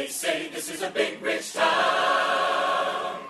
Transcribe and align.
They 0.00 0.06
say 0.06 0.48
this 0.48 0.72
is 0.72 0.80
a 0.80 0.88
big 0.88 1.20
rich 1.20 1.52
town. 1.52 3.20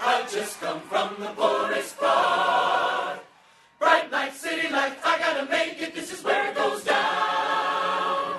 I've 0.00 0.30
just 0.30 0.60
come 0.60 0.80
from 0.82 1.16
the 1.18 1.30
poorest 1.30 1.98
part. 1.98 3.18
Bright 3.80 4.12
light, 4.12 4.32
city 4.32 4.68
life, 4.68 4.96
I 5.04 5.18
gotta 5.18 5.50
make 5.50 5.82
it, 5.82 5.92
this 5.92 6.12
is 6.12 6.22
where 6.22 6.50
it 6.50 6.54
goes 6.54 6.84
down. 6.84 8.38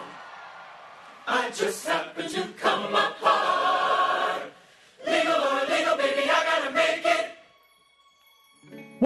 I 1.28 1.52
just 1.54 1.86
happen 1.86 2.30
to 2.30 2.44
come 2.58 2.96
apart. 2.96 3.37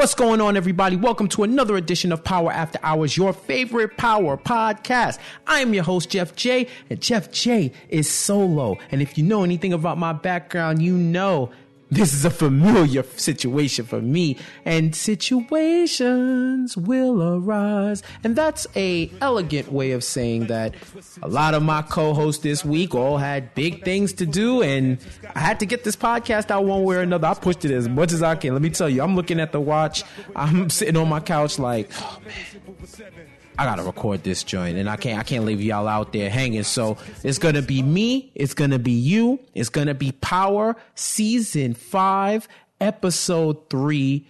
What's 0.02 0.15
going 0.15 0.41
on, 0.41 0.57
everybody? 0.57 0.95
Welcome 0.95 1.27
to 1.27 1.43
another 1.43 1.77
edition 1.77 2.11
of 2.11 2.23
Power 2.23 2.52
After 2.52 2.79
Hours, 2.81 3.15
your 3.15 3.34
favorite 3.34 3.97
power 3.97 4.35
podcast. 4.35 5.20
I 5.45 5.59
am 5.59 5.75
your 5.75 5.84
host, 5.84 6.09
Jeff 6.09 6.35
J, 6.35 6.67
and 6.89 6.99
Jeff 6.99 7.31
J 7.31 7.71
is 7.88 8.09
solo. 8.09 8.79
And 8.89 9.03
if 9.03 9.16
you 9.16 9.23
know 9.23 9.43
anything 9.43 9.73
about 9.73 9.99
my 9.99 10.12
background, 10.12 10.81
you 10.81 10.98
know 10.98 11.52
this 11.91 12.13
is 12.13 12.23
a 12.23 12.30
familiar 12.30 13.04
situation 13.18 13.86
for 13.86 14.02
me 14.02 14.38
and 14.63 14.95
situations 14.95 16.77
will 16.77 17.22
arise. 17.22 18.02
And 18.23 18.36
that's 18.36 18.66
a 18.77 19.12
elegant 19.20 19.72
way 19.72 19.91
of 19.91 20.02
saying 20.04 20.48
that 20.48 20.73
a 21.22 21.27
lot 21.27 21.54
of 21.54 21.63
my 21.63 21.82
co-hosts 21.82 22.41
this 22.41 22.63
week 22.63 22.96
all 22.96 23.18
had 23.18 23.54
big 23.55 23.84
things 23.84 24.13
to 24.13 24.26
do 24.26 24.62
and 24.62 24.98
i 25.35 25.40
had 25.40 25.59
to 25.59 25.66
get 25.66 25.84
this 25.84 25.96
podcast 25.98 26.49
out 26.49 26.63
one 26.63 26.84
way 26.84 26.96
or 26.96 27.02
another. 27.02 27.27
I 27.27 27.34
pushed 27.34 27.66
it 27.66 27.72
as 27.72 27.90
much 27.90 28.13
as 28.13 28.23
i 28.23 28.35
can. 28.35 28.54
Let 28.54 28.62
me 28.62 28.70
tell 28.70 28.90
you 28.90 29.02
i'm 29.04 29.16
looking 29.16 29.40
at 29.40 29.52
the 29.52 29.60
watch. 29.60 30.04
I'm 30.35 30.70
sitting 30.77 30.96
on 30.96 31.10
my 31.10 31.20
couch 31.20 31.60
like 31.60 31.90
oh 31.99 32.20
man 32.26 33.27
I 33.61 33.65
gotta 33.65 33.83
record 33.83 34.23
this 34.23 34.43
joint, 34.43 34.75
and 34.79 34.89
I 34.89 34.95
can't 34.95 35.20
I 35.20 35.23
can't 35.23 35.45
leave 35.45 35.61
y'all 35.61 35.88
out 35.88 36.13
there 36.13 36.31
hanging. 36.31 36.63
So 36.63 36.97
it's 37.23 37.38
gonna 37.38 37.61
be 37.61 37.84
me, 37.84 38.31
it's 38.34 38.55
gonna 38.55 38.79
be 38.79 38.91
you, 38.91 39.39
it's 39.53 39.70
gonna 39.70 39.93
be 39.93 40.13
Power 40.13 40.75
Season 40.95 41.76
Five, 41.76 42.48
Episode 42.79 43.70
Three. 43.70 44.27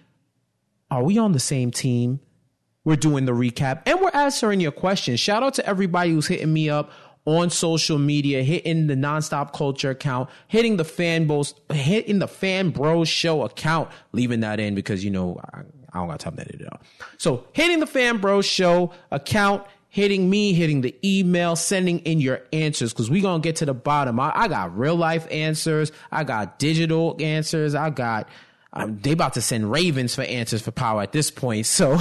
Are 0.89 1.01
we 1.01 1.17
on 1.17 1.31
the 1.31 1.39
same 1.39 1.71
team? 1.71 2.19
We're 2.83 2.97
doing 2.97 3.23
the 3.23 3.31
recap 3.31 3.83
and 3.85 4.01
we're 4.01 4.11
answering 4.13 4.59
your 4.59 4.73
questions. 4.73 5.21
Shout 5.21 5.43
out 5.43 5.53
to 5.53 5.65
everybody 5.65 6.11
who's 6.11 6.27
hitting 6.27 6.51
me 6.51 6.69
up 6.69 6.91
on 7.23 7.49
social 7.49 7.97
media, 7.97 8.43
hitting 8.43 8.87
the 8.87 8.95
nonstop 8.95 9.53
culture 9.53 9.91
account, 9.91 10.29
hitting 10.49 10.75
the 10.75 10.83
fan 10.83 11.25
bros, 11.25 11.53
hitting 11.71 12.19
the 12.19 12.27
fan 12.27 12.71
bros 12.71 13.07
show 13.07 13.43
account, 13.43 13.87
leaving 14.11 14.41
that 14.41 14.59
in 14.59 14.75
because 14.75 15.05
you 15.05 15.11
know 15.11 15.39
I, 15.53 15.61
I 15.93 15.99
don't 15.99 16.07
got 16.07 16.19
time 16.19 16.35
to 16.35 16.41
edit 16.41 16.61
it 16.61 16.67
out. 16.71 16.81
So 17.17 17.45
hitting 17.53 17.79
the 17.79 17.87
fan 17.87 18.17
Bro 18.17 18.41
show 18.41 18.93
account, 19.11 19.65
hitting 19.89 20.29
me, 20.29 20.53
hitting 20.53 20.81
the 20.81 20.95
email, 21.03 21.55
sending 21.55 21.99
in 21.99 22.21
your 22.21 22.41
answers 22.53 22.93
because 22.93 23.09
we 23.09 23.21
gonna 23.21 23.41
get 23.41 23.57
to 23.57 23.65
the 23.65 23.73
bottom. 23.73 24.19
I, 24.19 24.31
I, 24.33 24.47
got 24.47 24.77
real 24.77 24.95
life 24.95 25.27
answers, 25.29 25.91
I 26.11 26.23
got 26.23 26.59
digital 26.59 27.17
answers, 27.19 27.75
I 27.75 27.89
got. 27.89 28.29
Um, 28.73 28.99
they 28.99 29.11
about 29.11 29.33
to 29.33 29.41
send 29.41 29.69
ravens 29.69 30.15
for 30.15 30.21
answers 30.21 30.61
for 30.61 30.71
power 30.71 31.01
at 31.01 31.11
this 31.11 31.29
point. 31.29 31.65
So 31.65 31.99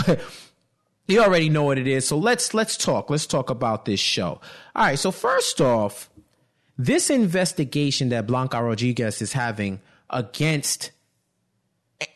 you 1.08 1.20
already 1.20 1.48
know 1.48 1.64
what 1.64 1.78
it 1.78 1.88
is. 1.88 2.06
So 2.06 2.16
let's 2.16 2.54
let's 2.54 2.76
talk. 2.76 3.10
Let's 3.10 3.26
talk 3.26 3.50
about 3.50 3.86
this 3.86 3.98
show. 3.98 4.40
All 4.76 4.84
right. 4.84 4.98
So 4.98 5.10
first 5.10 5.60
off, 5.60 6.08
this 6.78 7.10
investigation 7.10 8.10
that 8.10 8.28
Blanca 8.28 8.62
Rodriguez 8.62 9.20
is 9.20 9.32
having 9.32 9.80
against 10.08 10.92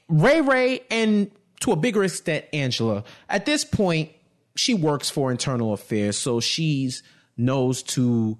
Ray 0.09 0.41
Ray 0.41 0.81
and 0.91 1.31
to 1.61 1.73
a 1.73 1.77
bigger 1.77 2.05
extent 2.05 2.45
Angela. 2.53 3.05
At 3.29 3.47
this 3.47 3.65
point, 3.65 4.11
she 4.57 4.75
works 4.75 5.11
for 5.11 5.31
internal 5.31 5.73
affairs, 5.73 6.17
so 6.17 6.41
she's 6.41 7.03
knows 7.37 7.83
to 7.83 8.39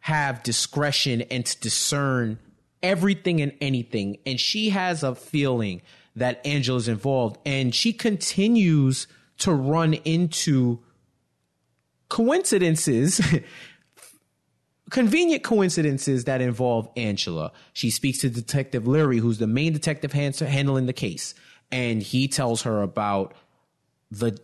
have 0.00 0.42
discretion 0.42 1.22
and 1.22 1.44
to 1.44 1.60
discern 1.60 2.38
everything 2.82 3.40
and 3.40 3.52
anything. 3.60 4.18
And 4.24 4.38
she 4.38 4.70
has 4.70 5.02
a 5.02 5.14
feeling 5.14 5.82
that 6.14 6.44
Angela's 6.46 6.88
involved, 6.88 7.38
and 7.44 7.74
she 7.74 7.92
continues 7.92 9.06
to 9.38 9.52
run 9.52 9.94
into 9.94 10.78
coincidences. 12.08 13.20
convenient 14.90 15.42
coincidences 15.42 16.24
that 16.24 16.40
involve 16.40 16.88
Angela. 16.96 17.52
She 17.72 17.90
speaks 17.90 18.18
to 18.20 18.30
Detective 18.30 18.86
Leary, 18.86 19.18
who's 19.18 19.38
the 19.38 19.46
main 19.46 19.72
detective 19.72 20.12
handling 20.12 20.86
the 20.86 20.92
case, 20.92 21.34
and 21.70 22.02
he 22.02 22.28
tells 22.28 22.62
her 22.62 22.82
about 22.82 23.34
the 24.10 24.38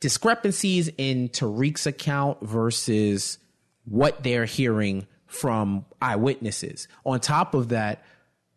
discrepancies 0.00 0.90
in 0.98 1.28
Tariq's 1.28 1.86
account 1.86 2.40
versus 2.42 3.38
what 3.84 4.22
they're 4.22 4.44
hearing 4.44 5.06
from 5.26 5.84
eyewitnesses. 6.00 6.88
On 7.04 7.18
top 7.20 7.54
of 7.54 7.70
that, 7.70 8.04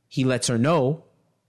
he 0.07 0.23
lets 0.23 0.47
her 0.47 0.57
know 0.57 1.03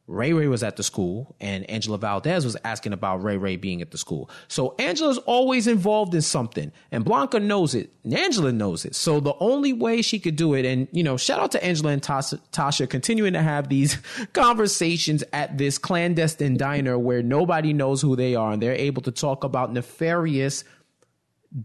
Ray 0.09 0.33
Ray 0.33 0.49
was 0.49 0.63
at 0.63 0.77
the 0.77 0.83
school 0.83 1.37
and 1.39 1.69
Angela 1.69 1.99
Valdez 1.99 2.43
was 2.43 2.57
asking 2.65 2.95
about 2.95 3.23
Ray 3.23 3.37
Ray 3.37 3.57
being 3.57 3.83
at 3.83 3.91
the 3.91 3.99
school. 3.99 4.31
So 4.49 4.75
Angela's 4.79 5.19
always 5.19 5.67
involved 5.67 6.15
in 6.15 6.23
something 6.23 6.73
and 6.91 7.05
Blanca 7.05 7.39
knows 7.39 7.75
it 7.75 7.93
and 8.05 8.17
Angela 8.17 8.51
knows 8.51 8.87
it. 8.87 8.95
So 8.95 9.21
the 9.21 9.35
only 9.39 9.75
way 9.75 10.01
she 10.01 10.19
could 10.19 10.35
do 10.35 10.55
it, 10.55 10.65
and 10.65 10.89
you 10.93 11.03
know, 11.03 11.19
shout 11.19 11.41
out 11.41 11.53
to 11.53 11.63
Angela 11.63 11.93
and 11.93 12.01
Tasha, 12.01 12.41
Tasha 12.53 12.89
continuing 12.89 13.35
to 13.35 13.43
have 13.43 13.69
these 13.69 13.99
conversations 14.33 15.23
at 15.35 15.59
this 15.59 15.77
clandestine 15.77 16.57
diner 16.57 16.99
where 16.99 17.23
nobody 17.23 17.75
knows 17.75 18.01
who 18.01 18.17
they 18.17 18.35
are 18.35 18.53
and 18.53 18.63
they're 18.63 18.73
able 18.73 19.03
to 19.03 19.13
talk 19.13 19.45
about 19.45 19.75
nefarious, 19.75 20.65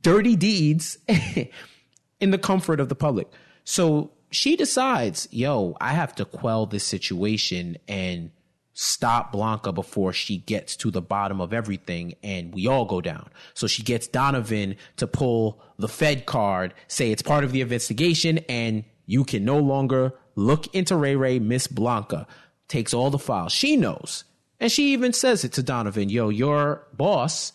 dirty 0.01 0.35
deeds 0.35 0.97
in 2.19 2.31
the 2.31 2.37
comfort 2.37 2.81
of 2.81 2.89
the 2.89 2.95
public. 2.95 3.27
So 3.63 4.11
she 4.35 4.55
decides, 4.55 5.27
yo, 5.31 5.75
I 5.79 5.93
have 5.93 6.15
to 6.15 6.25
quell 6.25 6.65
this 6.65 6.83
situation 6.83 7.77
and 7.87 8.31
stop 8.73 9.31
Blanca 9.31 9.71
before 9.71 10.13
she 10.13 10.37
gets 10.37 10.75
to 10.77 10.89
the 10.89 11.01
bottom 11.01 11.39
of 11.39 11.53
everything 11.53 12.15
and 12.23 12.53
we 12.53 12.67
all 12.67 12.85
go 12.85 13.01
down. 13.01 13.29
So 13.53 13.67
she 13.67 13.83
gets 13.83 14.07
Donovan 14.07 14.75
to 14.97 15.07
pull 15.07 15.61
the 15.77 15.87
Fed 15.87 16.25
card, 16.25 16.73
say 16.87 17.11
it's 17.11 17.21
part 17.21 17.43
of 17.43 17.51
the 17.51 17.61
investigation 17.61 18.39
and 18.49 18.83
you 19.05 19.23
can 19.23 19.45
no 19.45 19.59
longer 19.59 20.13
look 20.35 20.73
into 20.73 20.95
Ray 20.95 21.15
Ray, 21.15 21.39
Miss 21.39 21.67
Blanca. 21.67 22.25
Takes 22.67 22.93
all 22.93 23.11
the 23.11 23.19
files. 23.19 23.51
She 23.51 23.77
knows. 23.77 24.23
And 24.59 24.71
she 24.71 24.93
even 24.93 25.13
says 25.13 25.43
it 25.43 25.53
to 25.53 25.63
Donovan, 25.63 26.09
yo, 26.09 26.29
your 26.29 26.87
boss, 26.93 27.51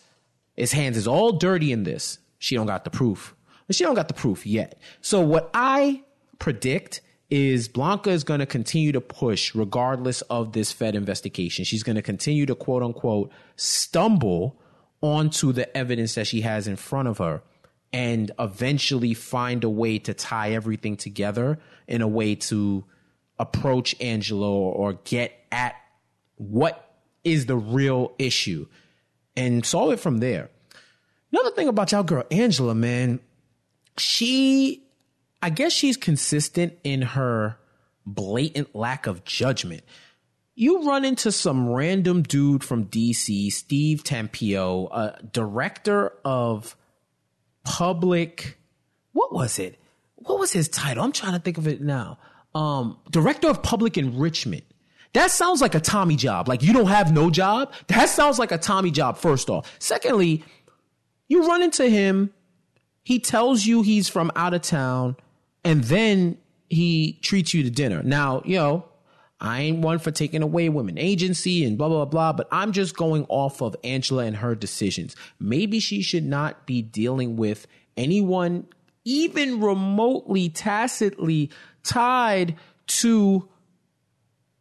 his 0.55 0.71
hands 0.71 0.95
is 0.95 1.07
all 1.07 1.33
dirty 1.33 1.71
in 1.71 1.83
this. 1.83 2.19
She 2.37 2.55
don't 2.55 2.67
got 2.67 2.83
the 2.83 2.89
proof. 2.89 3.35
She 3.71 3.83
don't 3.83 3.95
got 3.95 4.07
the 4.07 4.13
proof 4.13 4.45
yet. 4.45 4.79
So 5.01 5.19
what 5.19 5.49
I 5.53 6.03
predict 6.39 7.01
is 7.29 7.67
Blanca 7.67 8.09
is 8.09 8.23
going 8.23 8.39
to 8.39 8.45
continue 8.45 8.91
to 8.91 9.01
push 9.01 9.53
regardless 9.53 10.21
of 10.23 10.53
this 10.53 10.71
Fed 10.71 10.95
investigation. 10.95 11.63
She's 11.63 11.83
going 11.83 11.95
to 11.95 12.01
continue 12.01 12.45
to 12.47 12.55
quote 12.55 12.81
unquote 12.81 13.31
stumble 13.55 14.59
onto 15.01 15.51
the 15.51 15.75
evidence 15.77 16.15
that 16.15 16.27
she 16.27 16.41
has 16.41 16.67
in 16.67 16.75
front 16.75 17.07
of 17.07 17.19
her 17.19 17.41
and 17.93 18.31
eventually 18.39 19.13
find 19.13 19.63
a 19.63 19.69
way 19.69 19.99
to 19.99 20.13
tie 20.13 20.51
everything 20.51 20.97
together 20.97 21.59
in 21.87 22.01
a 22.01 22.07
way 22.07 22.35
to 22.35 22.83
approach 23.37 23.95
Angelo 24.01 24.51
or 24.51 24.93
get 24.93 25.33
at 25.51 25.75
what 26.35 26.97
is 27.23 27.45
the 27.45 27.55
real 27.55 28.13
issue 28.19 28.67
and 29.35 29.65
solve 29.65 29.91
it 29.93 29.99
from 29.99 30.17
there. 30.17 30.49
Another 31.31 31.51
thing 31.51 31.67
about 31.67 31.91
y'all 31.91 32.03
girl 32.03 32.23
Angela, 32.31 32.75
man, 32.75 33.19
she 33.97 34.83
I 35.41 35.49
guess 35.49 35.71
she's 35.71 35.97
consistent 35.97 36.73
in 36.83 37.01
her 37.01 37.57
blatant 38.05 38.75
lack 38.75 39.07
of 39.07 39.23
judgment. 39.23 39.83
You 40.55 40.85
run 40.85 41.05
into 41.05 41.31
some 41.31 41.69
random 41.69 42.23
dude 42.23 42.63
from 42.63 42.85
DC, 42.85 43.51
Steve 43.51 44.03
Tampio, 44.03 44.89
a 44.91 45.23
director 45.23 46.11
of 46.25 46.75
public. 47.63 48.57
What 49.13 49.31
was 49.31 49.59
it? 49.59 49.79
What 50.15 50.39
was 50.39 50.51
his 50.51 50.67
title? 50.67 51.03
I'm 51.03 51.13
trying 51.13 51.33
to 51.33 51.39
think 51.39 51.57
of 51.57 51.67
it 51.67 51.81
now. 51.81 52.19
Um, 52.53 52.97
director 53.09 53.47
of 53.47 53.63
public 53.63 53.97
enrichment. 53.97 54.65
That 55.13 55.31
sounds 55.31 55.61
like 55.61 55.75
a 55.75 55.79
Tommy 55.79 56.17
job. 56.17 56.49
Like 56.49 56.61
you 56.61 56.73
don't 56.73 56.87
have 56.87 57.13
no 57.13 57.29
job. 57.29 57.73
That 57.87 58.09
sounds 58.09 58.37
like 58.37 58.51
a 58.51 58.57
Tommy 58.57 58.91
job, 58.91 59.17
first 59.17 59.49
off. 59.49 59.73
Secondly, 59.79 60.43
you 61.29 61.47
run 61.47 61.61
into 61.61 61.89
him. 61.89 62.33
He 63.03 63.19
tells 63.19 63.65
you 63.65 63.81
he's 63.81 64.09
from 64.09 64.29
out 64.35 64.53
of 64.53 64.61
town 64.61 65.15
and 65.69 65.83
then 65.83 66.35
he 66.67 67.19
treats 67.21 67.53
you 67.53 67.61
to 67.61 67.69
dinner. 67.69 68.01
Now, 68.01 68.41
you 68.43 68.55
know, 68.55 68.85
I 69.39 69.61
ain't 69.61 69.79
one 69.79 69.99
for 69.99 70.09
taking 70.09 70.41
away 70.41 70.67
women 70.67 70.97
agency 70.97 71.63
and 71.63 71.77
blah, 71.77 71.89
blah, 71.89 72.05
blah, 72.05 72.33
but 72.33 72.47
I'm 72.51 72.71
just 72.71 72.97
going 72.97 73.27
off 73.29 73.61
of 73.61 73.75
Angela 73.83 74.23
and 74.23 74.37
her 74.37 74.55
decisions. 74.55 75.15
Maybe 75.39 75.79
she 75.79 76.01
should 76.01 76.25
not 76.25 76.65
be 76.65 76.81
dealing 76.81 77.37
with 77.37 77.67
anyone 77.95 78.65
even 79.05 79.61
remotely 79.61 80.49
tacitly 80.49 81.51
tied 81.83 82.55
to 82.87 83.47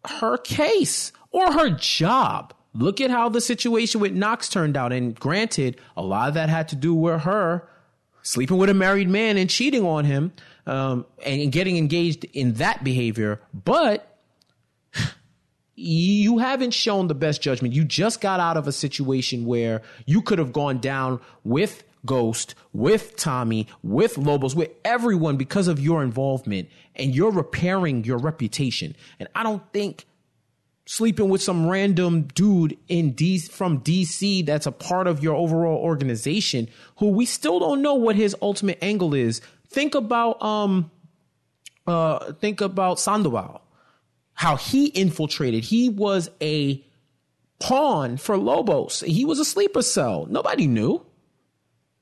her 0.05 0.37
case 0.37 1.11
or 1.31 1.53
her 1.53 1.71
job. 1.71 2.53
Look 2.75 3.01
at 3.01 3.11
how 3.11 3.31
the 3.31 3.41
situation 3.41 4.03
with 4.03 4.13
Knox 4.13 4.51
turned 4.51 4.77
out. 4.77 4.93
And 4.93 5.19
granted, 5.19 5.81
a 5.97 6.03
lot 6.03 6.29
of 6.29 6.35
that 6.35 6.51
had 6.51 6.69
to 6.69 6.77
do 6.77 6.93
with 6.93 7.23
her 7.23 7.67
sleeping 8.29 8.59
with 8.59 8.69
a 8.69 8.75
married 8.75 9.09
man 9.09 9.39
and 9.39 9.49
cheating 9.49 9.85
on 9.87 10.05
him. 10.05 10.33
Um, 10.69 11.07
and 11.25 11.51
getting 11.51 11.77
engaged 11.77 12.25
in 12.27 12.53
that 12.55 12.85
behavior. 12.85 13.41
But 13.53 14.19
you 15.75 16.39
haven't 16.39 16.73
shown 16.73 17.09
the 17.09 17.15
best 17.15 17.41
judgment. 17.41 17.75
You 17.75 17.85
just 17.85 18.21
got 18.21 18.39
out 18.39 18.57
of 18.57 18.69
a 18.69 18.73
situation 18.73 19.47
where 19.47 19.83
you 20.07 20.21
could 20.23 20.39
have 20.39 20.53
gone 20.53 20.79
down 20.79 21.21
with 21.43 21.85
Ghost, 22.05 22.55
with 22.73 23.17
Tommy, 23.17 23.67
with 23.83 24.19
Lobos, 24.19 24.55
with 24.55 24.71
everyone 24.85 25.37
because 25.37 25.69
of 25.69 25.81
your 25.81 26.03
involvement, 26.03 26.69
and 26.95 27.15
you're 27.15 27.33
repairing 27.33 28.05
your 28.05 28.19
reputation. 28.19 28.95
And 29.19 29.29
I 29.35 29.43
don't 29.43 29.63
think 29.73 30.05
sleeping 30.89 31.29
with 31.29 31.43
some 31.43 31.69
random 31.69 32.23
dude 32.35 32.77
in 32.89 33.13
D 33.13 33.39
from 33.39 33.81
DC 33.81 34.47
that's 34.47 34.67
a 34.67 34.73
part 34.73 35.07
of 35.07 35.23
your 35.23 35.35
overall 35.35 35.77
organization 35.77 36.67
who 36.97 37.09
we 37.09 37.27
still 37.27 37.61
don't 37.61 37.83
know 37.83 37.95
what 37.95 38.17
his 38.17 38.35
ultimate 38.41 38.79
angle 38.81 39.13
is. 39.13 39.43
Think 39.69 39.95
about 39.95 40.43
um 40.43 40.91
uh 41.87 42.33
think 42.35 42.61
about 42.61 42.99
Sandoval 42.99 43.63
how 44.39 44.55
he 44.55 44.87
infiltrated. 44.87 45.65
He 45.65 45.89
was 45.89 46.31
a 46.41 46.81
pawn 47.59 48.17
for 48.17 48.37
Lobos. 48.37 49.01
He 49.01 49.25
was 49.25 49.41
a 49.41 49.45
sleeper 49.45 49.83
cell. 49.83 50.27
Nobody 50.31 50.69
knew. 50.69 51.05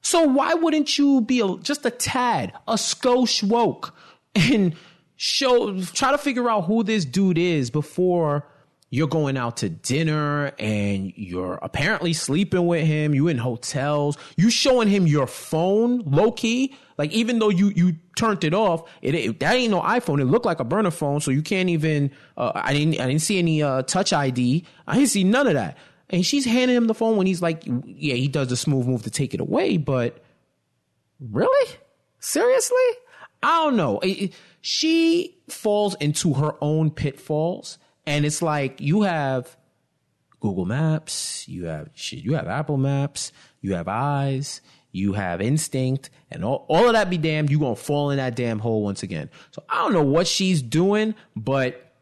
So 0.03 0.23
why 0.27 0.53
wouldn't 0.53 0.99
you 0.99 1.23
be 1.23 1.41
a, 1.41 1.57
just 1.57 1.87
a 1.87 1.91
tad, 1.91 2.53
a 2.69 2.75
skosh 2.75 3.43
woke, 3.43 3.95
and 4.35 4.75
show 5.17 5.81
try 5.81 6.11
to 6.11 6.19
figure 6.19 6.51
out 6.51 6.67
who 6.67 6.83
this 6.83 7.07
dude 7.07 7.39
is 7.39 7.71
before 7.71 8.47
you're 8.97 9.07
going 9.07 9.37
out 9.37 9.59
to 9.59 9.69
dinner 9.69 10.53
and 10.59 11.13
you're 11.17 11.59
apparently 11.61 12.15
sleeping 12.15 12.67
with 12.67 12.87
him. 12.87 13.15
You 13.15 13.29
in 13.29 13.37
hotels. 13.37 14.17
You 14.39 14.49
showing 14.49 14.89
him 14.89 15.07
your 15.07 15.27
phone, 15.27 15.99
low 15.99 16.33
key. 16.33 16.75
Like 16.97 17.13
even 17.13 17.39
though 17.39 17.51
you 17.51 17.69
you 17.77 17.97
turned 18.17 18.43
it 18.43 18.55
off, 18.55 18.89
it, 19.03 19.15
it 19.15 19.41
that 19.41 19.55
ain't 19.55 19.71
no 19.71 19.83
iPhone. 19.83 20.19
It 20.19 20.25
looked 20.25 20.47
like 20.47 20.61
a 20.61 20.65
burner 20.65 20.91
phone, 20.91 21.21
so 21.21 21.31
you 21.31 21.43
can't 21.43 21.69
even. 21.69 22.11
Uh, 22.39 22.53
I 22.55 22.73
didn't 22.73 22.99
I 22.99 23.07
didn't 23.07 23.21
see 23.21 23.39
any 23.39 23.63
uh, 23.63 23.83
touch 23.83 24.15
ID. 24.15 24.65
I 24.87 24.95
didn't 24.95 25.11
see 25.11 25.25
none 25.25 25.47
of 25.47 25.53
that. 25.53 25.77
And 26.09 26.25
she's 26.25 26.47
handing 26.47 26.75
him 26.75 26.87
the 26.87 26.95
phone 26.95 27.19
when 27.19 27.27
he's 27.27 27.43
like, 27.43 27.65
yeah, 27.67 28.15
he 28.15 28.29
does 28.29 28.49
the 28.49 28.57
smooth 28.57 28.87
move 28.87 29.03
to 29.03 29.11
take 29.11 29.35
it 29.35 29.41
away, 29.41 29.77
but 29.77 30.25
really, 31.21 31.71
seriously, 32.19 32.77
I 33.43 33.65
don't 33.65 33.77
know. 33.77 33.99
It, 33.99 34.09
it, 34.09 34.35
she 34.63 35.37
falls 35.51 35.97
into 35.97 36.33
her 36.35 36.55
own 36.63 36.93
pitfalls 36.93 37.77
and 38.07 38.25
it's 38.25 38.41
like 38.41 38.81
you 38.81 39.03
have 39.03 39.57
Google 40.41 40.65
Maps, 40.65 41.47
you 41.49 41.67
have 41.67 41.91
shit, 41.95 42.21
you 42.21 42.35
have 42.35 42.47
Apple 42.47 42.77
Maps, 42.77 43.33
you 43.61 43.75
have 43.75 43.89
eyes, 43.89 44.61
you 44.93 45.13
have 45.13 45.41
instinct, 45.41 46.11
and 46.31 46.45
all, 46.45 46.67
all 46.69 46.87
of 46.87 46.93
that 46.93 47.11
be 47.11 47.19
damned, 47.19 47.51
you 47.51 47.59
gonna 47.59 47.77
fall 47.77 48.11
in 48.11 48.19
that 48.19 48.37
damn 48.37 48.59
hole 48.59 48.83
once 48.83 49.03
again. 49.03 49.29
So 49.51 49.63
I 49.69 49.83
don't 49.83 49.93
know 49.93 50.03
what 50.03 50.27
she's 50.27 50.63
doing, 50.63 51.15
but 51.35 51.95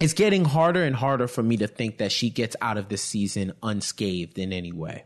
it's 0.00 0.12
getting 0.12 0.44
harder 0.44 0.84
and 0.84 0.94
harder 0.94 1.26
for 1.26 1.42
me 1.42 1.56
to 1.58 1.66
think 1.66 1.98
that 1.98 2.12
she 2.12 2.30
gets 2.30 2.56
out 2.60 2.76
of 2.76 2.88
this 2.88 3.02
season 3.02 3.52
unscathed 3.62 4.38
in 4.38 4.52
any 4.52 4.72
way. 4.72 5.04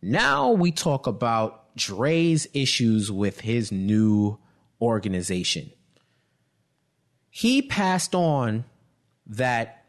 Now 0.00 0.52
we 0.52 0.70
talk 0.70 1.06
about 1.06 1.74
Dre's 1.76 2.46
issues 2.54 3.10
with 3.10 3.40
his 3.40 3.72
new 3.72 4.38
organization. 4.80 5.70
He 7.30 7.62
passed 7.62 8.14
on 8.14 8.64
that 9.28 9.84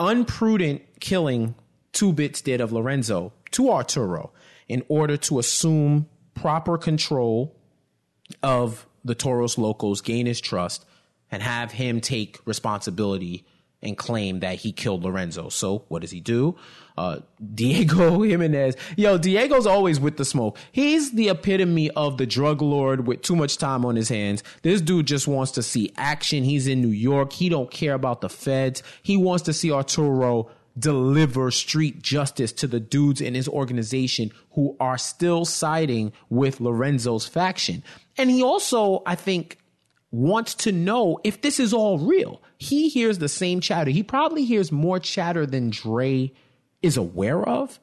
unprudent 0.00 0.82
killing 1.00 1.54
Two 1.92 2.12
Bits 2.12 2.40
did 2.40 2.60
of 2.60 2.72
Lorenzo 2.72 3.32
to 3.52 3.70
Arturo 3.70 4.32
in 4.68 4.84
order 4.88 5.16
to 5.16 5.38
assume 5.38 6.08
proper 6.34 6.78
control 6.78 7.56
of 8.42 8.86
the 9.04 9.14
Toros 9.14 9.58
Locos, 9.58 10.00
gain 10.00 10.26
his 10.26 10.40
trust, 10.40 10.84
and 11.30 11.42
have 11.42 11.72
him 11.72 12.00
take 12.00 12.38
responsibility 12.44 13.44
and 13.82 13.96
claim 13.96 14.40
that 14.40 14.56
he 14.56 14.72
killed 14.72 15.04
Lorenzo. 15.04 15.48
So 15.48 15.84
what 15.88 16.02
does 16.02 16.10
he 16.10 16.20
do? 16.20 16.56
Uh, 16.96 17.20
Diego 17.54 18.22
Jimenez. 18.22 18.76
Yo, 18.96 19.18
Diego's 19.18 19.66
always 19.66 20.00
with 20.00 20.16
the 20.16 20.24
smoke. 20.24 20.58
He's 20.72 21.12
the 21.12 21.28
epitome 21.28 21.90
of 21.90 22.18
the 22.18 22.26
drug 22.26 22.60
lord 22.60 23.06
with 23.06 23.22
too 23.22 23.36
much 23.36 23.56
time 23.56 23.84
on 23.84 23.94
his 23.94 24.08
hands. 24.08 24.42
This 24.62 24.80
dude 24.80 25.06
just 25.06 25.28
wants 25.28 25.52
to 25.52 25.62
see 25.62 25.92
action. 25.96 26.42
He's 26.42 26.66
in 26.66 26.80
New 26.80 26.88
York. 26.88 27.32
He 27.32 27.48
don't 27.48 27.70
care 27.70 27.94
about 27.94 28.20
the 28.20 28.28
feds. 28.28 28.82
He 29.02 29.16
wants 29.16 29.44
to 29.44 29.52
see 29.52 29.70
Arturo 29.70 30.50
deliver 30.76 31.50
street 31.50 32.02
justice 32.02 32.52
to 32.52 32.66
the 32.66 32.80
dudes 32.80 33.20
in 33.20 33.34
his 33.34 33.48
organization 33.48 34.30
who 34.52 34.76
are 34.78 34.98
still 34.98 35.44
siding 35.44 36.12
with 36.30 36.60
Lorenzo's 36.60 37.26
faction. 37.26 37.82
And 38.16 38.30
he 38.30 38.42
also, 38.42 39.02
I 39.06 39.14
think, 39.14 39.58
wants 40.10 40.54
to 40.54 40.72
know 40.72 41.18
if 41.24 41.42
this 41.42 41.60
is 41.60 41.72
all 41.74 41.98
real. 41.98 42.42
He 42.58 42.88
hears 42.88 43.18
the 43.18 43.28
same 43.28 43.60
chatter. 43.60 43.90
He 43.90 44.02
probably 44.02 44.44
hears 44.44 44.72
more 44.72 44.98
chatter 44.98 45.46
than 45.46 45.70
Dre 45.70 46.32
is 46.82 46.96
aware 46.96 47.42
of. 47.42 47.78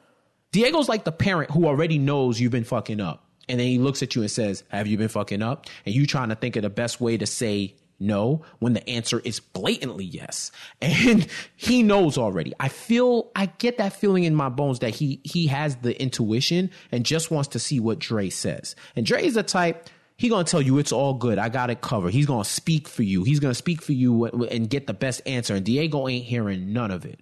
Diego's 0.52 0.90
like 0.90 1.04
the 1.04 1.12
parent 1.12 1.52
who 1.52 1.66
already 1.66 1.98
knows 1.98 2.40
you've 2.40 2.52
been 2.52 2.64
fucking 2.64 3.02
up. 3.02 3.26
And 3.48 3.60
then 3.60 3.68
he 3.68 3.78
looks 3.78 4.02
at 4.02 4.16
you 4.16 4.22
and 4.22 4.32
says, 4.32 4.64
Have 4.70 4.88
you 4.88 4.98
been 4.98 5.10
fucking 5.10 5.42
up? 5.42 5.68
And 5.86 5.94
you 5.94 6.08
trying 6.08 6.30
to 6.30 6.36
think 6.36 6.56
of 6.56 6.64
the 6.64 6.70
best 6.70 7.00
way 7.00 7.18
to 7.18 7.26
say 7.26 7.76
no 8.00 8.42
when 8.60 8.74
the 8.74 8.90
answer 8.90 9.20
is 9.20 9.40
blatantly 9.40 10.06
yes. 10.06 10.52
And 10.82 11.28
he 11.56 11.84
knows 11.84 12.18
already. 12.18 12.54
I 12.60 12.70
feel 12.70 13.32
I 13.36 13.48
get 13.48 13.78
that 13.78 13.94
feeling 13.94 14.24
in 14.24 14.36
my 14.36 14.50
bones 14.50 14.80
that 14.80 14.96
he 14.96 15.22
he 15.24 15.48
has 15.48 15.76
the 15.78 16.00
intuition 16.02 16.72
and 16.92 17.06
just 17.06 17.32
wants 17.32 17.50
to 17.50 17.60
see 17.60 17.80
what 17.80 18.00
Dre 18.00 18.30
says. 18.30 18.76
And 18.96 19.06
Dre 19.06 19.26
is 19.26 19.36
the 19.36 19.44
type 19.44 19.90
he 20.18 20.30
gonna 20.30 20.44
tell 20.44 20.62
you 20.62 20.78
it's 20.78 20.92
all 20.92 21.14
good. 21.14 21.38
I 21.38 21.50
got 21.50 21.70
it 21.70 21.82
covered. 21.82 22.14
He's 22.14 22.26
gonna 22.26 22.46
speak 22.46 22.88
for 22.88 23.04
you. 23.04 23.24
He's 23.24 23.40
gonna 23.40 23.54
speak 23.54 23.82
for 23.82 23.94
you 23.94 24.26
and 24.26 24.70
get 24.70 24.88
the 24.88 24.94
best 24.94 25.22
answer. 25.26 25.56
And 25.56 25.66
Diego 25.66 26.08
ain't 26.08 26.26
hearing 26.26 26.72
none 26.74 26.92
of 26.92 27.06
it. 27.06 27.20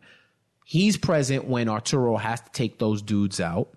He's 0.65 0.97
present 0.97 1.45
when 1.45 1.69
Arturo 1.69 2.17
has 2.17 2.41
to 2.41 2.51
take 2.51 2.79
those 2.79 3.01
dudes 3.01 3.39
out 3.39 3.69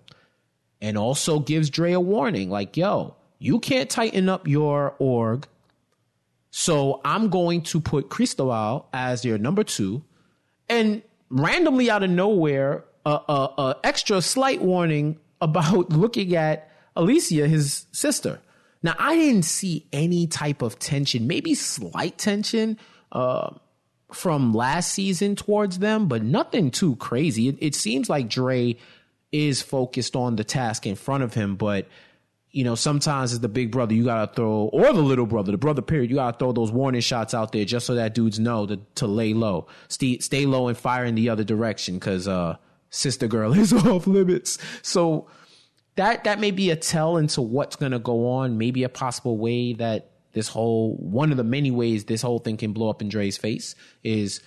and 0.81 0.97
also 0.97 1.39
gives 1.39 1.69
Dre 1.69 1.93
a 1.93 1.99
warning 1.99 2.49
like, 2.49 2.77
yo, 2.77 3.15
you 3.39 3.59
can't 3.59 3.89
tighten 3.89 4.29
up 4.29 4.47
your 4.47 4.95
org. 4.99 5.47
So 6.49 7.01
I'm 7.03 7.29
going 7.29 7.61
to 7.63 7.81
put 7.81 8.09
Cristobal 8.09 8.87
as 8.93 9.25
your 9.25 9.37
number 9.37 9.63
two. 9.63 10.03
And 10.69 11.01
randomly 11.29 11.89
out 11.89 12.03
of 12.03 12.09
nowhere, 12.09 12.85
a, 13.05 13.09
a, 13.09 13.53
a 13.57 13.75
extra 13.83 14.21
slight 14.21 14.61
warning 14.61 15.19
about 15.41 15.89
looking 15.91 16.35
at 16.35 16.71
Alicia, 16.95 17.47
his 17.47 17.85
sister. 17.91 18.39
Now, 18.83 18.95
I 18.99 19.15
didn't 19.15 19.43
see 19.43 19.87
any 19.91 20.27
type 20.27 20.61
of 20.61 20.79
tension, 20.79 21.27
maybe 21.27 21.55
slight 21.55 22.17
tension. 22.17 22.77
Uh, 23.11 23.51
from 24.11 24.53
last 24.53 24.93
season 24.93 25.35
towards 25.35 25.79
them, 25.79 26.07
but 26.07 26.23
nothing 26.23 26.71
too 26.71 26.95
crazy. 26.95 27.49
It, 27.49 27.57
it, 27.59 27.75
seems 27.75 28.09
like 28.09 28.29
Dre 28.29 28.77
is 29.31 29.61
focused 29.61 30.15
on 30.15 30.37
the 30.37 30.43
task 30.43 30.87
in 30.87 30.95
front 30.95 31.23
of 31.23 31.33
him, 31.33 31.55
but 31.55 31.87
you 32.51 32.63
know, 32.63 32.75
sometimes 32.75 33.33
as 33.33 33.41
the 33.41 33.49
big 33.49 33.71
brother, 33.71 33.93
you 33.93 34.05
gotta 34.05 34.31
throw, 34.33 34.69
or 34.71 34.93
the 34.93 35.01
little 35.01 35.25
brother, 35.25 35.51
the 35.51 35.57
brother 35.57 35.81
period, 35.81 36.09
you 36.09 36.15
gotta 36.15 36.37
throw 36.37 36.53
those 36.53 36.71
warning 36.71 37.01
shots 37.01 37.33
out 37.33 37.51
there 37.51 37.65
just 37.65 37.85
so 37.85 37.95
that 37.95 38.15
dudes 38.15 38.39
know 38.39 38.65
to, 38.65 38.79
to 38.95 39.07
lay 39.07 39.33
low, 39.33 39.67
stay, 39.89 40.19
stay 40.19 40.45
low 40.45 40.67
and 40.69 40.77
fire 40.77 41.03
in 41.03 41.15
the 41.15 41.29
other 41.29 41.43
direction 41.43 41.95
because, 41.95 42.27
uh, 42.27 42.55
sister 42.89 43.27
girl 43.27 43.53
is 43.59 43.73
off 43.73 44.07
limits. 44.07 44.57
So 44.81 45.27
that, 45.97 46.23
that 46.23 46.39
may 46.39 46.51
be 46.51 46.69
a 46.69 46.75
tell 46.75 47.17
into 47.17 47.41
what's 47.41 47.75
gonna 47.75 47.99
go 47.99 48.29
on, 48.29 48.57
maybe 48.57 48.83
a 48.83 48.89
possible 48.89 49.37
way 49.37 49.73
that 49.73 50.11
this 50.33 50.47
whole 50.47 50.95
one 50.97 51.31
of 51.31 51.37
the 51.37 51.43
many 51.43 51.71
ways 51.71 52.05
this 52.05 52.21
whole 52.21 52.37
thing 52.39 52.57
can 52.57 52.71
blow 52.71 52.89
up 52.89 53.01
in 53.01 53.09
Dre's 53.09 53.37
face 53.37 53.73
is 54.03 54.41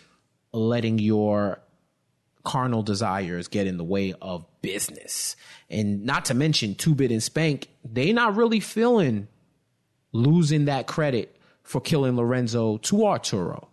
letting 0.52 0.99
your 1.00 1.61
carnal 2.45 2.83
desires 2.83 3.49
get 3.49 3.66
in 3.66 3.76
the 3.76 3.85
way 3.85 4.14
of 4.23 4.47
business. 4.62 5.37
And 5.69 6.04
not 6.04 6.26
to 6.26 6.35
mention 6.35 6.76
Two 6.76 6.95
Bit 6.95 7.11
and 7.11 7.23
Spank, 7.23 7.69
they 7.85 8.12
not 8.12 8.37
really 8.37 8.61
feeling 8.61 9.28
losing 10.12 10.66
that 10.66 10.87
credit 10.87 11.37
for 11.62 11.80
killing 11.80 12.16
Lorenzo 12.16 12.78
to 12.78 13.07
Arturo. 13.07 13.69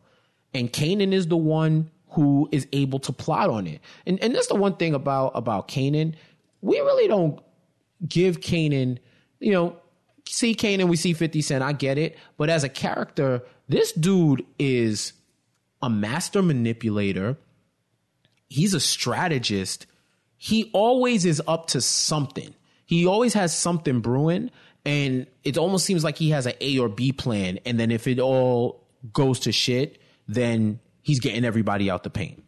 And 0.54 0.74
Kanan 0.74 1.14
is 1.14 1.28
the 1.28 1.38
one 1.38 1.92
who 2.10 2.50
is 2.52 2.68
able 2.74 3.00
to 3.00 3.14
plot 3.14 3.50
on 3.50 3.68
it. 3.68 3.80
And 4.08 4.22
and 4.24 4.34
that's 4.34 4.48
the 4.48 4.56
one 4.56 4.76
thing 4.76 4.96
about 4.96 5.34
about 5.36 5.68
Kanan. 5.68 6.16
We 6.62 6.80
really 6.80 7.08
don't 7.08 7.40
give 8.06 8.40
Kanan, 8.40 9.00
you 9.40 9.52
know, 9.52 9.78
see 10.28 10.56
Kanan, 10.56 10.90
we 10.90 10.96
see 10.96 11.14
50 11.14 11.42
Cent, 11.42 11.64
I 11.64 11.74
get 11.74 11.98
it. 11.98 12.18
But 12.38 12.50
as 12.50 12.64
a 12.64 12.70
character, 12.70 13.44
this 13.68 13.92
dude 13.92 14.46
is 14.60 15.14
a 15.82 15.90
master 15.90 16.42
manipulator. 16.42 17.38
He's 18.50 18.74
a 18.74 18.80
strategist. 18.80 19.86
He 20.38 20.70
always 20.74 21.26
is 21.26 21.42
up 21.48 21.68
to 21.68 21.82
something. 21.82 22.54
He 22.86 23.06
always 23.06 23.34
has 23.34 23.58
something 23.58 24.00
brewing. 24.00 24.52
And 24.86 25.28
it 25.44 25.58
almost 25.58 25.86
seems 25.86 26.04
like 26.04 26.18
he 26.18 26.30
has 26.30 26.46
an 26.46 26.54
A 26.62 26.80
or 26.80 26.88
B 26.88 27.12
plan. 27.12 27.60
And 27.66 27.80
then 27.80 27.92
if 27.92 28.08
it 28.08 28.20
all 28.20 28.88
goes 29.12 29.42
to 29.42 29.52
shit, 29.52 30.02
then 30.28 30.80
he's 31.02 31.20
getting 31.20 31.44
everybody 31.44 31.90
out 31.90 32.04
the 32.04 32.10
paint. 32.10 32.44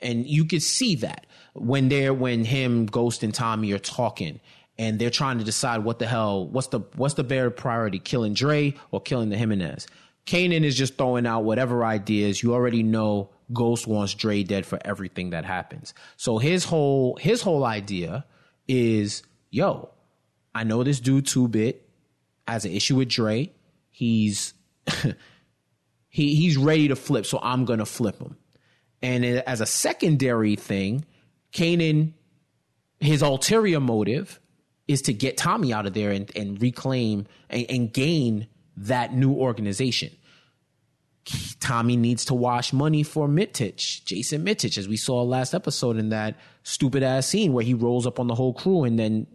And 0.00 0.26
you 0.26 0.44
could 0.44 0.62
see 0.62 0.96
that 0.96 1.26
when 1.54 1.88
they're, 1.88 2.12
when 2.12 2.44
him, 2.44 2.86
Ghost, 2.86 3.22
and 3.22 3.32
Tommy 3.32 3.72
are 3.72 3.78
talking 3.78 4.40
and 4.78 4.98
they're 4.98 5.10
trying 5.10 5.38
to 5.38 5.44
decide 5.44 5.84
what 5.84 5.98
the 5.98 6.06
hell 6.06 6.46
what's 6.46 6.68
the 6.68 6.80
what's 6.96 7.14
the 7.14 7.24
better 7.24 7.50
priority, 7.50 7.98
killing 7.98 8.34
Dre 8.34 8.74
or 8.90 9.00
killing 9.00 9.28
the 9.30 9.36
Jimenez. 9.36 9.86
Kanan 10.26 10.64
is 10.64 10.76
just 10.76 10.96
throwing 10.96 11.26
out 11.26 11.44
whatever 11.44 11.84
ideas. 11.84 12.42
You 12.42 12.54
already 12.54 12.82
know 12.82 13.30
Ghost 13.52 13.86
wants 13.86 14.14
Dre 14.14 14.42
dead 14.42 14.64
for 14.64 14.78
everything 14.84 15.30
that 15.30 15.44
happens. 15.44 15.94
So 16.16 16.38
his 16.38 16.64
whole 16.64 17.16
his 17.20 17.42
whole 17.42 17.64
idea 17.64 18.24
is, 18.66 19.22
yo, 19.50 19.90
I 20.54 20.64
know 20.64 20.82
this 20.82 21.00
dude 21.00 21.26
two 21.26 21.48
bit 21.48 21.88
has 22.48 22.64
an 22.64 22.72
issue 22.72 22.96
with 22.96 23.08
Dre. 23.08 23.52
He's 23.90 24.54
he 26.08 26.34
he's 26.34 26.56
ready 26.56 26.88
to 26.88 26.96
flip, 26.96 27.26
so 27.26 27.38
I'm 27.42 27.64
gonna 27.64 27.86
flip 27.86 28.18
him. 28.18 28.36
And 29.02 29.24
as 29.24 29.60
a 29.60 29.66
secondary 29.66 30.56
thing, 30.56 31.04
Kanan, 31.52 32.14
his 32.98 33.20
ulterior 33.20 33.80
motive 33.80 34.40
is 34.86 35.02
to 35.02 35.12
get 35.12 35.36
Tommy 35.36 35.72
out 35.72 35.86
of 35.86 35.94
there 35.94 36.10
and, 36.10 36.30
and 36.36 36.60
reclaim 36.60 37.26
and, 37.48 37.66
and 37.68 37.92
gain 37.92 38.46
that 38.76 39.14
new 39.14 39.32
organization. 39.32 40.10
Tommy 41.60 41.96
needs 41.96 42.26
to 42.26 42.34
wash 42.34 42.72
money 42.72 43.02
for 43.02 43.26
Micic, 43.26 44.04
Jason 44.04 44.44
Micic, 44.44 44.76
as 44.76 44.86
we 44.86 44.96
saw 44.96 45.22
last 45.22 45.54
episode 45.54 45.96
in 45.96 46.10
that 46.10 46.36
stupid 46.64 47.02
ass 47.02 47.26
scene 47.26 47.54
where 47.54 47.64
he 47.64 47.72
rolls 47.72 48.06
up 48.06 48.20
on 48.20 48.26
the 48.26 48.34
whole 48.34 48.52
crew 48.52 48.84
and 48.84 48.98
then 48.98 49.26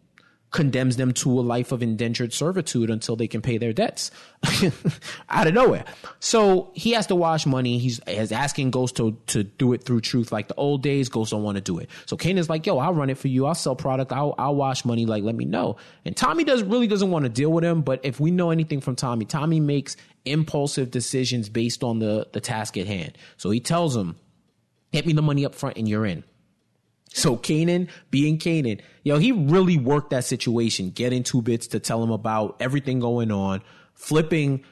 condemns 0.52 0.98
them 0.98 1.12
to 1.14 1.40
a 1.40 1.42
life 1.42 1.72
of 1.72 1.84
indentured 1.84 2.34
servitude 2.34 2.90
until 2.90 3.16
they 3.16 3.28
can 3.28 3.42
pay 3.42 3.58
their 3.58 3.74
debts 3.74 4.10
out 5.30 5.48
of 5.48 5.54
nowhere. 5.54 5.86
So 6.20 6.72
he 6.74 6.92
has 6.94 7.08
to 7.08 7.16
wash 7.16 7.46
money. 7.46 7.78
He's, 7.78 8.00
he's 8.08 8.32
asking 8.32 8.72
Ghost 8.72 8.96
to, 8.98 9.16
to 9.28 9.44
do 9.44 9.74
it 9.74 9.84
through 9.84 10.02
truth 10.02 10.32
like 10.32 10.48
the 10.48 10.56
old 10.56 10.82
days. 10.82 11.10
Ghost 11.10 11.32
don't 11.32 11.44
want 11.44 11.58
to 11.58 11.62
do 11.62 11.78
it. 11.78 11.90
So 12.08 12.18
Kanan's 12.18 12.50
like, 12.50 12.66
yo, 12.66 12.80
I'll 12.80 12.94
run 12.94 13.10
it 13.10 13.18
for 13.18 13.28
you. 13.28 13.46
I'll 13.46 13.56
sell 13.56 13.76
product. 13.76 14.12
I'll, 14.12 14.34
I'll 14.38 14.56
wash 14.56 14.86
money. 14.86 15.06
Like, 15.06 15.24
let 15.24 15.36
me 15.36 15.46
know. 15.46 15.78
And 16.04 16.18
Tommy 16.18 16.44
does 16.44 16.64
really 16.64 16.88
doesn't 16.88 17.12
want 17.12 17.24
to 17.24 17.30
deal 17.30 17.52
with 17.52 17.64
him. 17.64 17.82
But 17.82 18.00
if 18.04 18.20
we 18.20 18.32
know 18.32 18.50
anything 18.50 18.82
from 18.82 18.96
Tommy, 18.96 19.26
Tommy 19.26 19.60
makes 19.60 19.98
impulsive 20.26 20.90
decisions 20.90 21.50
based 21.50 21.84
on 21.84 22.00
the, 22.00 22.28
the 22.32 22.42
task 22.42 22.78
at 22.78 22.88
hand. 22.88 23.18
So 23.38 23.52
he 23.52 23.60
tells 23.60 23.96
him, 23.96 24.16
get 24.92 25.06
me 25.06 25.14
the 25.14 25.22
money 25.22 25.46
up 25.46 25.54
front 25.54 25.78
and 25.78 25.88
you're 25.88 26.06
in. 26.06 26.24
So 27.14 27.38
Kanan, 27.38 27.90
being 28.12 28.38
Kanan, 28.38 28.82
yo, 29.04 29.18
he 29.18 29.32
really 29.32 29.78
worked 29.78 30.12
that 30.12 30.26
situation, 30.26 30.92
getting 30.92 31.24
two 31.24 31.42
bits 31.42 31.68
to 31.68 31.80
tell 31.80 32.04
him 32.04 32.12
about 32.12 32.58
everything 32.60 33.00
going 33.00 33.32
on, 33.32 33.62
flipping, 33.96 34.64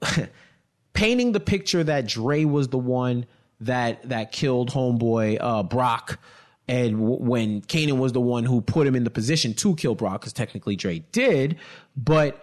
painting 0.94 1.32
the 1.32 1.40
picture 1.40 1.84
that 1.84 2.06
Dre 2.06 2.44
was 2.44 2.68
the 2.68 2.78
one 2.78 3.26
that 3.60 4.08
that 4.08 4.32
killed 4.32 4.70
homeboy 4.70 5.38
uh, 5.40 5.62
Brock, 5.62 6.18
and 6.66 6.98
w- 6.98 7.22
when 7.22 7.60
Kanan 7.62 7.98
was 7.98 8.12
the 8.12 8.20
one 8.20 8.44
who 8.44 8.60
put 8.60 8.86
him 8.86 8.96
in 8.96 9.04
the 9.04 9.10
position 9.10 9.54
to 9.54 9.76
kill 9.76 9.94
Brock, 9.94 10.20
because 10.20 10.32
technically 10.32 10.74
Dre 10.74 11.00
did, 11.12 11.58
but 11.96 12.42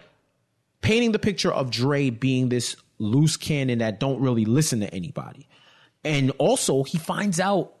painting 0.82 1.12
the 1.12 1.18
picture 1.18 1.52
of 1.52 1.70
Dre 1.70 2.10
being 2.10 2.48
this 2.48 2.76
loose 2.98 3.36
cannon 3.36 3.78
that 3.78 3.98
don't 4.00 4.20
really 4.20 4.44
listen 4.44 4.80
to 4.80 4.94
anybody, 4.94 5.48
and 6.04 6.30
also 6.38 6.84
he 6.84 6.96
finds 6.96 7.40
out 7.40 7.74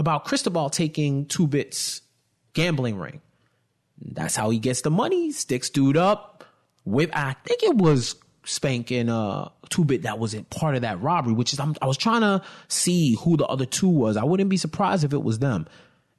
about 0.00 0.24
Cristobal 0.24 0.70
taking 0.70 1.26
two 1.26 1.46
bits 1.46 2.00
gambling 2.54 2.96
ring. 2.96 3.20
That's 4.00 4.34
how 4.34 4.48
he 4.48 4.58
gets 4.58 4.80
the 4.80 4.90
money. 4.90 5.30
Sticks 5.30 5.68
dude 5.68 5.98
up 5.98 6.42
with 6.86 7.10
I 7.12 7.36
think 7.44 7.62
it 7.62 7.76
was 7.76 8.16
spanking 8.44 9.10
uh 9.10 9.50
two 9.68 9.84
bit 9.84 10.02
that 10.02 10.18
wasn't 10.18 10.48
part 10.48 10.74
of 10.74 10.80
that 10.80 11.00
robbery, 11.02 11.34
which 11.34 11.52
is 11.52 11.60
I'm, 11.60 11.76
i 11.82 11.86
was 11.86 11.98
trying 11.98 12.22
to 12.22 12.42
see 12.68 13.14
who 13.16 13.36
the 13.36 13.46
other 13.46 13.66
two 13.66 13.90
was. 13.90 14.16
I 14.16 14.24
wouldn't 14.24 14.48
be 14.48 14.56
surprised 14.56 15.04
if 15.04 15.12
it 15.12 15.22
was 15.22 15.38
them. 15.38 15.68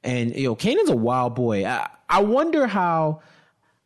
And 0.04 0.34
you 0.36 0.44
know, 0.44 0.54
Kanan's 0.54 0.88
a 0.88 0.96
wild 0.96 1.34
boy. 1.34 1.66
I, 1.66 1.88
I 2.08 2.22
wonder 2.22 2.68
how 2.68 3.20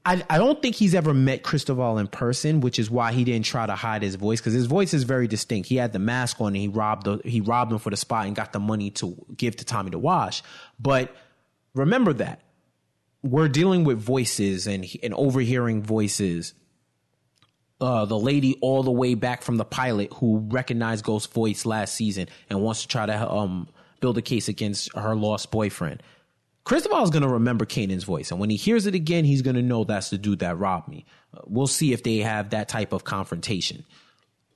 I, 0.06 0.22
I 0.30 0.38
don't 0.38 0.62
think 0.62 0.76
he's 0.76 0.94
ever 0.94 1.12
met 1.12 1.42
Cristobal 1.42 1.98
in 1.98 2.06
person, 2.06 2.60
which 2.60 2.78
is 2.78 2.88
why 2.88 3.10
he 3.10 3.24
didn't 3.24 3.44
try 3.44 3.66
to 3.66 3.74
hide 3.74 4.02
his 4.02 4.14
voice 4.14 4.40
because 4.40 4.52
his 4.52 4.66
voice 4.66 4.94
is 4.94 5.02
very 5.02 5.26
distinct. 5.26 5.68
He 5.68 5.74
had 5.74 5.92
the 5.92 5.98
mask 5.98 6.40
on 6.40 6.48
and 6.48 6.56
he 6.56 6.68
robbed 6.68 7.06
the, 7.06 7.20
he 7.24 7.40
robbed 7.40 7.72
him 7.72 7.78
for 7.78 7.90
the 7.90 7.96
spot 7.96 8.26
and 8.26 8.36
got 8.36 8.52
the 8.52 8.60
money 8.60 8.90
to 8.90 9.16
give 9.36 9.56
to 9.56 9.64
Tommy 9.64 9.90
to 9.90 9.98
wash. 9.98 10.44
But 10.78 11.12
remember 11.74 12.12
that 12.12 12.40
we're 13.24 13.48
dealing 13.48 13.82
with 13.82 13.98
voices 13.98 14.68
and 14.68 14.86
and 15.02 15.12
overhearing 15.12 15.82
voices. 15.82 16.54
Uh, 17.80 18.04
the 18.04 18.18
lady 18.18 18.56
all 18.62 18.84
the 18.84 18.92
way 18.92 19.14
back 19.14 19.42
from 19.42 19.56
the 19.56 19.64
pilot 19.64 20.10
who 20.14 20.38
recognized 20.48 21.04
Ghost's 21.04 21.26
voice 21.26 21.66
last 21.66 21.94
season 21.94 22.28
and 22.48 22.62
wants 22.62 22.82
to 22.82 22.88
try 22.88 23.04
to 23.04 23.30
um, 23.30 23.68
build 24.00 24.16
a 24.16 24.22
case 24.22 24.48
against 24.48 24.96
her 24.96 25.16
lost 25.16 25.50
boyfriend. 25.50 26.02
Cristobal 26.66 27.04
is 27.04 27.10
going 27.10 27.22
to 27.22 27.28
remember 27.28 27.64
Kanan's 27.64 28.02
voice. 28.02 28.32
And 28.32 28.40
when 28.40 28.50
he 28.50 28.56
hears 28.56 28.86
it 28.86 28.94
again, 28.96 29.24
he's 29.24 29.40
going 29.40 29.54
to 29.54 29.62
know 29.62 29.84
that's 29.84 30.10
the 30.10 30.18
dude 30.18 30.40
that 30.40 30.58
robbed 30.58 30.88
me. 30.88 31.04
Uh, 31.32 31.42
we'll 31.46 31.68
see 31.68 31.92
if 31.92 32.02
they 32.02 32.18
have 32.18 32.50
that 32.50 32.68
type 32.68 32.92
of 32.92 33.04
confrontation. 33.04 33.84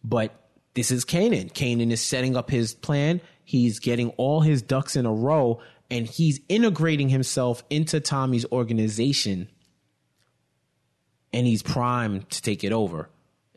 But 0.02 0.34
this 0.74 0.90
is 0.90 1.04
Kanan. 1.04 1.52
Kanan 1.52 1.92
is 1.92 2.02
setting 2.02 2.36
up 2.36 2.50
his 2.50 2.74
plan. 2.74 3.20
He's 3.44 3.78
getting 3.78 4.08
all 4.10 4.40
his 4.40 4.60
ducks 4.60 4.96
in 4.96 5.06
a 5.06 5.12
row 5.12 5.60
and 5.88 6.04
he's 6.04 6.40
integrating 6.48 7.10
himself 7.10 7.62
into 7.70 8.00
Tommy's 8.00 8.44
organization 8.50 9.48
and 11.32 11.46
he's 11.46 11.62
primed 11.62 12.28
to 12.30 12.42
take 12.42 12.64
it 12.64 12.72
over. 12.72 13.08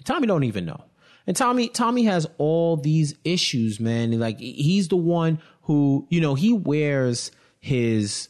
Tommy 0.03 0.27
don't 0.27 0.43
even 0.43 0.65
know. 0.65 0.83
And 1.25 1.35
Tommy 1.35 1.69
Tommy 1.69 2.03
has 2.03 2.27
all 2.37 2.77
these 2.77 3.15
issues, 3.23 3.79
man. 3.79 4.19
Like 4.19 4.39
he's 4.39 4.89
the 4.89 4.95
one 4.95 5.41
who, 5.63 6.05
you 6.11 6.21
know, 6.21 6.35
he 6.35 6.53
wears 6.53 7.31
his 7.59 8.29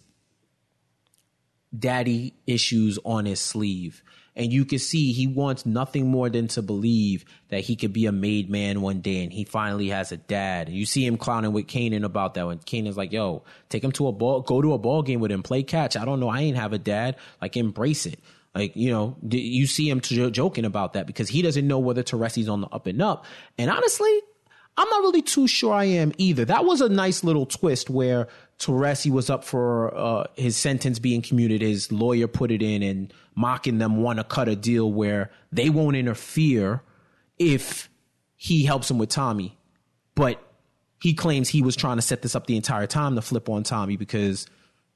daddy 1.77 2.33
issues 2.47 2.99
on 3.03 3.25
his 3.25 3.39
sleeve. 3.39 4.03
And 4.35 4.51
you 4.51 4.65
can 4.65 4.79
see 4.79 5.11
he 5.11 5.27
wants 5.27 5.65
nothing 5.65 6.07
more 6.07 6.27
than 6.29 6.47
to 6.49 6.63
believe 6.63 7.23
that 7.49 7.61
he 7.61 7.75
could 7.75 7.93
be 7.93 8.07
a 8.07 8.11
made 8.11 8.49
man 8.49 8.81
one 8.81 9.01
day 9.01 9.23
and 9.23 9.31
he 9.31 9.43
finally 9.43 9.89
has 9.89 10.11
a 10.11 10.17
dad. 10.17 10.69
And 10.69 10.75
you 10.75 10.87
see 10.87 11.05
him 11.05 11.17
clowning 11.17 11.53
with 11.53 11.67
Kanan 11.67 12.03
about 12.03 12.33
that 12.33 12.47
when 12.47 12.57
Kanan's 12.59 12.97
like, 12.97 13.11
yo, 13.11 13.43
take 13.69 13.83
him 13.83 13.91
to 13.93 14.07
a 14.07 14.11
ball, 14.11 14.41
go 14.41 14.61
to 14.61 14.73
a 14.73 14.79
ball 14.79 15.03
game 15.03 15.19
with 15.19 15.31
him, 15.31 15.43
play 15.43 15.61
catch. 15.61 15.95
I 15.95 16.05
don't 16.05 16.19
know. 16.19 16.29
I 16.29 16.41
ain't 16.41 16.57
have 16.57 16.73
a 16.73 16.79
dad. 16.79 17.17
Like, 17.41 17.55
embrace 17.57 18.07
it. 18.07 18.19
Like, 18.55 18.75
you 18.75 18.91
know, 18.91 19.17
you 19.27 19.65
see 19.67 19.89
him 19.89 19.99
t- 19.99 20.29
joking 20.31 20.65
about 20.65 20.93
that 20.93 21.07
because 21.07 21.29
he 21.29 21.41
doesn't 21.41 21.67
know 21.67 21.79
whether 21.79 22.03
Teresi's 22.03 22.49
on 22.49 22.61
the 22.61 22.67
up 22.67 22.87
and 22.87 23.01
up. 23.01 23.25
And 23.57 23.69
honestly, 23.69 24.21
I'm 24.75 24.89
not 24.89 25.01
really 25.01 25.21
too 25.21 25.47
sure 25.47 25.73
I 25.73 25.85
am 25.85 26.13
either. 26.17 26.45
That 26.45 26.65
was 26.65 26.81
a 26.81 26.89
nice 26.89 27.23
little 27.23 27.45
twist 27.45 27.89
where 27.89 28.27
Teresi 28.57 29.11
was 29.11 29.29
up 29.29 29.43
for 29.43 29.95
uh, 29.95 30.25
his 30.35 30.57
sentence 30.57 30.97
being 30.99 31.21
commuted. 31.21 31.61
His 31.61 31.91
lawyer 31.91 32.27
put 32.27 32.51
it 32.51 32.61
in 32.61 32.81
and 32.81 33.13
mocking 33.35 33.77
them 33.77 33.97
want 33.97 34.17
to 34.17 34.23
cut 34.23 34.47
a 34.47 34.55
deal 34.55 34.91
where 34.91 35.29
they 35.51 35.69
won't 35.69 35.95
interfere 35.95 36.81
if 37.37 37.89
he 38.35 38.65
helps 38.65 38.89
him 38.89 38.97
with 38.97 39.09
Tommy. 39.09 39.57
But 40.15 40.41
he 41.01 41.13
claims 41.13 41.49
he 41.49 41.61
was 41.61 41.75
trying 41.75 41.97
to 41.97 42.01
set 42.01 42.21
this 42.21 42.35
up 42.35 42.47
the 42.47 42.55
entire 42.55 42.87
time 42.87 43.15
to 43.15 43.21
flip 43.21 43.49
on 43.49 43.63
Tommy 43.63 43.97
because 43.97 44.47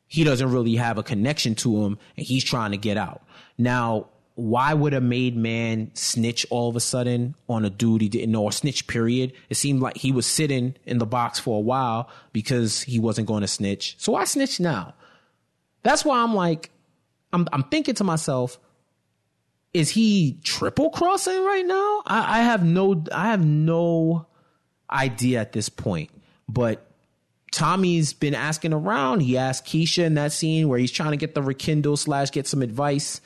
he 0.07 0.23
doesn't 0.23 0.51
really 0.51 0.75
have 0.75 0.97
a 0.97 1.03
connection 1.03 1.53
to 1.55 1.83
him 1.83 1.97
and 2.15 2.25
he's 2.25 2.43
trying 2.43 2.71
to 2.71 2.77
get 2.77 2.97
out. 2.97 3.23
Now, 3.57 4.07
why 4.37 4.71
would 4.71 4.93
a 4.93 5.01
made 5.01 5.35
man 5.35 5.89
snitch 5.95 6.45
all 6.51 6.69
of 6.69 6.75
a 6.75 6.79
sudden 6.79 7.33
on 7.49 7.65
a 7.65 7.71
dude 7.71 8.01
he 8.01 8.07
didn't 8.07 8.31
know? 8.31 8.43
Or 8.43 8.51
snitch 8.51 8.85
period. 8.85 9.33
It 9.49 9.55
seemed 9.55 9.81
like 9.81 9.97
he 9.97 10.11
was 10.11 10.27
sitting 10.27 10.75
in 10.85 10.99
the 10.99 11.07
box 11.07 11.39
for 11.39 11.57
a 11.57 11.61
while 11.61 12.07
because 12.33 12.83
he 12.83 12.99
wasn't 12.99 13.27
going 13.27 13.41
to 13.41 13.47
snitch. 13.47 13.95
So 13.97 14.13
i 14.13 14.25
snitch 14.25 14.59
now? 14.59 14.93
That's 15.81 16.05
why 16.05 16.19
i'm 16.19 16.35
like 16.35 16.69
i'm, 17.33 17.47
I'm 17.51 17.63
thinking 17.63 17.95
to 17.95 18.03
myself 18.03 18.59
is 19.73 19.89
he 19.89 20.39
triple 20.43 20.91
crossing 20.91 21.43
right 21.43 21.65
now? 21.65 22.03
I, 22.05 22.39
I 22.39 22.43
have 22.43 22.63
no 22.63 23.03
i 23.11 23.29
have 23.29 23.43
no 23.43 24.27
idea 24.91 25.39
at 25.39 25.51
this 25.51 25.69
point. 25.69 26.11
But 26.47 26.85
Tommy's 27.51 28.13
been 28.13 28.35
asking 28.35 28.73
around. 28.73 29.21
He 29.21 29.37
asked 29.37 29.65
Keisha 29.65 30.03
in 30.03 30.13
that 30.13 30.31
scene 30.31 30.67
where 30.67 30.77
he's 30.77 30.91
trying 30.91 31.11
to 31.11 31.17
get 31.17 31.33
the 31.33 31.41
rekindle 31.41 31.97
slash 31.97 32.29
get 32.29 32.45
some 32.45 32.61
advice 32.61 33.19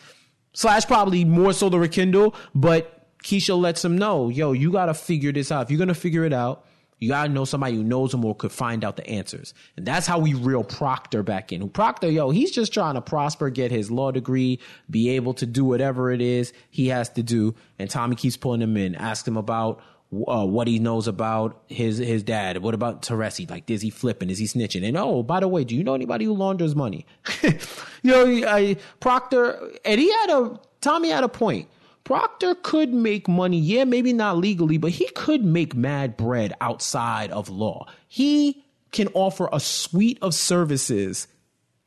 slash 0.53 0.86
probably 0.86 1.25
more 1.25 1.53
so 1.53 1.70
the 1.70 1.79
rekindle, 1.79 2.36
but 2.53 2.98
Keisha 3.24 3.60
lets 3.60 3.86
him 3.86 3.98
know, 3.98 4.29
yo, 4.29 4.51
you 4.51 4.72
gotta 4.72 4.93
figure 4.93 5.31
this 5.31 5.51
out. 5.51 5.63
If 5.63 5.72
you're 5.72 5.79
gonna 5.79 5.93
figure 5.93 6.25
it 6.25 6.34
out, 6.34 6.65
you 7.00 7.10
gotta 7.10 7.29
know 7.29 7.46
somebody 7.46 7.75
who 7.75 7.84
knows 7.84 8.13
him 8.13 8.24
or 8.24 8.36
could 8.36 8.51
find 8.51 8.84
out 8.84 8.96
the 8.96 9.08
answers. 9.08 9.53
And 9.75 9.86
that's 9.86 10.05
how 10.05 10.20
we 10.20 10.34
reel 10.34 10.63
Proctor 10.63 11.24
back 11.24 11.51
in. 11.51 11.67
Proctor, 11.70 12.10
yo, 12.10 12.29
he's 12.29 12.51
just 12.51 12.74
trying 12.74 12.93
to 12.93 13.01
prosper, 13.01 13.50
get 13.50 13.72
his 13.72 13.89
law 13.89 14.12
degree, 14.12 14.60
be 14.89 15.10
able 15.10 15.34
to 15.36 15.46
do 15.46 15.65
whatever 15.65 16.12
it 16.12 16.22
is 16.22 16.53
he 16.70 16.88
has 16.89 17.10
to 17.10 17.24
do. 17.24 17.55
And 17.79 17.89
Tommy 17.89 18.15
keeps 18.15 18.38
pulling 18.38 18.62
him 18.62 18.77
in, 18.77 18.96
asks 18.96 19.27
him 19.27 19.38
about 19.38 19.81
uh, 20.27 20.45
what 20.45 20.67
he 20.67 20.79
knows 20.79 21.07
about 21.07 21.63
his 21.67 21.97
his 21.97 22.23
dad. 22.23 22.57
What 22.59 22.73
about 22.73 23.01
Teresi? 23.01 23.49
Like, 23.49 23.69
is 23.69 23.81
he 23.81 23.89
flipping? 23.89 24.29
Is 24.29 24.39
he 24.39 24.45
snitching? 24.45 24.85
And 24.87 24.97
oh, 24.97 25.23
by 25.23 25.39
the 25.39 25.47
way, 25.47 25.63
do 25.63 25.75
you 25.75 25.83
know 25.83 25.93
anybody 25.93 26.25
who 26.25 26.33
launders 26.33 26.75
money? 26.75 27.05
you 27.43 27.51
know, 28.03 28.25
I, 28.47 28.77
Proctor, 28.99 29.71
and 29.85 29.99
he 29.99 30.11
had 30.11 30.29
a 30.29 30.59
Tommy 30.81 31.09
had 31.09 31.23
a 31.23 31.29
point. 31.29 31.69
Proctor 32.03 32.55
could 32.55 32.93
make 32.93 33.27
money, 33.27 33.59
yeah, 33.59 33.83
maybe 33.83 34.11
not 34.11 34.37
legally, 34.37 34.77
but 34.77 34.91
he 34.91 35.07
could 35.09 35.45
make 35.45 35.75
mad 35.75 36.17
bread 36.17 36.53
outside 36.59 37.31
of 37.31 37.47
law. 37.47 37.85
He 38.07 38.65
can 38.91 39.07
offer 39.13 39.47
a 39.53 39.59
suite 39.59 40.17
of 40.21 40.33
services 40.33 41.27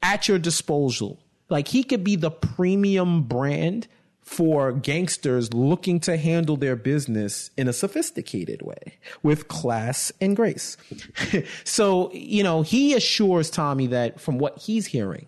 at 0.03 0.29
your 0.29 0.39
disposal 0.39 1.19
Like 1.49 1.69
he 1.69 1.83
could 1.83 2.05
be 2.05 2.17
the 2.17 2.31
premium 2.31 3.23
brand 3.25 3.89
for 4.25 4.73
gangsters 4.73 5.53
looking 5.53 6.01
to 6.01 6.17
handle 6.17 6.57
their 6.57 6.77
business 6.77 7.51
in 7.59 7.69
a 7.69 7.75
sophisticated 7.75 8.63
way 8.63 8.99
with 9.23 9.49
class 9.49 10.11
and 10.19 10.35
grace. 10.35 10.79
so, 11.65 12.11
you 12.13 12.43
know, 12.43 12.63
he 12.63 12.95
assures 12.95 13.51
Tommy 13.51 13.87
that 13.89 14.19
from 14.19 14.39
what 14.39 14.57
he's 14.59 14.87
hearing, 14.87 15.27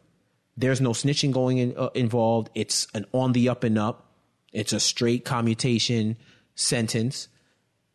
there's 0.56 0.80
no 0.80 0.90
snitching 0.90 1.30
going 1.30 1.58
in, 1.58 1.74
uh, 1.76 1.90
involved. 1.94 2.48
It's 2.54 2.88
an 2.94 3.04
on 3.12 3.32
the 3.32 3.50
up 3.50 3.64
and 3.64 3.78
up. 3.78 4.10
It's 4.54 4.72
a 4.72 4.80
straight 4.80 5.26
commutation 5.26 6.16
sentence. 6.54 7.28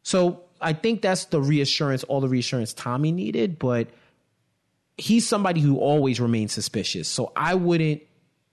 So 0.03 0.43
I 0.61 0.73
think 0.73 1.01
that's 1.01 1.25
the 1.25 1.41
reassurance, 1.41 2.03
all 2.03 2.21
the 2.21 2.29
reassurance 2.29 2.73
Tommy 2.73 3.11
needed, 3.11 3.57
but 3.57 3.87
he's 4.99 5.27
somebody 5.27 5.61
who 5.61 5.77
always 5.77 6.19
remains 6.19 6.51
suspicious. 6.53 7.07
So 7.07 7.31
I 7.35 7.55
wouldn't 7.55 8.03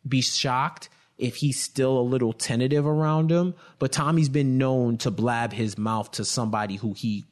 be 0.08 0.22
shocked 0.22 0.88
if 1.18 1.36
he's 1.36 1.60
still 1.60 1.98
a 1.98 2.00
little 2.00 2.32
tentative 2.32 2.86
around 2.86 3.30
him. 3.30 3.54
But 3.78 3.92
Tommy's 3.92 4.28
been 4.28 4.56
known 4.56 4.96
to 4.98 5.10
blab 5.10 5.52
his 5.52 5.76
mouth 5.76 6.10
to 6.12 6.24
somebody 6.24 6.76
who 6.76 6.94
he 6.94 7.24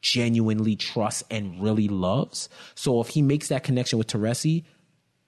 genuinely 0.00 0.76
trusts 0.76 1.24
and 1.30 1.62
really 1.62 1.88
loves. 1.88 2.48
So 2.74 3.00
if 3.00 3.08
he 3.08 3.22
makes 3.22 3.48
that 3.48 3.64
connection 3.64 3.98
with 3.98 4.08
Teresi, 4.08 4.64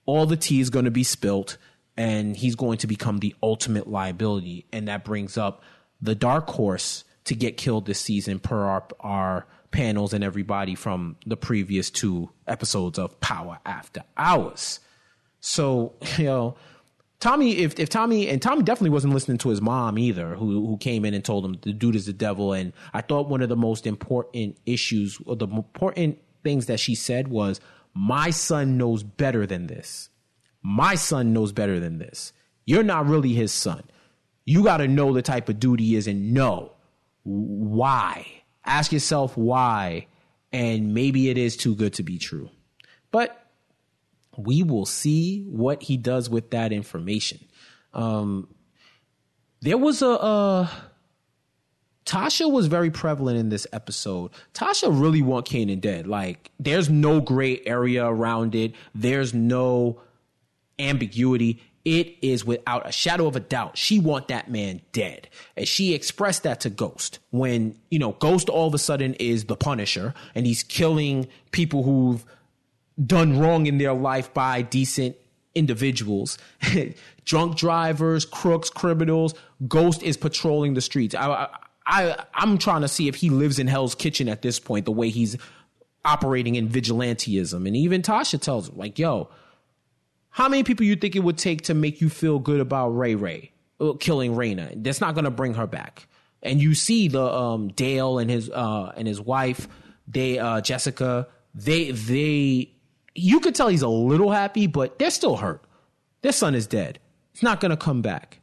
all 0.06 0.26
the 0.26 0.36
tea 0.36 0.60
is 0.60 0.70
going 0.70 0.84
to 0.84 0.90
be 0.90 1.04
spilt 1.04 1.56
and 1.96 2.36
he's 2.36 2.54
going 2.54 2.78
to 2.78 2.86
become 2.86 3.18
the 3.18 3.34
ultimate 3.42 3.88
liability. 3.88 4.66
And 4.72 4.88
that 4.88 5.04
brings 5.04 5.36
up 5.36 5.62
the 6.00 6.14
dark 6.14 6.48
horse 6.48 7.04
to 7.24 7.34
get 7.34 7.56
killed 7.56 7.86
this 7.86 8.00
season 8.00 8.38
per 8.38 8.64
our, 8.64 8.84
our 9.00 9.46
panels 9.70 10.12
and 10.12 10.24
everybody 10.24 10.74
from 10.74 11.16
the 11.26 11.36
previous 11.36 11.90
two 11.90 12.30
episodes 12.46 12.98
of 12.98 13.20
Power 13.20 13.58
After 13.64 14.02
Hours. 14.16 14.80
So, 15.40 15.94
you 16.18 16.24
know, 16.24 16.56
Tommy, 17.20 17.58
if, 17.58 17.78
if 17.78 17.90
Tommy, 17.90 18.28
and 18.28 18.40
Tommy 18.40 18.62
definitely 18.62 18.90
wasn't 18.90 19.12
listening 19.12 19.36
to 19.38 19.50
his 19.50 19.60
mom 19.60 19.98
either, 19.98 20.34
who, 20.34 20.66
who 20.66 20.78
came 20.78 21.04
in 21.04 21.12
and 21.12 21.22
told 21.22 21.44
him 21.44 21.58
the 21.62 21.72
dude 21.74 21.94
is 21.94 22.06
the 22.06 22.14
devil. 22.14 22.54
And 22.54 22.72
I 22.94 23.02
thought 23.02 23.28
one 23.28 23.42
of 23.42 23.50
the 23.50 23.56
most 23.56 23.86
important 23.86 24.56
issues 24.64 25.18
or 25.26 25.36
the 25.36 25.46
important 25.46 26.18
things 26.42 26.66
that 26.66 26.80
she 26.80 26.94
said 26.94 27.28
was, 27.28 27.60
my 27.92 28.30
son 28.30 28.78
knows 28.78 29.02
better 29.02 29.46
than 29.46 29.66
this. 29.66 30.08
My 30.62 30.94
son 30.94 31.34
knows 31.34 31.52
better 31.52 31.78
than 31.78 31.98
this. 31.98 32.32
You're 32.64 32.82
not 32.82 33.06
really 33.06 33.34
his 33.34 33.52
son. 33.52 33.82
You 34.46 34.64
got 34.64 34.78
to 34.78 34.88
know 34.88 35.12
the 35.12 35.22
type 35.22 35.48
of 35.48 35.60
dude 35.60 35.80
he 35.80 35.96
is 35.96 36.06
and 36.06 36.32
know 36.32 36.72
why. 37.24 38.26
Ask 38.64 38.92
yourself 38.92 39.36
why. 39.36 40.06
And 40.52 40.94
maybe 40.94 41.28
it 41.28 41.36
is 41.36 41.56
too 41.56 41.74
good 41.74 41.92
to 41.94 42.02
be 42.02 42.18
true. 42.18 42.48
But 43.10 43.39
we 44.36 44.62
will 44.62 44.86
see 44.86 45.42
what 45.42 45.82
he 45.82 45.96
does 45.96 46.30
with 46.30 46.50
that 46.50 46.72
information. 46.72 47.40
Um, 47.92 48.48
there 49.60 49.78
was 49.78 50.02
a, 50.02 50.08
a 50.08 50.70
Tasha 52.06 52.50
was 52.50 52.66
very 52.66 52.90
prevalent 52.90 53.38
in 53.38 53.50
this 53.50 53.66
episode. 53.72 54.30
Tasha 54.54 54.88
really 54.90 55.22
want 55.22 55.46
Kanan 55.46 55.80
dead. 55.80 56.06
Like, 56.06 56.50
there's 56.58 56.88
no 56.88 57.20
gray 57.20 57.60
area 57.64 58.04
around 58.04 58.54
it. 58.54 58.74
There's 58.94 59.32
no 59.34 60.00
ambiguity. 60.78 61.62
It 61.84 62.16
is 62.20 62.44
without 62.44 62.88
a 62.88 62.92
shadow 62.92 63.26
of 63.26 63.36
a 63.36 63.40
doubt. 63.40 63.78
She 63.78 63.98
want 63.98 64.28
that 64.28 64.50
man 64.50 64.80
dead. 64.92 65.28
And 65.56 65.68
she 65.68 65.94
expressed 65.94 66.42
that 66.42 66.60
to 66.60 66.70
Ghost 66.70 67.20
when, 67.30 67.78
you 67.90 67.98
know, 67.98 68.12
Ghost 68.12 68.48
all 68.48 68.66
of 68.66 68.74
a 68.74 68.78
sudden 68.78 69.14
is 69.14 69.44
the 69.44 69.56
Punisher 69.56 70.12
and 70.34 70.46
he's 70.46 70.62
killing 70.62 71.28
people 71.52 71.84
who've 71.84 72.24
done 73.04 73.38
wrong 73.38 73.66
in 73.66 73.78
their 73.78 73.92
life 73.92 74.32
by 74.34 74.62
decent 74.62 75.16
individuals, 75.54 76.38
drunk 77.24 77.56
drivers, 77.56 78.24
crooks, 78.24 78.70
criminals. 78.70 79.34
Ghost 79.66 80.02
is 80.02 80.16
patrolling 80.16 80.74
the 80.74 80.80
streets. 80.80 81.14
I, 81.14 81.48
I, 81.86 82.24
I'm 82.34 82.58
trying 82.58 82.82
to 82.82 82.88
see 82.88 83.08
if 83.08 83.16
he 83.16 83.30
lives 83.30 83.58
in 83.58 83.66
Hell's 83.66 83.94
Kitchen 83.94 84.28
at 84.28 84.42
this 84.42 84.60
point, 84.60 84.84
the 84.84 84.92
way 84.92 85.08
he's 85.10 85.36
operating 86.04 86.54
in 86.54 86.68
vigilanteism. 86.68 87.66
And 87.66 87.76
even 87.76 88.02
Tasha 88.02 88.40
tells 88.40 88.68
him, 88.68 88.76
like, 88.78 88.98
yo, 88.98 89.28
how 90.30 90.48
many 90.48 90.62
people 90.62 90.86
you 90.86 90.96
think 90.96 91.16
it 91.16 91.20
would 91.20 91.38
take 91.38 91.62
to 91.62 91.74
make 91.74 92.00
you 92.00 92.08
feel 92.08 92.38
good 92.38 92.60
about 92.60 92.90
Ray 92.90 93.16
Ray 93.16 93.52
uh, 93.80 93.94
killing 93.98 94.34
Raina? 94.34 94.82
That's 94.82 95.00
not 95.00 95.14
going 95.14 95.24
to 95.24 95.30
bring 95.30 95.54
her 95.54 95.66
back. 95.66 96.06
And 96.42 96.60
you 96.60 96.74
see 96.74 97.08
the 97.08 97.22
um, 97.22 97.68
Dale 97.68 98.18
and 98.18 98.30
his 98.30 98.48
uh, 98.48 98.92
and 98.96 99.06
his 99.06 99.20
wife, 99.20 99.68
they 100.08 100.38
uh, 100.38 100.62
Jessica, 100.62 101.28
they 101.54 101.90
they 101.90 102.72
you 103.14 103.40
could 103.40 103.54
tell 103.54 103.68
he's 103.68 103.82
a 103.82 103.88
little 103.88 104.30
happy, 104.30 104.66
but 104.66 104.98
they're 104.98 105.10
still 105.10 105.36
hurt. 105.36 105.62
Their 106.22 106.32
son 106.32 106.54
is 106.54 106.66
dead. 106.66 106.98
He's 107.32 107.42
not 107.42 107.60
going 107.60 107.70
to 107.70 107.76
come 107.76 108.02
back. 108.02 108.40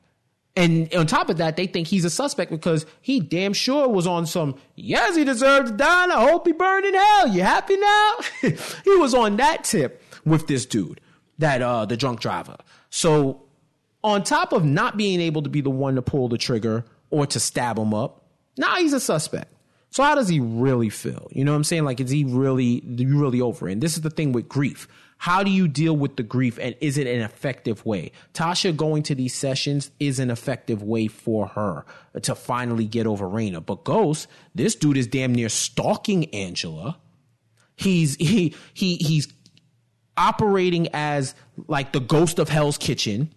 And 0.55 0.93
on 0.95 1.05
top 1.05 1.29
of 1.29 1.37
that, 1.37 1.55
they 1.55 1.67
think 1.67 1.87
he's 1.87 2.03
a 2.03 2.09
suspect 2.09 2.49
because 2.49 2.87
he 3.01 3.19
damn 3.19 3.53
sure 3.53 3.87
was 3.87 4.07
on 4.07 4.25
some, 4.25 4.55
yes, 4.75 5.15
he 5.15 5.23
deserves 5.23 5.69
to 5.69 5.77
die. 5.77 6.03
And 6.05 6.11
I 6.11 6.27
hope 6.27 6.47
he 6.47 6.53
burned 6.53 6.85
in 6.85 6.95
hell. 6.95 7.27
You 7.27 7.43
happy 7.43 7.77
now? 7.77 8.13
he 8.41 8.95
was 8.95 9.13
on 9.13 9.37
that 9.37 9.63
tip 9.63 10.01
with 10.25 10.47
this 10.47 10.65
dude, 10.65 10.99
that, 11.37 11.61
uh, 11.61 11.85
the 11.85 11.95
drunk 11.95 12.21
driver. 12.21 12.57
So 12.89 13.43
on 14.03 14.23
top 14.23 14.51
of 14.51 14.65
not 14.65 14.97
being 14.97 15.21
able 15.21 15.43
to 15.43 15.49
be 15.49 15.61
the 15.61 15.69
one 15.69 15.93
to 15.93 16.01
pull 16.01 16.27
the 16.27 16.39
trigger 16.39 16.85
or 17.11 17.27
to 17.27 17.39
stab 17.39 17.77
him 17.77 17.93
up, 17.93 18.23
now 18.57 18.77
he's 18.77 18.93
a 18.93 18.99
suspect. 18.99 19.53
So 19.89 20.03
how 20.03 20.15
does 20.15 20.27
he 20.27 20.39
really 20.39 20.89
feel? 20.89 21.27
You 21.31 21.45
know 21.45 21.51
what 21.51 21.57
I'm 21.57 21.63
saying? 21.63 21.85
Like, 21.85 21.99
is 21.99 22.11
he 22.11 22.23
really, 22.23 22.83
you 22.85 23.19
really 23.19 23.41
over 23.41 23.67
it? 23.67 23.73
And 23.73 23.81
this 23.81 23.95
is 23.95 24.01
the 24.01 24.09
thing 24.09 24.31
with 24.31 24.47
grief. 24.47 24.87
How 25.19 25.43
do 25.43 25.49
you 25.49 25.67
deal 25.67 25.95
with 25.95 26.15
the 26.15 26.23
grief 26.23 26.59
and 26.61 26.75
is 26.79 26.97
it 26.97 27.07
an 27.07 27.21
effective 27.21 27.85
way? 27.85 28.11
Tasha 28.33 28.75
going 28.75 29.01
to 29.03 29.15
these 29.15 29.33
sessions 29.33 29.89
is 29.99 30.19
an 30.19 30.29
effective 30.29 30.83
way 30.83 31.07
for 31.07 31.47
her 31.47 31.85
to 32.21 32.35
finally 32.35 32.85
get 32.85 33.07
over 33.07 33.25
Raina. 33.25 33.65
But 33.65 33.83
Ghost, 33.83 34.27
this 34.53 34.75
dude 34.75 34.97
is 34.97 35.07
damn 35.07 35.33
near 35.33 35.49
stalking 35.49 36.25
Angela. 36.35 36.99
He's, 37.75 38.15
he, 38.15 38.55
he, 38.73 38.97
he's 38.97 39.27
operating 40.17 40.87
as 40.93 41.33
like 41.67 41.93
the 41.93 41.99
ghost 41.99 42.37
of 42.39 42.49
Hell's 42.49 42.77
Kitchen 42.77 43.33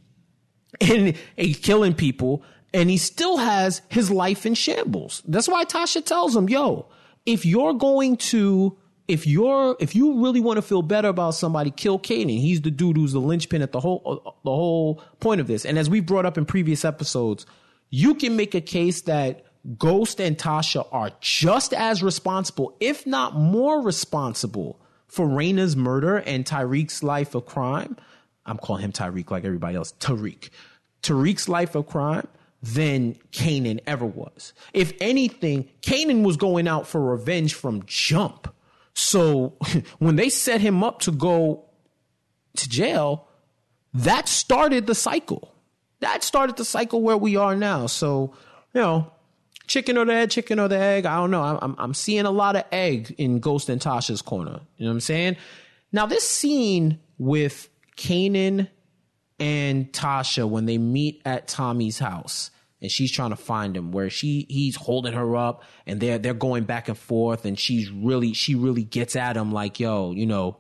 and 0.81 1.15
he's 1.37 1.59
killing 1.59 1.95
people 1.95 2.43
and 2.73 2.89
he 2.91 2.97
still 2.97 3.37
has 3.37 3.83
his 3.89 4.11
life 4.11 4.47
in 4.47 4.55
shambles. 4.55 5.23
That's 5.27 5.49
why 5.49 5.65
Tasha 5.65 6.05
tells 6.05 6.37
him, 6.37 6.49
yo, 6.49 6.87
if 7.27 7.45
you're 7.45 7.75
going 7.75 8.17
to, 8.17 8.77
if 9.09 9.27
you're, 9.27 9.77
if 9.81 9.95
you 9.95 10.23
really 10.23 10.41
want 10.41 10.59
to 10.59 10.63
feel 10.63 10.83
better 10.83 11.09
about 11.09 11.35
somebody, 11.35 11.71
kill 11.71 11.99
Kanan. 11.99 12.39
He's 12.41 12.61
the 12.61 12.71
dude 12.71 12.97
who's 12.97 13.13
the 13.13 13.21
linchpin 13.21 13.63
at 13.63 13.73
the 13.73 13.81
whole, 13.81 14.03
uh, 14.07 14.29
uh, 14.29 14.33
the 14.45 14.51
whole 14.51 15.03
point 15.19 15.41
of 15.41 15.47
this. 15.47 15.65
And 15.65 15.79
as 15.79 15.91
we 15.91 16.01
brought 16.01 16.27
up 16.27 16.39
in 16.39 16.45
previous 16.45 16.85
episodes, 16.85 17.45
you 17.91 18.15
can 18.15 18.37
make 18.37 18.55
a 18.55 18.61
case 18.61 19.03
that 19.03 19.45
Ghost 19.77 20.21
and 20.21 20.39
Tasha 20.39 20.87
are 20.93 21.11
just 21.21 21.75
as 21.75 22.03
responsible, 22.03 22.77
if 22.81 23.07
not 23.07 23.35
more 23.35 23.83
responsible 23.83 24.81
for 25.07 25.27
Raina's 25.27 25.77
murder 25.77 26.19
and 26.19 26.45
Tyreek's 26.45 27.03
life 27.03 27.35
of 27.35 27.47
crime. 27.47 27.97
I'm 28.47 28.59
calling 28.59 28.83
him 28.83 28.93
Tyreek 28.93 29.31
like 29.31 29.45
everybody 29.45 29.77
else. 29.77 29.93
Tariq. 29.99 30.51
Tariq's 31.03 31.49
life 31.49 31.75
of 31.75 31.87
crime 31.87 32.27
than 32.63 33.15
Kanan 33.33 33.81
ever 33.87 34.05
was. 34.05 34.53
If 34.75 34.93
anything, 35.01 35.69
Kanan 35.83 36.23
was 36.25 36.37
going 36.37 36.69
out 36.69 36.87
for 36.87 37.01
revenge 37.01 37.55
from 37.55 37.83
jump. 37.87 38.53
So 38.95 39.57
when 39.99 40.17
they 40.17 40.29
set 40.29 40.61
him 40.61 40.85
up 40.85 41.01
to 41.01 41.13
go 41.13 41.65
to 42.57 42.69
jail, 42.69 43.27
that 43.95 44.29
started 44.29 44.87
the 44.87 44.95
cycle. 44.95 45.55
That 46.01 46.23
started 46.23 46.57
the 46.57 46.65
cycle 46.65 47.03
where 47.03 47.17
we 47.17 47.37
are 47.37 47.57
now. 47.57 47.87
So, 47.87 48.35
you 48.75 48.81
know, 48.81 49.13
chicken 49.67 49.97
or 49.97 50.05
the 50.05 50.15
egg, 50.15 50.31
chicken 50.31 50.59
or 50.59 50.69
the 50.69 50.79
egg. 50.79 51.07
I 51.07 51.17
don't 51.17 51.31
know. 51.31 51.43
I'm, 51.43 51.75
I'm 51.79 51.95
seeing 51.95 52.25
a 52.27 52.31
lot 52.31 52.57
of 52.57 52.65
egg 52.73 53.15
in 53.19 53.41
Ghost 53.41 53.69
and 53.69 53.81
Tasha's 53.81 54.23
corner. 54.23 54.61
You 54.77 54.85
know 54.85 54.91
what 54.91 54.95
I'm 54.97 55.01
saying? 55.01 55.37
Now, 55.93 56.07
this 56.07 56.29
scene 56.29 56.99
with 57.19 57.69
Kanan 57.97 58.69
and 59.41 59.93
Tasha 59.93 60.49
when 60.49 60.67
they 60.67 60.79
meet 60.79 61.23
at 61.25 61.49
Tommy's 61.49 61.99
house 61.99 62.51
and 62.81 62.91
she's 62.91 63.11
trying 63.11 63.31
to 63.31 63.37
find 63.37 63.77
him 63.77 63.91
where 63.91 64.11
she 64.11 64.47
he's 64.49 64.77
holding 64.77 65.15
her 65.15 65.37
up 65.37 65.65
and 65.87 65.99
they're 66.01 66.19
they're 66.19 66.35
going 66.35 66.65
back 66.65 66.89
and 66.89 66.99
forth 66.99 67.45
and 67.45 67.59
she's 67.59 67.91
really 67.91 68.33
she 68.33 68.55
really 68.55 68.85
gets 68.85 69.17
at 69.17 69.37
him 69.37 69.53
like 69.53 69.81
yo 69.81 70.13
you 70.13 70.27
know 70.27 70.57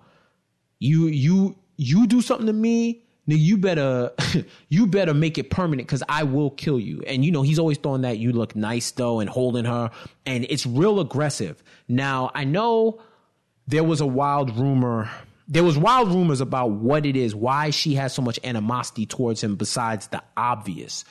you 0.78 1.06
you 1.06 1.56
you 1.76 2.06
do 2.06 2.20
something 2.20 2.46
to 2.46 2.52
me 2.52 3.04
now 3.26 3.36
you 3.36 3.58
better 3.58 4.10
you 4.68 4.86
better 4.86 5.14
make 5.14 5.38
it 5.38 5.50
permanent 5.50 5.86
because 5.86 6.02
I 6.08 6.24
will 6.24 6.50
kill 6.50 6.80
you. 6.80 7.02
And 7.06 7.24
you 7.24 7.30
know, 7.30 7.42
he's 7.42 7.60
always 7.60 7.78
throwing 7.78 8.02
that 8.02 8.18
you 8.18 8.32
look 8.32 8.56
nice 8.56 8.90
though 8.90 9.20
and 9.20 9.30
holding 9.30 9.66
her. 9.66 9.90
And 10.26 10.46
it's 10.48 10.66
real 10.66 10.98
aggressive. 10.98 11.62
Now 11.86 12.32
I 12.34 12.42
know 12.42 13.00
there 13.68 13.84
was 13.84 14.00
a 14.00 14.06
wild 14.06 14.58
rumor 14.58 15.08
there 15.50 15.64
was 15.64 15.76
wild 15.76 16.08
rumors 16.08 16.40
about 16.40 16.70
what 16.70 17.04
it 17.04 17.16
is, 17.16 17.34
why 17.34 17.70
she 17.70 17.94
has 17.94 18.14
so 18.14 18.22
much 18.22 18.38
animosity 18.44 19.04
towards 19.04 19.42
him 19.42 19.56
besides 19.56 20.06
the 20.06 20.22
obvious. 20.36 21.04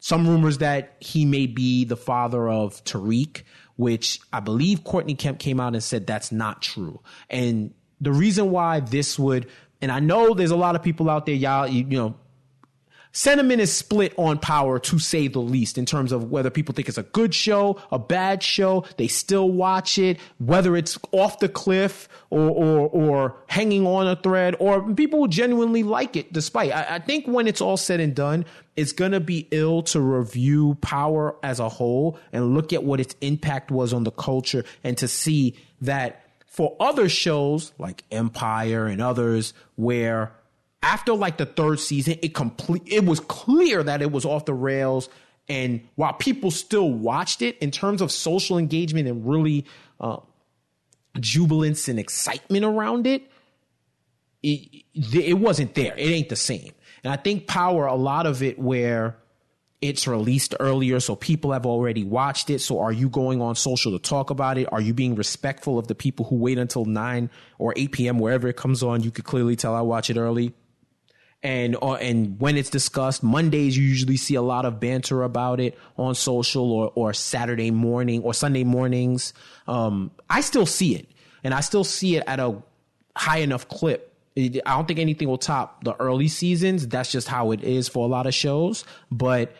Some 0.00 0.28
rumors 0.28 0.58
that 0.58 0.96
he 0.98 1.24
may 1.24 1.46
be 1.46 1.84
the 1.84 1.96
father 1.96 2.48
of 2.48 2.82
Tariq, 2.84 3.42
which 3.76 4.20
I 4.32 4.40
believe 4.40 4.82
Courtney 4.82 5.14
Kemp 5.14 5.38
came 5.38 5.60
out 5.60 5.74
and 5.74 5.82
said 5.82 6.04
that's 6.04 6.32
not 6.32 6.62
true. 6.62 7.00
And 7.30 7.72
the 8.00 8.12
reason 8.12 8.50
why 8.50 8.80
this 8.80 9.20
would, 9.20 9.46
and 9.80 9.92
I 9.92 10.00
know 10.00 10.34
there's 10.34 10.50
a 10.50 10.56
lot 10.56 10.74
of 10.74 10.82
people 10.82 11.08
out 11.08 11.24
there, 11.24 11.36
y'all, 11.36 11.68
you, 11.68 11.86
you 11.88 11.96
know, 11.96 12.16
sentiment 13.16 13.62
is 13.62 13.74
split 13.74 14.12
on 14.18 14.38
power 14.38 14.78
to 14.78 14.98
say 14.98 15.26
the 15.26 15.38
least 15.38 15.78
in 15.78 15.86
terms 15.86 16.12
of 16.12 16.30
whether 16.30 16.50
people 16.50 16.74
think 16.74 16.86
it's 16.86 16.98
a 16.98 17.02
good 17.02 17.34
show, 17.34 17.80
a 17.90 17.98
bad 17.98 18.42
show, 18.42 18.84
they 18.98 19.08
still 19.08 19.50
watch 19.50 19.96
it, 19.96 20.18
whether 20.38 20.76
it's 20.76 20.98
off 21.12 21.38
the 21.38 21.48
cliff 21.48 22.08
or 22.28 22.50
or, 22.50 22.88
or 22.88 23.36
hanging 23.46 23.86
on 23.86 24.06
a 24.06 24.16
thread, 24.16 24.54
or 24.60 24.92
people 24.92 25.26
genuinely 25.28 25.82
like 25.82 26.14
it 26.14 26.30
despite. 26.32 26.72
I, 26.72 26.96
I 26.96 26.98
think 26.98 27.26
when 27.26 27.46
it's 27.46 27.62
all 27.62 27.78
said 27.78 28.00
and 28.00 28.14
done, 28.14 28.44
it's 28.76 28.92
gonna 28.92 29.20
be 29.20 29.48
ill 29.50 29.82
to 29.84 30.00
review 30.00 30.76
power 30.82 31.36
as 31.42 31.58
a 31.58 31.70
whole 31.70 32.18
and 32.32 32.54
look 32.54 32.74
at 32.74 32.84
what 32.84 33.00
its 33.00 33.16
impact 33.22 33.70
was 33.70 33.94
on 33.94 34.04
the 34.04 34.10
culture 34.10 34.64
and 34.84 34.98
to 34.98 35.08
see 35.08 35.56
that 35.80 36.22
for 36.46 36.76
other 36.80 37.08
shows 37.08 37.72
like 37.78 38.04
Empire 38.10 38.86
and 38.86 39.00
others 39.00 39.54
where 39.76 40.32
after 40.82 41.14
like 41.14 41.36
the 41.36 41.46
third 41.46 41.80
season, 41.80 42.16
it 42.22 42.34
complete 42.34 42.82
it 42.86 43.04
was 43.04 43.20
clear 43.20 43.82
that 43.82 44.02
it 44.02 44.12
was 44.12 44.24
off 44.24 44.44
the 44.44 44.54
rails. 44.54 45.08
And 45.48 45.86
while 45.94 46.12
people 46.12 46.50
still 46.50 46.90
watched 46.90 47.42
it 47.42 47.58
in 47.58 47.70
terms 47.70 48.00
of 48.00 48.10
social 48.10 48.58
engagement 48.58 49.08
and 49.08 49.28
really 49.28 49.64
uh, 50.00 50.18
jubilance 51.20 51.88
and 51.88 51.98
excitement 51.98 52.64
around 52.64 53.06
it, 53.06 53.30
it, 54.42 54.84
it 54.94 55.38
wasn't 55.38 55.74
there. 55.74 55.94
It 55.96 56.10
ain't 56.10 56.28
the 56.28 56.36
same. 56.36 56.72
And 57.04 57.12
I 57.12 57.16
think 57.16 57.46
Power, 57.46 57.86
a 57.86 57.94
lot 57.94 58.26
of 58.26 58.42
it 58.42 58.58
where 58.58 59.16
it's 59.80 60.06
released 60.06 60.54
earlier, 60.58 60.98
so 61.00 61.14
people 61.14 61.52
have 61.52 61.66
already 61.66 62.02
watched 62.02 62.50
it. 62.50 62.60
So 62.60 62.80
are 62.80 62.92
you 62.92 63.08
going 63.08 63.40
on 63.40 63.54
social 63.54 63.92
to 63.92 63.98
talk 63.98 64.30
about 64.30 64.58
it? 64.58 64.68
Are 64.72 64.80
you 64.80 64.94
being 64.94 65.14
respectful 65.14 65.78
of 65.78 65.86
the 65.86 65.94
people 65.94 66.24
who 66.26 66.36
wait 66.36 66.58
until 66.58 66.84
9 66.84 67.30
or 67.58 67.72
8 67.76 67.92
p.m., 67.92 68.18
wherever 68.18 68.48
it 68.48 68.56
comes 68.56 68.82
on? 68.82 69.02
You 69.02 69.10
could 69.10 69.24
clearly 69.24 69.54
tell 69.54 69.74
I 69.74 69.82
watch 69.82 70.10
it 70.10 70.16
early 70.16 70.54
and 71.42 71.76
or, 71.82 71.96
uh, 71.96 71.98
and 71.98 72.40
when 72.40 72.56
it's 72.56 72.70
discussed 72.70 73.22
mondays 73.22 73.76
you 73.76 73.84
usually 73.84 74.16
see 74.16 74.34
a 74.34 74.42
lot 74.42 74.64
of 74.64 74.80
banter 74.80 75.22
about 75.22 75.60
it 75.60 75.78
on 75.96 76.14
social 76.14 76.72
or 76.72 76.92
or 76.94 77.12
saturday 77.12 77.70
morning 77.70 78.22
or 78.22 78.34
sunday 78.34 78.64
mornings. 78.64 79.32
Um, 79.68 80.10
i 80.30 80.40
still 80.40 80.66
see 80.66 80.94
it. 80.94 81.08
And 81.44 81.54
i 81.54 81.60
still 81.60 81.84
see 81.84 82.16
it 82.16 82.24
at 82.26 82.40
a 82.40 82.56
high 83.16 83.38
enough 83.38 83.68
clip. 83.68 84.12
I 84.36 84.48
don't 84.64 84.86
think 84.86 84.98
anything 84.98 85.28
will 85.28 85.38
top 85.38 85.82
the 85.84 85.94
early 85.96 86.28
seasons. 86.28 86.86
That's 86.86 87.10
just 87.10 87.26
how 87.26 87.52
it 87.52 87.64
is 87.64 87.88
for 87.88 88.04
a 88.04 88.08
lot 88.08 88.26
of 88.26 88.34
shows. 88.34 88.84
But 89.10 89.54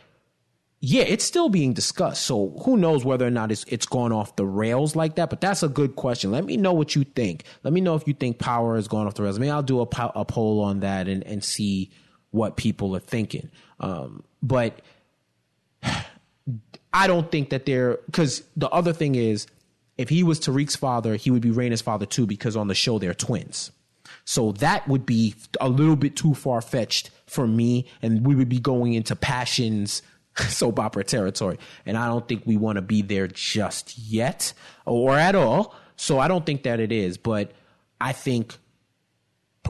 yeah, 0.80 1.04
it's 1.04 1.24
still 1.24 1.48
being 1.48 1.72
discussed. 1.72 2.22
So 2.22 2.54
who 2.64 2.76
knows 2.76 3.04
whether 3.04 3.26
or 3.26 3.30
not 3.30 3.50
it's 3.50 3.64
it's 3.68 3.86
gone 3.86 4.12
off 4.12 4.36
the 4.36 4.44
rails 4.44 4.94
like 4.94 5.14
that? 5.16 5.30
But 5.30 5.40
that's 5.40 5.62
a 5.62 5.68
good 5.68 5.96
question. 5.96 6.30
Let 6.30 6.44
me 6.44 6.56
know 6.56 6.72
what 6.72 6.94
you 6.94 7.04
think. 7.04 7.44
Let 7.62 7.72
me 7.72 7.80
know 7.80 7.94
if 7.94 8.06
you 8.06 8.14
think 8.14 8.38
power 8.38 8.76
has 8.76 8.86
gone 8.86 9.06
off 9.06 9.14
the 9.14 9.22
rails. 9.22 9.38
Maybe 9.38 9.50
I'll 9.50 9.62
do 9.62 9.80
a, 9.80 9.86
a 10.14 10.24
poll 10.24 10.60
on 10.60 10.80
that 10.80 11.08
and 11.08 11.22
and 11.24 11.42
see 11.42 11.90
what 12.30 12.56
people 12.56 12.94
are 12.94 13.00
thinking. 13.00 13.50
Um, 13.80 14.22
but 14.42 14.80
I 16.92 17.06
don't 17.06 17.30
think 17.32 17.50
that 17.50 17.66
they're 17.66 17.98
because 18.06 18.42
the 18.56 18.68
other 18.68 18.92
thing 18.92 19.14
is 19.14 19.46
if 19.96 20.10
he 20.10 20.22
was 20.22 20.38
Tariq's 20.38 20.76
father, 20.76 21.16
he 21.16 21.30
would 21.30 21.42
be 21.42 21.50
Raina's 21.50 21.80
father 21.80 22.04
too 22.04 22.26
because 22.26 22.54
on 22.54 22.68
the 22.68 22.74
show 22.74 22.98
they're 22.98 23.14
twins. 23.14 23.72
So 24.24 24.52
that 24.52 24.86
would 24.88 25.06
be 25.06 25.34
a 25.60 25.68
little 25.68 25.96
bit 25.96 26.16
too 26.16 26.34
far 26.34 26.60
fetched 26.60 27.10
for 27.26 27.46
me, 27.46 27.86
and 28.02 28.26
we 28.26 28.34
would 28.34 28.48
be 28.48 28.60
going 28.60 28.92
into 28.92 29.16
passions 29.16 30.02
soap 30.48 30.78
opera 30.78 31.04
territory. 31.04 31.58
And 31.84 31.96
I 31.96 32.06
don't 32.06 32.26
think 32.26 32.42
we 32.46 32.56
want 32.56 32.76
to 32.76 32.82
be 32.82 33.02
there 33.02 33.26
just 33.26 33.98
yet 33.98 34.52
or 34.84 35.12
at 35.12 35.34
all. 35.34 35.74
So 35.96 36.18
I 36.18 36.28
don't 36.28 36.44
think 36.44 36.64
that 36.64 36.80
it 36.80 36.92
is. 36.92 37.16
But 37.16 37.52
I 38.00 38.12
think 38.12 38.56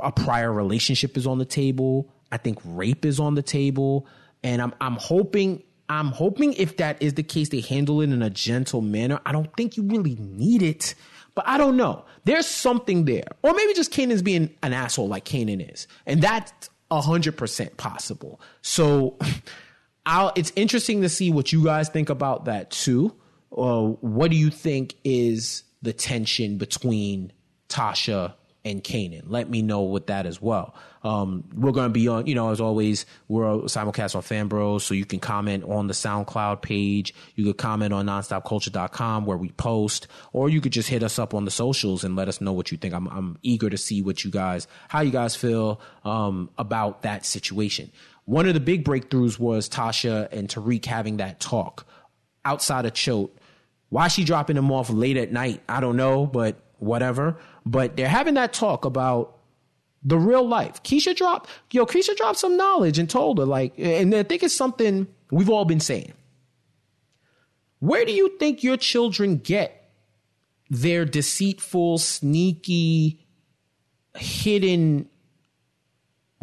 a 0.02 0.12
prior 0.12 0.52
relationship 0.52 1.16
is 1.16 1.26
on 1.26 1.38
the 1.38 1.44
table. 1.44 2.12
I 2.32 2.36
think 2.36 2.58
rape 2.64 3.04
is 3.04 3.20
on 3.20 3.34
the 3.34 3.42
table. 3.42 4.06
And 4.42 4.60
I'm 4.60 4.74
I'm 4.80 4.96
hoping 4.96 5.62
I'm 5.88 6.08
hoping 6.08 6.52
if 6.54 6.78
that 6.78 7.00
is 7.00 7.14
the 7.14 7.22
case, 7.22 7.48
they 7.50 7.60
handle 7.60 8.00
it 8.00 8.10
in 8.10 8.22
a 8.22 8.30
gentle 8.30 8.80
manner. 8.80 9.20
I 9.24 9.32
don't 9.32 9.54
think 9.56 9.76
you 9.76 9.84
really 9.84 10.16
need 10.16 10.62
it, 10.62 10.94
but 11.34 11.46
I 11.46 11.58
don't 11.58 11.76
know. 11.76 12.04
There's 12.24 12.46
something 12.46 13.04
there. 13.04 13.28
Or 13.42 13.52
maybe 13.54 13.72
just 13.74 13.92
Kanan's 13.92 14.22
being 14.22 14.54
an 14.62 14.72
asshole 14.72 15.08
like 15.08 15.24
Kanan 15.24 15.72
is. 15.72 15.86
And 16.04 16.20
that's 16.20 16.52
100% 16.90 17.76
possible. 17.76 18.40
So 18.62 19.16
I'll, 20.06 20.32
it's 20.36 20.52
interesting 20.54 21.02
to 21.02 21.08
see 21.08 21.32
what 21.32 21.52
you 21.52 21.64
guys 21.64 21.88
think 21.88 22.08
about 22.08 22.44
that 22.44 22.70
too. 22.70 23.12
Uh, 23.56 23.82
what 23.82 24.30
do 24.30 24.36
you 24.36 24.50
think 24.50 24.94
is 25.04 25.64
the 25.82 25.92
tension 25.92 26.58
between 26.58 27.32
Tasha 27.68 28.34
and 28.64 28.84
Kanan? 28.84 29.24
Let 29.26 29.50
me 29.50 29.62
know 29.62 29.82
with 29.82 30.06
that 30.06 30.24
as 30.26 30.40
well. 30.40 30.74
Um, 31.02 31.44
we're 31.54 31.72
going 31.72 31.86
to 31.86 31.92
be 31.92 32.08
on, 32.08 32.26
you 32.26 32.34
know, 32.34 32.50
as 32.50 32.60
always, 32.60 33.06
we're 33.28 33.48
a 33.48 33.58
simulcast 33.62 34.16
on 34.16 34.22
Fanbros, 34.22 34.82
so 34.82 34.94
you 34.94 35.04
can 35.04 35.20
comment 35.20 35.64
on 35.64 35.86
the 35.86 35.94
SoundCloud 35.94 36.62
page. 36.62 37.14
You 37.34 37.44
could 37.44 37.58
comment 37.58 37.92
on 37.92 38.06
nonstopculture.com 38.06 39.24
where 39.24 39.36
we 39.36 39.50
post, 39.50 40.08
or 40.32 40.48
you 40.48 40.60
could 40.60 40.72
just 40.72 40.88
hit 40.88 41.04
us 41.04 41.18
up 41.18 41.32
on 41.32 41.44
the 41.44 41.50
socials 41.50 42.02
and 42.02 42.16
let 42.16 42.28
us 42.28 42.40
know 42.40 42.52
what 42.52 42.72
you 42.72 42.78
think. 42.78 42.92
I'm, 42.92 43.06
I'm 43.08 43.38
eager 43.42 43.70
to 43.70 43.78
see 43.78 44.02
what 44.02 44.24
you 44.24 44.30
guys, 44.30 44.66
how 44.88 45.00
you 45.00 45.12
guys 45.12 45.36
feel 45.36 45.80
um, 46.04 46.50
about 46.58 47.02
that 47.02 47.24
situation. 47.24 47.90
One 48.26 48.46
of 48.46 48.54
the 48.54 48.60
big 48.60 48.84
breakthroughs 48.84 49.38
was 49.38 49.68
Tasha 49.68 50.28
and 50.32 50.48
Tariq 50.48 50.84
having 50.84 51.16
that 51.18 51.40
talk 51.40 51.86
outside 52.44 52.84
of 52.84 52.92
Choate. 52.92 53.36
Why 53.88 54.08
she 54.08 54.24
dropping 54.24 54.56
him 54.56 54.70
off 54.72 54.90
late 54.90 55.16
at 55.16 55.32
night, 55.32 55.62
I 55.68 55.80
don't 55.80 55.96
know, 55.96 56.26
but 56.26 56.60
whatever. 56.78 57.38
But 57.64 57.96
they're 57.96 58.08
having 58.08 58.34
that 58.34 58.52
talk 58.52 58.84
about 58.84 59.38
the 60.02 60.18
real 60.18 60.46
life. 60.46 60.82
Keisha 60.82 61.14
dropped, 61.14 61.48
yo, 61.70 61.86
Keisha 61.86 62.16
dropped 62.16 62.38
some 62.38 62.56
knowledge 62.56 62.98
and 62.98 63.08
told 63.08 63.38
her, 63.38 63.44
like, 63.44 63.74
and 63.78 64.14
I 64.14 64.24
think 64.24 64.42
it's 64.42 64.54
something 64.54 65.06
we've 65.30 65.50
all 65.50 65.64
been 65.64 65.80
saying. 65.80 66.12
Where 67.78 68.04
do 68.04 68.12
you 68.12 68.36
think 68.38 68.64
your 68.64 68.76
children 68.76 69.36
get 69.36 69.90
their 70.68 71.04
deceitful, 71.04 71.98
sneaky, 71.98 73.24
hidden 74.16 75.08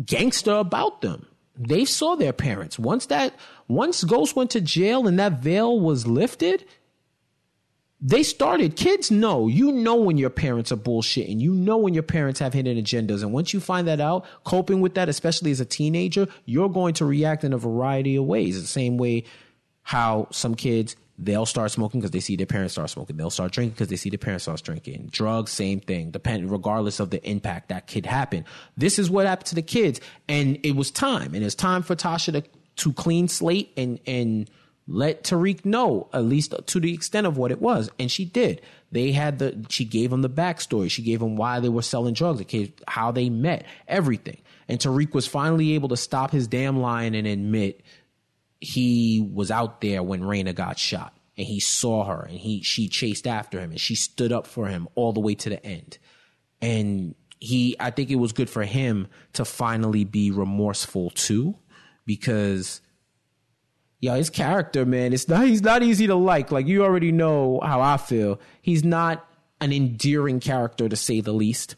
gangster 0.06 0.56
about 0.56 1.02
them? 1.02 1.26
They 1.56 1.86
saw 1.86 2.16
their 2.16 2.34
parents. 2.34 2.80
Once 2.80 3.08
that 3.08 3.36
once 3.68 4.04
Ghost 4.04 4.36
went 4.36 4.52
to 4.52 4.62
jail 4.62 5.08
and 5.08 5.20
that 5.20 5.42
veil 5.42 5.80
was 5.80 6.08
lifted, 6.08 6.66
they 8.02 8.24
started. 8.24 8.76
Kids 8.76 9.10
know. 9.10 9.48
You 9.48 9.72
know 9.72 9.96
when 9.96 10.18
your 10.18 10.30
parents 10.30 10.72
are 10.72 10.78
bullshitting. 10.78 11.40
You 11.40 11.54
know 11.54 11.78
when 11.78 11.94
your 11.94 12.04
parents 12.04 12.40
have 12.40 12.54
hidden 12.54 12.78
agendas. 12.78 13.22
And 13.22 13.32
once 13.32 13.54
you 13.54 13.62
find 13.62 13.88
that 13.88 14.02
out, 14.02 14.26
coping 14.44 14.82
with 14.82 14.96
that, 14.96 15.08
especially 15.08 15.52
as 15.52 15.62
a 15.62 15.66
teenager, 15.66 16.28
you're 16.46 16.70
going 16.70 16.96
to 16.96 17.06
react 17.06 17.46
in 17.46 17.54
a 17.54 17.58
variety 17.58 18.18
of 18.18 18.26
ways. 18.26 18.60
The 18.60 18.68
same 18.68 18.98
way 18.98 19.24
how 19.84 20.28
some 20.32 20.56
kids 20.56 20.96
they'll 21.18 21.46
start 21.46 21.72
smoking 21.72 22.00
because 22.00 22.12
they 22.12 22.20
see 22.20 22.36
their 22.36 22.46
parents 22.46 22.74
start 22.74 22.90
smoking. 22.90 23.18
They'll 23.18 23.30
start 23.30 23.52
drinking 23.52 23.74
because 23.74 23.90
they 23.90 23.96
see 23.96 24.10
their 24.10 24.18
parents 24.18 24.44
start 24.44 24.62
drinking. 24.64 25.10
Drugs, 25.12 25.52
same 25.52 25.80
thing. 25.80 26.12
Depend 26.12 26.52
regardless 26.52 27.00
of 27.00 27.10
the 27.12 27.24
impact 27.28 27.70
that 27.70 27.88
could 27.88 28.06
happen. 28.06 28.46
This 28.78 28.98
is 28.98 29.10
what 29.10 29.26
happened 29.26 29.48
to 29.48 29.56
the 29.56 29.62
kids, 29.62 30.02
and 30.28 30.60
it 30.64 30.76
was 30.76 30.92
time. 30.92 31.34
And 31.34 31.44
it's 31.44 31.56
time 31.56 31.84
for 31.84 31.96
Tasha 31.96 32.34
to 32.34 32.44
to 32.76 32.94
clean 32.94 33.28
slate 33.28 33.72
and 33.78 34.00
and 34.08 34.50
let 34.88 35.24
Tariq 35.24 35.64
know 35.64 36.10
at 36.14 36.26
least 36.26 36.54
to 36.66 36.80
the 36.80 36.94
extent 36.94 37.26
of 37.26 37.38
what 37.38 37.52
it 37.52 37.62
was, 37.62 37.90
and 38.00 38.12
she 38.12 38.26
did. 38.26 38.62
They 38.92 39.12
had 39.12 39.40
the 39.40 39.66
she 39.70 39.86
gave 39.86 40.12
him 40.12 40.22
the 40.22 40.30
backstory. 40.30 40.90
She 40.90 41.02
gave 41.02 41.22
him 41.22 41.36
why 41.36 41.60
they 41.60 41.70
were 41.70 41.82
selling 41.82 42.14
drugs, 42.14 42.44
how 42.88 43.12
they 43.12 43.30
met, 43.30 43.66
everything. 43.88 44.38
And 44.68 44.80
Tariq 44.80 45.14
was 45.14 45.28
finally 45.28 45.74
able 45.74 45.90
to 45.90 45.98
stop 45.98 46.32
his 46.32 46.48
damn 46.48 46.80
lying 46.80 47.16
and 47.16 47.28
admit 47.28 47.82
he 48.64 49.20
was 49.34 49.52
out 49.52 49.82
there 49.82 50.02
when 50.02 50.22
Raina 50.22 50.56
got 50.56 50.80
shot 50.80 51.16
and 51.38 51.46
he 51.46 51.60
saw 51.60 52.06
her 52.06 52.24
and 52.24 52.38
he 52.38 52.62
she 52.62 52.88
chased 52.88 53.28
after 53.28 53.60
him 53.60 53.72
and 53.72 53.80
she 53.80 53.96
stood 53.96 54.32
up 54.32 54.48
for 54.48 54.68
him 54.68 54.88
all 54.96 55.14
the 55.14 55.20
way 55.20 55.36
to 55.36 55.50
the 55.50 55.64
end. 55.66 55.98
And 56.62 57.16
he 57.40 57.76
I 57.80 57.92
think 57.92 58.10
it 58.10 58.16
was 58.16 58.32
good 58.32 58.50
for 58.50 58.64
him 58.64 59.08
to 59.34 59.44
finally 59.44 60.06
be 60.06 60.32
remorseful 60.32 61.10
too 61.10 61.56
because 62.06 62.82
yeah, 64.00 64.16
his 64.16 64.30
character, 64.30 64.86
man, 64.86 65.14
it's 65.14 65.28
not 65.28 65.46
he's 65.46 65.62
not 65.62 65.84
easy 65.84 66.08
to 66.08 66.16
like. 66.16 66.52
Like 66.52 66.68
you 66.68 66.84
already 66.84 67.12
know 67.12 67.60
how 67.64 67.82
I 67.82 67.98
feel. 67.98 68.40
He's 68.62 68.84
not 68.84 69.28
an 69.60 69.74
endearing 69.74 70.40
character 70.40 70.88
to 70.88 70.96
say 70.96 71.22
the 71.22 71.34
least. 71.34 71.76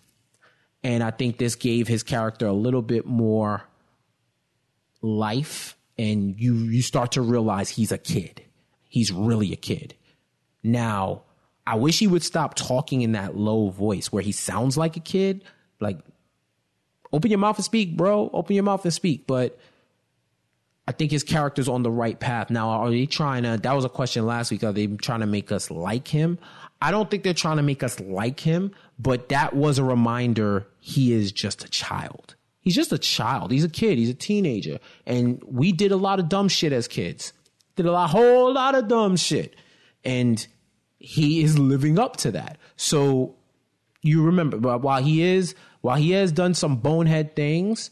And 0.84 1.02
I 1.04 1.10
think 1.10 1.38
this 1.38 1.56
gave 1.56 1.88
his 1.88 2.04
character 2.04 2.46
a 2.46 2.54
little 2.54 2.84
bit 2.84 3.08
more 3.08 3.64
life 5.02 5.75
and 5.98 6.40
you 6.40 6.56
you 6.56 6.82
start 6.82 7.14
to 7.14 7.22
realize 7.22 7.70
he's 7.70 7.92
a 7.92 7.98
kid. 7.98 8.42
He's 8.90 9.12
really 9.12 9.52
a 9.54 9.58
kid. 9.58 9.96
Now, 10.64 11.24
I 11.68 11.76
wish 11.76 12.00
he 12.00 12.08
would 12.08 12.24
stop 12.24 12.56
talking 12.56 13.02
in 13.02 13.14
that 13.14 13.36
low 13.36 13.70
voice 13.70 14.12
where 14.12 14.24
he 14.24 14.32
sounds 14.32 14.78
like 14.78 14.98
a 14.98 15.00
kid. 15.00 15.44
Like, 15.80 16.00
open 17.12 17.30
your 17.30 17.40
mouth 17.40 17.58
and 17.58 17.66
speak, 17.66 17.98
bro. 17.98 18.30
Open 18.34 18.56
your 18.56 18.64
mouth 18.64 18.84
and 18.84 18.94
speak. 18.94 19.28
But 19.28 19.60
I 20.88 20.92
think 20.92 21.12
his 21.12 21.24
character's 21.24 21.68
on 21.68 21.84
the 21.84 21.92
right 21.92 22.20
path. 22.20 22.50
Now, 22.50 22.70
are 22.70 22.90
they 22.90 23.06
trying 23.06 23.44
to? 23.44 23.58
That 23.58 23.74
was 23.74 23.86
a 23.86 23.90
question 23.90 24.26
last 24.26 24.52
week. 24.52 24.64
Are 24.64 24.72
they 24.72 24.88
trying 24.88 25.22
to 25.22 25.26
make 25.26 25.52
us 25.52 25.72
like 25.72 26.08
him? 26.08 26.38
I 26.82 26.92
don't 26.92 27.10
think 27.10 27.24
they're 27.24 27.34
trying 27.34 27.58
to 27.58 27.64
make 27.64 27.84
us 27.84 28.00
like 28.00 28.40
him, 28.40 28.72
but 29.00 29.30
that 29.30 29.56
was 29.56 29.80
a 29.80 29.84
reminder 29.84 30.68
he 30.80 31.14
is 31.14 31.32
just 31.32 31.64
a 31.64 31.70
child. 31.70 32.36
He's 32.66 32.76
just 32.76 32.92
a 32.92 32.98
child. 32.98 33.52
He's 33.52 33.64
a 33.64 33.70
kid. 33.70 34.00
He's 34.00 34.10
a 34.10 34.16
teenager. 34.16 34.80
And 35.06 35.42
we 35.46 35.72
did 35.72 35.92
a 35.92 35.98
lot 35.98 36.20
of 36.20 36.28
dumb 36.28 36.48
shit 36.50 36.74
as 36.74 36.88
kids. 36.88 37.32
Did 37.76 37.86
a 37.86 38.08
whole 38.08 38.52
lot 38.52 38.74
of 38.74 38.88
dumb 38.88 39.18
shit. 39.18 39.56
And 40.04 40.46
he 40.98 41.44
is 41.44 41.60
living 41.60 42.00
up 42.00 42.18
to 42.18 42.32
that. 42.32 42.58
So 42.76 43.36
you 44.02 44.24
remember, 44.24 44.58
but 44.58 44.82
while 44.82 45.04
he 45.04 45.22
is, 45.22 45.54
while 45.82 45.98
he 45.98 46.12
has 46.12 46.32
done 46.32 46.56
some 46.56 46.78
bonehead 46.78 47.36
things, 47.36 47.92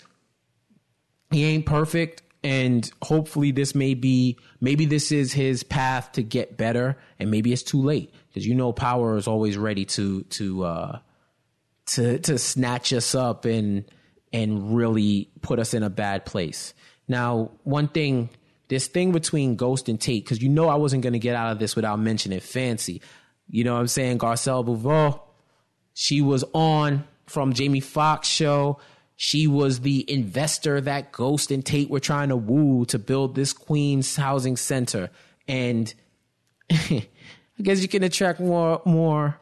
he 1.29 1.45
ain't 1.45 1.67
perfect. 1.67 2.23
And 2.43 2.89
hopefully 3.03 3.51
this 3.51 3.75
may 3.75 3.93
be, 3.93 4.39
maybe 4.59 4.85
this 4.85 5.11
is 5.11 5.33
his 5.33 5.61
path 5.61 6.13
to 6.13 6.23
get 6.23 6.57
better. 6.57 6.97
And 7.19 7.29
maybe 7.29 7.53
it's 7.53 7.61
too 7.61 7.81
late 7.81 8.11
because 8.29 8.47
you 8.47 8.55
know 8.55 8.73
power 8.73 9.17
is 9.17 9.27
always 9.27 9.55
ready 9.55 9.85
to, 9.85 10.23
to, 10.23 10.63
uh, 10.63 10.99
to, 11.85 12.17
to 12.17 12.39
snatch 12.39 12.91
us 12.91 13.13
up 13.13 13.45
and, 13.45 13.85
and 14.33 14.75
really 14.75 15.29
put 15.41 15.59
us 15.59 15.73
in 15.73 15.83
a 15.83 15.89
bad 15.89 16.25
place. 16.25 16.73
Now, 17.07 17.51
one 17.63 17.87
thing, 17.87 18.29
this 18.67 18.87
thing 18.87 19.11
between 19.11 19.55
Ghost 19.55 19.87
and 19.87 20.01
Tate, 20.01 20.25
because 20.25 20.41
you 20.41 20.49
know 20.49 20.67
I 20.67 20.75
wasn't 20.75 21.03
going 21.03 21.13
to 21.13 21.19
get 21.19 21.35
out 21.35 21.51
of 21.51 21.59
this 21.59 21.75
without 21.75 21.99
mentioning 21.99 22.39
Fancy. 22.39 23.01
You 23.47 23.63
know 23.63 23.73
what 23.73 23.81
I'm 23.81 23.87
saying? 23.87 24.17
Garcelle 24.17 24.65
Beauvais, 24.65 25.19
she 25.93 26.21
was 26.21 26.43
on 26.53 27.05
from 27.27 27.53
Jamie 27.53 27.79
Foxx 27.79 28.27
show. 28.27 28.79
She 29.15 29.47
was 29.47 29.81
the 29.81 30.09
investor 30.11 30.81
that 30.81 31.11
Ghost 31.11 31.51
and 31.51 31.63
Tate 31.63 31.89
were 31.89 31.99
trying 31.99 32.29
to 32.29 32.35
woo 32.35 32.85
to 32.85 32.97
build 32.97 33.35
this 33.35 33.53
Queens 33.53 34.15
housing 34.15 34.57
center. 34.57 35.11
And 35.47 35.93
I 36.71 37.05
guess 37.61 37.81
you 37.81 37.87
can 37.87 38.03
attract 38.03 38.39
more 38.39 38.81
more 38.85 39.39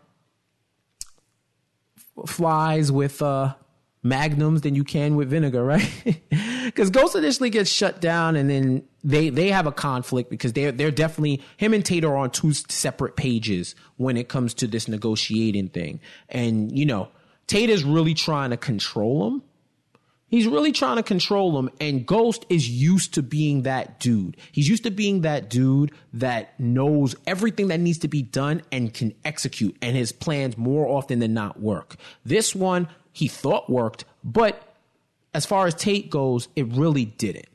flies 2.27 2.91
with 2.91 3.21
uh 3.21 3.55
magnums 4.03 4.61
than 4.61 4.75
you 4.75 4.83
can 4.83 5.15
with 5.15 5.29
vinegar, 5.29 5.63
right? 5.63 5.89
Because 6.63 6.89
Ghost 6.89 7.15
initially 7.15 7.49
gets 7.49 7.69
shut 7.69 7.99
down, 7.99 8.35
and 8.35 8.49
then 8.49 8.83
they 9.03 9.29
they 9.29 9.49
have 9.49 9.65
a 9.65 9.71
conflict 9.71 10.29
because 10.29 10.53
they're 10.53 10.71
they're 10.71 10.91
definitely 10.91 11.41
him 11.57 11.73
and 11.73 11.83
Tate 11.83 12.05
are 12.05 12.15
on 12.15 12.29
two 12.29 12.53
separate 12.53 13.17
pages 13.17 13.75
when 13.97 14.15
it 14.15 14.29
comes 14.29 14.53
to 14.53 14.67
this 14.67 14.87
negotiating 14.87 15.69
thing, 15.69 15.99
and 16.29 16.77
you 16.77 16.85
know 16.85 17.09
Tate 17.47 17.69
is 17.69 17.83
really 17.83 18.13
trying 18.13 18.51
to 18.51 18.57
control 18.57 19.27
him. 19.27 19.41
He's 20.27 20.47
really 20.47 20.71
trying 20.71 20.95
to 20.95 21.03
control 21.03 21.59
him, 21.59 21.69
and 21.81 22.05
Ghost 22.05 22.45
is 22.47 22.69
used 22.69 23.15
to 23.15 23.21
being 23.21 23.63
that 23.63 23.99
dude. 23.99 24.37
He's 24.53 24.69
used 24.69 24.83
to 24.83 24.91
being 24.91 25.21
that 25.21 25.49
dude 25.49 25.91
that 26.13 26.57
knows 26.57 27.15
everything 27.27 27.67
that 27.67 27.81
needs 27.81 27.97
to 27.97 28.07
be 28.07 28.21
done 28.21 28.61
and 28.71 28.93
can 28.93 29.13
execute, 29.25 29.75
and 29.81 29.93
his 29.93 30.13
plans 30.13 30.57
more 30.57 30.87
often 30.87 31.19
than 31.19 31.33
not 31.33 31.59
work. 31.59 31.97
This 32.23 32.55
one, 32.55 32.87
he 33.11 33.27
thought 33.27 33.69
worked, 33.69 34.05
but 34.23 34.75
as 35.33 35.45
far 35.45 35.67
as 35.67 35.75
Tate 35.75 36.09
goes, 36.09 36.47
it 36.55 36.67
really 36.67 37.05
didn't. 37.05 37.47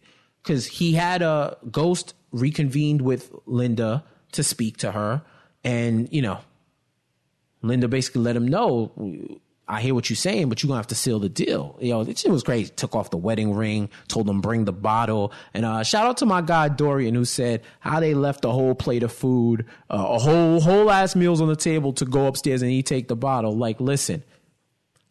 Because 0.42 0.66
he 0.66 0.94
had 0.94 1.22
a 1.22 1.56
ghost 1.70 2.14
reconvened 2.30 3.02
with 3.02 3.32
Linda 3.46 4.04
to 4.32 4.42
speak 4.42 4.76
to 4.78 4.92
her. 4.92 5.22
And, 5.64 6.08
you 6.12 6.22
know, 6.22 6.38
Linda 7.62 7.88
basically 7.88 8.22
let 8.22 8.36
him 8.36 8.46
know, 8.46 9.40
I 9.68 9.80
hear 9.80 9.94
what 9.94 10.08
you're 10.08 10.16
saying, 10.16 10.48
but 10.48 10.62
you're 10.62 10.68
gonna 10.68 10.78
have 10.78 10.86
to 10.88 10.94
seal 10.94 11.18
the 11.18 11.28
deal. 11.28 11.76
You 11.80 11.90
know, 11.92 12.00
it 12.02 12.24
was 12.28 12.44
crazy. 12.44 12.70
Took 12.76 12.94
off 12.94 13.10
the 13.10 13.16
wedding 13.16 13.52
ring, 13.52 13.88
told 14.06 14.28
him 14.28 14.40
bring 14.40 14.64
the 14.64 14.72
bottle, 14.72 15.32
and 15.52 15.64
uh, 15.64 15.82
shout 15.82 16.06
out 16.06 16.18
to 16.18 16.26
my 16.26 16.40
guy 16.40 16.68
Dorian 16.68 17.16
who 17.16 17.24
said 17.24 17.62
how 17.80 17.98
they 17.98 18.14
left 18.14 18.44
a 18.44 18.50
whole 18.50 18.76
plate 18.76 19.02
of 19.02 19.10
food, 19.10 19.66
uh, 19.90 19.96
a 19.96 20.18
whole 20.18 20.60
whole 20.60 20.88
ass 20.88 21.16
meals 21.16 21.40
on 21.40 21.48
the 21.48 21.56
table 21.56 21.92
to 21.94 22.04
go 22.04 22.26
upstairs 22.26 22.62
and 22.62 22.70
he 22.70 22.84
take 22.84 23.08
the 23.08 23.16
bottle. 23.16 23.56
Like, 23.56 23.80
listen, 23.80 24.22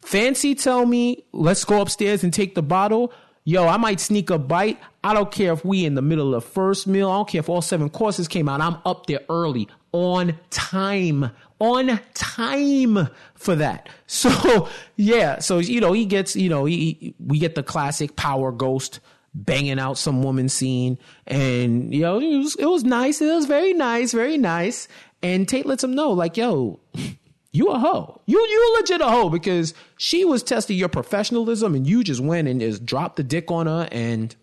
Fancy 0.06 0.54
tell 0.54 0.86
me, 0.86 1.24
let's 1.32 1.64
go 1.64 1.80
upstairs 1.80 2.22
and 2.22 2.32
take 2.32 2.54
the 2.54 2.62
bottle. 2.62 3.12
Yo, 3.42 3.66
I 3.66 3.76
might 3.76 3.98
sneak 3.98 4.30
a 4.30 4.38
bite. 4.38 4.78
I 5.02 5.12
don't 5.12 5.32
care 5.32 5.52
if 5.52 5.64
we 5.64 5.84
in 5.84 5.96
the 5.96 6.02
middle 6.02 6.32
of 6.32 6.44
first 6.44 6.86
meal. 6.86 7.10
I 7.10 7.16
don't 7.16 7.28
care 7.28 7.40
if 7.40 7.48
all 7.48 7.60
seven 7.60 7.90
courses 7.90 8.28
came 8.28 8.48
out. 8.48 8.60
I'm 8.60 8.76
up 8.84 9.06
there 9.06 9.18
early, 9.28 9.68
on 9.90 10.38
time, 10.50 11.32
on 11.58 11.98
time 12.14 13.08
for 13.34 13.56
that. 13.56 13.88
So 14.06 14.68
yeah, 14.94 15.40
so 15.40 15.58
you 15.58 15.80
know 15.80 15.92
he 15.92 16.04
gets, 16.04 16.36
you 16.36 16.48
know, 16.48 16.66
he, 16.66 17.16
we 17.18 17.40
get 17.40 17.56
the 17.56 17.64
classic 17.64 18.14
power 18.14 18.52
ghost 18.52 19.00
banging 19.34 19.80
out 19.80 19.98
some 19.98 20.22
woman 20.22 20.48
scene, 20.48 20.98
and 21.26 21.92
you 21.92 22.02
know 22.02 22.20
it 22.20 22.38
was, 22.38 22.54
it 22.54 22.66
was 22.66 22.84
nice. 22.84 23.20
It 23.20 23.34
was 23.34 23.46
very 23.46 23.72
nice, 23.72 24.12
very 24.12 24.38
nice. 24.38 24.86
And 25.20 25.48
Tate 25.48 25.66
lets 25.66 25.82
him 25.82 25.96
know, 25.96 26.12
like, 26.12 26.36
yo, 26.36 26.78
you 27.56 27.68
a 27.68 27.78
hoe. 27.78 28.20
You 28.26 28.38
you 28.38 28.76
legit 28.78 29.00
a 29.00 29.08
hoe 29.08 29.30
because 29.30 29.74
she 29.96 30.24
was 30.24 30.42
testing 30.42 30.76
your 30.76 30.88
professionalism 30.88 31.74
and 31.74 31.86
you 31.86 32.04
just 32.04 32.20
went 32.20 32.48
and 32.48 32.60
just 32.60 32.84
dropped 32.84 33.16
the 33.16 33.22
dick 33.22 33.50
on 33.50 33.66
her 33.66 33.88
and 33.90 34.34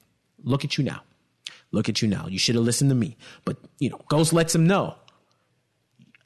look 0.44 0.66
at 0.66 0.78
you 0.78 0.84
now. 0.84 1.04
Look 1.72 1.90
at 1.90 2.02
you 2.02 2.08
now. 2.08 2.28
You 2.28 2.40
should 2.40 2.56
have 2.56 2.64
listened 2.64 2.90
to 2.92 2.96
me. 2.96 3.18
But 3.46 3.58
you 3.80 3.90
know, 3.90 4.02
Ghost 4.08 4.34
lets 4.34 4.54
him 4.56 4.68
know. 4.68 4.96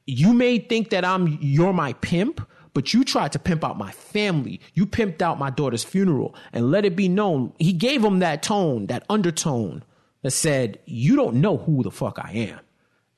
You 0.06 0.34
may 0.34 0.60
think 0.60 0.92
that 0.92 1.04
I'm 1.04 1.38
you're 1.42 1.74
my 1.74 1.94
pimp, 1.94 2.48
but 2.74 2.94
you 2.94 3.04
tried 3.04 3.34
to 3.34 3.40
pimp 3.40 3.64
out 3.64 3.78
my 3.78 3.92
family. 3.92 4.62
You 4.74 4.86
pimped 4.86 5.22
out 5.22 5.40
my 5.40 5.50
daughter's 5.50 5.84
funeral 5.84 6.36
and 6.54 6.72
let 6.72 6.86
it 6.86 6.96
be 6.96 7.10
known. 7.10 7.54
He 7.60 7.74
gave 7.74 8.04
him 8.04 8.20
that 8.20 8.44
tone, 8.44 8.88
that 8.88 9.04
undertone 9.10 9.84
that 10.22 10.32
said, 10.32 10.80
You 10.86 11.16
don't 11.16 11.36
know 11.36 11.58
who 11.58 11.84
the 11.84 11.92
fuck 11.92 12.20
I 12.20 12.32
am. 12.32 12.60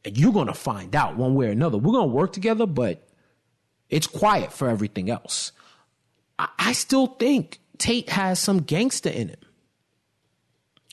And 0.06 0.18
you're 0.18 0.34
gonna 0.34 0.54
find 0.54 0.96
out 0.96 1.18
one 1.18 1.36
way 1.36 1.48
or 1.48 1.52
another. 1.52 1.78
We're 1.78 1.94
gonna 1.94 2.08
work 2.08 2.32
together, 2.34 2.66
but 2.66 3.09
it's 3.90 4.08
quiet 4.08 4.52
for 4.52 4.70
everything 4.70 5.10
else. 5.10 5.52
I, 6.38 6.50
I 6.58 6.72
still 6.74 7.08
think 7.08 7.60
Tate 7.78 8.10
has 8.10 8.40
some 8.40 8.60
gangster 8.60 9.10
in 9.10 9.30
him. 9.30 9.40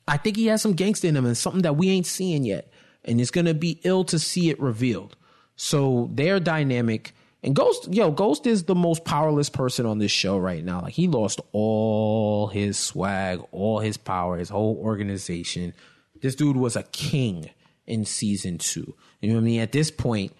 I 0.09 0.17
think 0.17 0.37
he 0.37 0.47
has 0.47 0.63
some 0.63 0.75
gangster 0.75 1.09
in 1.09 1.17
him 1.17 1.27
and 1.27 1.37
something 1.37 1.63
that 1.63 1.77
we 1.77 1.91
ain't 1.91 2.07
seeing 2.07 2.45
yet. 2.45 2.71
And 3.05 3.21
it's 3.21 3.31
gonna 3.31 3.55
be 3.55 3.81
ill 3.85 4.05
to 4.05 4.19
see 4.19 4.51
it 4.51 4.61
revealed. 4.61 5.17
So 5.57 6.11
their 6.13 6.39
dynamic 6.39 7.15
and 7.47 7.55
Ghost, 7.55 7.93
yo, 7.93 8.11
Ghost 8.11 8.45
is 8.47 8.65
the 8.65 8.75
most 8.75 9.05
powerless 9.05 9.49
person 9.49 9.87
on 9.87 9.99
this 9.99 10.11
show 10.11 10.37
right 10.37 10.65
now. 10.65 10.83
Like 10.83 10.95
he 10.95 11.07
lost 11.07 11.41
all 11.53 12.49
his 12.49 12.77
swag, 12.77 13.41
all 13.53 13.79
his 13.79 13.97
power, 13.97 14.37
his 14.37 14.49
whole 14.49 14.77
organization. 14.83 15.73
This 16.21 16.35
dude 16.35 16.57
was 16.57 16.75
a 16.75 16.83
king 16.83 17.51
in 17.87 18.05
season 18.05 18.59
two. 18.59 18.95
You 19.21 19.29
know 19.29 19.35
what 19.37 19.43
I 19.43 19.45
mean? 19.45 19.61
At 19.61 19.71
this 19.71 19.93
point, 19.93 20.33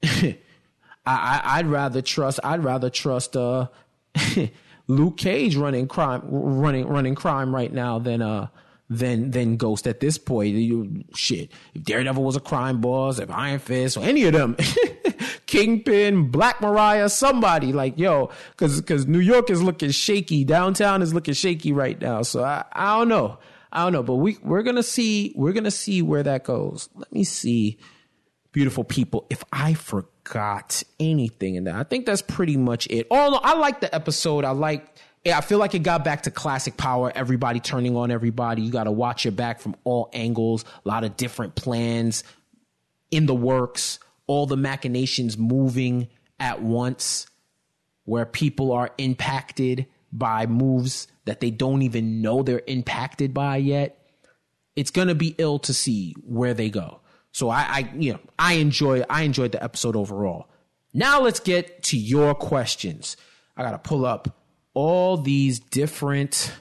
I, 1.10 1.62
would 1.62 1.70
rather 1.70 2.02
trust. 2.02 2.40
I'd 2.44 2.64
rather 2.64 2.90
trust 2.90 3.36
uh, 3.36 3.68
Luke 4.88 5.16
Cage 5.16 5.56
running 5.56 5.88
crime, 5.88 6.22
running 6.24 6.86
running 6.86 7.14
crime 7.14 7.54
right 7.54 7.72
now 7.72 7.98
than 7.98 8.22
uh 8.22 8.48
than 8.90 9.30
than 9.30 9.56
Ghost 9.56 9.86
at 9.86 10.00
this 10.00 10.18
point. 10.18 10.54
You, 10.54 11.04
shit, 11.14 11.50
if 11.74 11.84
Daredevil 11.84 12.22
was 12.22 12.36
a 12.36 12.40
crime 12.40 12.80
boss, 12.80 13.18
if 13.18 13.30
Iron 13.30 13.58
Fist 13.58 13.96
or 13.96 14.04
any 14.04 14.24
of 14.24 14.32
them, 14.32 14.56
Kingpin, 15.46 16.30
Black 16.30 16.60
Mariah, 16.60 17.08
somebody 17.08 17.72
like 17.72 17.98
yo, 17.98 18.30
because 18.50 18.80
because 18.80 19.06
New 19.06 19.20
York 19.20 19.50
is 19.50 19.62
looking 19.62 19.90
shaky, 19.90 20.44
downtown 20.44 21.02
is 21.02 21.12
looking 21.12 21.34
shaky 21.34 21.72
right 21.72 22.00
now. 22.00 22.22
So 22.22 22.42
I 22.42 22.64
I 22.72 22.98
don't 22.98 23.08
know, 23.08 23.38
I 23.72 23.84
don't 23.84 23.92
know, 23.92 24.02
but 24.02 24.16
we 24.16 24.38
we're 24.42 24.62
gonna 24.62 24.82
see 24.82 25.32
we're 25.36 25.52
gonna 25.52 25.70
see 25.70 26.02
where 26.02 26.22
that 26.22 26.44
goes. 26.44 26.88
Let 26.94 27.12
me 27.12 27.24
see, 27.24 27.78
beautiful 28.52 28.84
people. 28.84 29.26
If 29.28 29.44
I 29.52 29.74
forget 29.74 30.17
got 30.28 30.82
anything 31.00 31.56
in 31.56 31.64
there. 31.64 31.76
I 31.76 31.84
think 31.84 32.06
that's 32.06 32.22
pretty 32.22 32.56
much 32.56 32.86
it. 32.88 33.06
Oh, 33.10 33.30
no, 33.30 33.40
I 33.42 33.54
like 33.54 33.80
the 33.80 33.94
episode. 33.94 34.44
I 34.44 34.50
like. 34.50 34.86
I 35.26 35.40
feel 35.40 35.58
like 35.58 35.74
it 35.74 35.80
got 35.80 36.04
back 36.04 36.22
to 36.22 36.30
classic 36.30 36.76
power. 36.76 37.12
Everybody 37.14 37.60
turning 37.60 37.96
on 37.96 38.10
everybody. 38.10 38.62
You 38.62 38.70
got 38.70 38.84
to 38.84 38.92
watch 38.92 39.24
your 39.24 39.32
back 39.32 39.60
from 39.60 39.74
all 39.84 40.08
angles. 40.12 40.64
A 40.84 40.88
lot 40.88 41.04
of 41.04 41.16
different 41.16 41.54
plans 41.54 42.24
in 43.10 43.26
the 43.26 43.34
works. 43.34 43.98
All 44.26 44.46
the 44.46 44.56
machinations 44.56 45.36
moving 45.36 46.08
at 46.38 46.62
once, 46.62 47.26
where 48.04 48.24
people 48.24 48.72
are 48.72 48.90
impacted 48.96 49.86
by 50.12 50.46
moves 50.46 51.08
that 51.24 51.40
they 51.40 51.50
don't 51.50 51.82
even 51.82 52.22
know 52.22 52.42
they're 52.42 52.62
impacted 52.66 53.34
by 53.34 53.56
yet. 53.56 53.98
It's 54.76 54.90
gonna 54.90 55.14
be 55.14 55.34
ill 55.38 55.58
to 55.60 55.74
see 55.74 56.14
where 56.24 56.54
they 56.54 56.70
go. 56.70 57.00
So 57.38 57.50
I, 57.50 57.60
I, 57.60 57.90
you 57.96 58.14
know, 58.14 58.18
I 58.36 58.54
enjoy, 58.54 59.04
I 59.08 59.22
enjoyed 59.22 59.52
the 59.52 59.62
episode 59.62 59.94
overall. 59.94 60.48
Now 60.92 61.20
let's 61.20 61.38
get 61.38 61.84
to 61.84 61.96
your 61.96 62.34
questions. 62.34 63.16
I 63.56 63.62
got 63.62 63.70
to 63.70 63.78
pull 63.78 64.04
up 64.04 64.42
all 64.74 65.16
these 65.16 65.60
different 65.60 66.52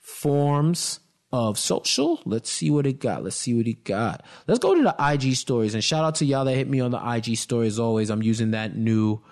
forms 0.00 0.98
of 1.30 1.56
social. 1.56 2.20
Let's 2.24 2.50
see 2.50 2.68
what 2.68 2.84
it 2.84 2.98
got. 2.98 3.22
Let's 3.22 3.36
see 3.36 3.54
what 3.54 3.68
it 3.68 3.84
got. 3.84 4.24
Let's 4.48 4.58
go 4.58 4.74
to 4.74 4.82
the 4.82 4.96
IG 4.98 5.36
stories 5.36 5.74
and 5.74 5.84
shout 5.84 6.04
out 6.04 6.16
to 6.16 6.24
y'all 6.24 6.44
that 6.46 6.56
hit 6.56 6.68
me 6.68 6.80
on 6.80 6.90
the 6.90 7.00
IG 7.14 7.36
story 7.36 7.68
as 7.68 7.78
always. 7.78 8.10
I'm 8.10 8.24
using 8.24 8.50
that 8.50 8.76
new, 8.76 9.22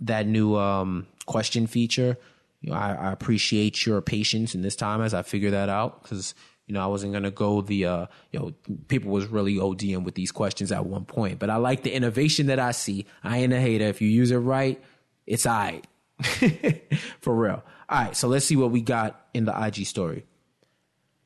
that 0.00 0.26
new, 0.26 0.56
um, 0.56 1.06
question 1.26 1.66
feature. 1.66 2.16
You 2.62 2.70
know, 2.70 2.78
I, 2.78 2.94
I 2.94 3.12
appreciate 3.12 3.84
your 3.84 4.00
patience 4.00 4.54
in 4.54 4.62
this 4.62 4.74
time 4.74 5.02
as 5.02 5.12
I 5.12 5.20
figure 5.20 5.50
that 5.50 5.68
out 5.68 6.02
because 6.02 6.34
you 6.72 6.78
know, 6.78 6.84
I 6.84 6.86
wasn't 6.86 7.12
gonna 7.12 7.30
go 7.30 7.60
the 7.60 7.84
uh, 7.84 8.06
you 8.30 8.40
know, 8.40 8.54
people 8.88 9.10
was 9.10 9.26
really 9.26 9.56
ODing 9.56 10.04
with 10.04 10.14
these 10.14 10.32
questions 10.32 10.72
at 10.72 10.86
one 10.86 11.04
point, 11.04 11.38
but 11.38 11.50
I 11.50 11.56
like 11.56 11.82
the 11.82 11.92
innovation 11.92 12.46
that 12.46 12.58
I 12.58 12.70
see. 12.70 13.04
I 13.22 13.40
ain't 13.40 13.52
a 13.52 13.60
hater. 13.60 13.84
If 13.84 14.00
you 14.00 14.08
use 14.08 14.30
it 14.30 14.38
right, 14.38 14.82
it's 15.26 15.44
alright. 15.44 15.86
For 17.20 17.36
real. 17.36 17.62
All 17.90 18.04
right, 18.04 18.16
so 18.16 18.26
let's 18.26 18.46
see 18.46 18.56
what 18.56 18.70
we 18.70 18.80
got 18.80 19.26
in 19.34 19.44
the 19.44 19.66
IG 19.66 19.84
story. 19.84 20.24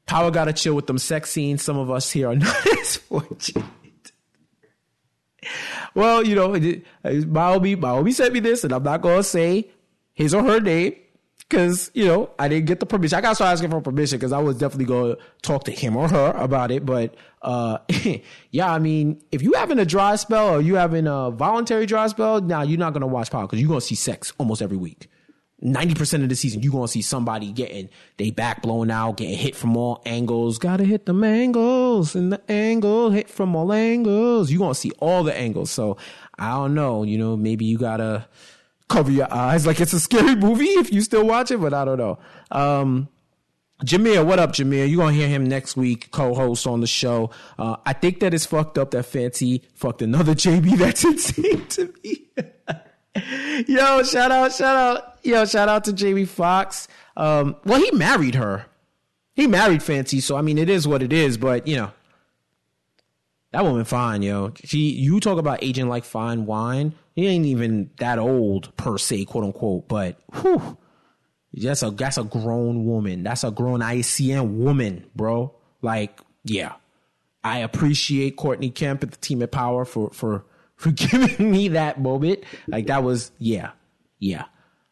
Power 0.04 0.32
gotta 0.32 0.52
chill 0.52 0.74
with 0.74 0.88
them 0.88 0.98
sex 0.98 1.30
scenes. 1.30 1.62
Some 1.62 1.78
of 1.78 1.92
us 1.92 2.10
here 2.10 2.30
are 2.30 2.34
not 2.34 2.66
as 2.80 2.96
fortunate. 2.96 3.64
well, 5.94 6.26
you 6.26 6.34
know, 6.34 6.48
Maomi, 6.48 7.76
Maomi 7.76 8.12
sent 8.12 8.34
me 8.34 8.40
this, 8.40 8.64
and 8.64 8.72
I'm 8.72 8.82
not 8.82 9.00
gonna 9.00 9.22
say 9.22 9.70
his 10.12 10.34
or 10.34 10.42
her 10.42 10.58
name 10.58 10.96
because 11.48 11.90
you 11.94 12.04
know 12.04 12.30
I 12.38 12.48
didn't 12.48 12.66
get 12.66 12.80
the 12.80 12.86
permission. 12.86 13.18
I 13.18 13.20
got 13.20 13.30
to 13.30 13.34
start 13.36 13.52
asking 13.52 13.70
for 13.70 13.80
permission 13.80 14.18
because 14.18 14.32
I 14.32 14.38
was 14.38 14.58
definitely 14.58 14.86
going 14.86 15.16
to 15.16 15.22
talk 15.42 15.64
to 15.64 15.70
him 15.70 15.96
or 15.96 16.08
her 16.08 16.30
about 16.36 16.70
it. 16.70 16.84
But 16.84 17.14
uh, 17.42 17.78
yeah, 18.50 18.72
I 18.72 18.78
mean, 18.78 19.22
if 19.32 19.42
you 19.42 19.52
having 19.52 19.78
a 19.78 19.84
dry 19.84 20.16
spell 20.16 20.54
or 20.54 20.60
you 20.60 20.74
having 20.74 21.06
a 21.06 21.30
voluntary 21.30 21.86
dry 21.86 22.06
spell, 22.08 22.40
now 22.40 22.58
nah, 22.58 22.64
you're 22.64 22.78
not 22.78 22.92
going 22.92 23.02
to 23.02 23.06
watch 23.06 23.30
Power 23.30 23.42
because 23.42 23.60
you're 23.60 23.68
going 23.68 23.80
to 23.80 23.86
see 23.86 23.94
sex 23.94 24.32
almost 24.38 24.62
every 24.62 24.76
week. 24.76 25.08
90% 25.64 26.22
of 26.22 26.28
the 26.28 26.36
season, 26.36 26.62
you're 26.62 26.72
going 26.72 26.84
to 26.84 26.92
see 26.92 27.00
somebody 27.00 27.50
getting 27.50 27.88
they 28.18 28.30
back 28.30 28.60
blown 28.60 28.90
out, 28.90 29.16
getting 29.16 29.38
hit 29.38 29.56
from 29.56 29.74
all 29.74 30.02
angles. 30.04 30.58
Gotta 30.58 30.84
hit 30.84 31.06
the 31.06 31.14
angles 31.14 32.14
and 32.14 32.30
the 32.30 32.42
angle, 32.50 33.10
hit 33.10 33.30
from 33.30 33.56
all 33.56 33.72
angles. 33.72 34.50
You're 34.50 34.58
going 34.58 34.74
to 34.74 34.78
see 34.78 34.92
all 34.98 35.22
the 35.22 35.34
angles. 35.34 35.70
So 35.70 35.96
I 36.38 36.50
don't 36.50 36.74
know, 36.74 37.04
you 37.04 37.16
know, 37.16 37.38
maybe 37.38 37.64
you 37.64 37.78
gotta 37.78 38.28
cover 38.88 39.10
your 39.10 39.32
eyes 39.32 39.66
like 39.66 39.80
it's 39.80 39.92
a 39.92 40.00
scary 40.00 40.34
movie 40.36 40.64
if 40.64 40.92
you 40.92 41.02
still 41.02 41.26
watch 41.26 41.50
it, 41.50 41.60
but 41.60 41.74
I 41.74 41.84
don't 41.84 41.98
know. 41.98 42.18
Um, 42.50 43.08
Jameer, 43.84 44.24
what 44.24 44.38
up, 44.38 44.52
Jameer? 44.52 44.88
You're 44.88 45.04
gonna 45.04 45.12
hear 45.12 45.28
him 45.28 45.44
next 45.44 45.76
week, 45.76 46.10
co-host 46.10 46.66
on 46.66 46.80
the 46.80 46.86
show. 46.86 47.30
Uh, 47.58 47.76
I 47.84 47.92
think 47.92 48.20
that 48.20 48.32
it's 48.32 48.46
fucked 48.46 48.78
up 48.78 48.92
that 48.92 49.04
Fancy 49.04 49.62
fucked 49.74 50.00
another 50.00 50.34
JB. 50.34 50.78
That's 50.78 51.04
insane 51.04 51.66
to 51.66 51.92
me. 52.02 52.22
Yo, 53.66 54.02
shout 54.02 54.30
out, 54.30 54.52
shout 54.52 54.76
out, 54.76 55.18
yo, 55.22 55.46
shout 55.46 55.70
out 55.70 55.84
to 55.84 55.92
Jamie 55.94 56.26
Foxx. 56.26 56.86
Um, 57.16 57.56
well, 57.64 57.80
he 57.80 57.90
married 57.92 58.34
her. 58.34 58.66
He 59.32 59.46
married 59.46 59.82
Fancy, 59.82 60.20
so 60.20 60.36
I 60.36 60.42
mean, 60.42 60.58
it 60.58 60.68
is 60.68 60.86
what 60.86 61.02
it 61.02 61.12
is. 61.12 61.38
But 61.38 61.66
you 61.66 61.76
know, 61.76 61.92
that 63.56 63.64
woman 63.64 63.86
fine, 63.86 64.20
yo. 64.20 64.52
She, 64.64 64.90
you 64.90 65.18
talk 65.18 65.38
about 65.38 65.62
aging 65.62 65.88
like 65.88 66.04
fine 66.04 66.44
wine. 66.44 66.92
He 67.14 67.26
ain't 67.26 67.46
even 67.46 67.88
that 67.96 68.18
old 68.18 68.76
per 68.76 68.98
se, 68.98 69.24
quote 69.24 69.44
unquote. 69.44 69.88
But 69.88 70.20
whew, 70.42 70.76
that's 71.54 71.82
a 71.82 71.90
that's 71.90 72.18
a 72.18 72.24
grown 72.24 72.84
woman. 72.84 73.22
That's 73.22 73.44
a 73.44 73.50
grown 73.50 73.80
ICN 73.80 74.58
woman, 74.58 75.06
bro. 75.14 75.54
Like, 75.80 76.20
yeah, 76.44 76.74
I 77.42 77.60
appreciate 77.60 78.36
Courtney 78.36 78.68
Kemp 78.68 79.02
at 79.02 79.12
the 79.12 79.16
Team 79.16 79.40
of 79.40 79.50
Power 79.50 79.86
for 79.86 80.10
for 80.10 80.44
for 80.74 80.90
giving 80.92 81.50
me 81.50 81.68
that 81.68 81.98
moment. 81.98 82.40
Like 82.66 82.88
that 82.88 83.04
was, 83.04 83.30
yeah, 83.38 83.70
yeah. 84.18 84.44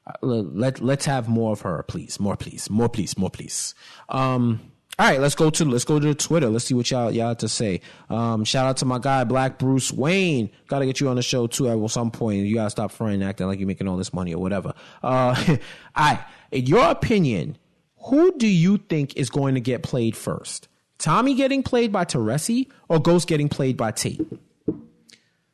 Uh, 0.07 0.12
let 0.22 0.81
let's 0.81 1.05
have 1.05 1.29
more 1.29 1.53
of 1.53 1.61
her, 1.61 1.83
please. 1.83 2.18
More, 2.18 2.38
please. 2.38 2.70
More, 2.70 2.88
please. 2.88 3.18
More, 3.18 3.29
please. 3.29 3.74
Um, 4.09 4.72
all 4.97 5.07
right, 5.07 5.21
let's 5.21 5.35
go 5.35 5.51
to 5.51 5.65
let's 5.65 5.85
go 5.85 5.99
to 5.99 6.15
Twitter. 6.15 6.49
Let's 6.49 6.67
see 6.67 6.75
what 6.75 6.89
y'all 6.91 7.11
y'all 7.11 7.29
have 7.29 7.39
to 7.39 7.49
say. 7.49 7.81
Um, 8.09 8.45
shout 8.45 8.67
out 8.67 8.77
to 8.79 8.85
my 8.85 8.99
guy 9.01 9.25
Black 9.25 9.59
Bruce 9.59 9.93
Wayne. 9.93 10.51
Got 10.69 10.81
to 10.81 10.87
get 10.87 11.01
you 11.01 11.09
on 11.09 11.17
the 11.17 11.23
show 11.23 11.49
too 11.49 11.69
at 11.69 11.91
some 11.91 12.13
point. 12.13 12.47
You 12.47 12.55
gotta 12.55 12.71
stop 12.71 12.93
fronting, 12.93 13.23
acting 13.23 13.49
like 13.49 13.59
you're 13.59 13.67
making 13.67 13.89
all 13.89 13.97
this 13.97 14.13
money 14.13 14.33
or 14.35 14.41
whatever. 14.41 14.73
Uh, 15.03 15.57
right, 15.97 16.25
in 16.53 16.67
your 16.67 16.91
opinion, 16.91 17.59
who 18.05 18.37
do 18.39 18.47
you 18.47 18.79
think 18.79 19.17
is 19.17 19.31
going 19.31 19.55
to 19.55 19.61
get 19.61 19.83
played 19.83 20.17
first? 20.17 20.69
Tommy 20.99 21.35
getting 21.35 21.63
played 21.63 21.91
by 21.91 22.05
Teresi 22.05 22.71
or 22.89 23.01
Ghost 23.01 23.27
getting 23.27 23.49
played 23.49 23.77
by 23.77 23.91
Tate? 23.91 24.21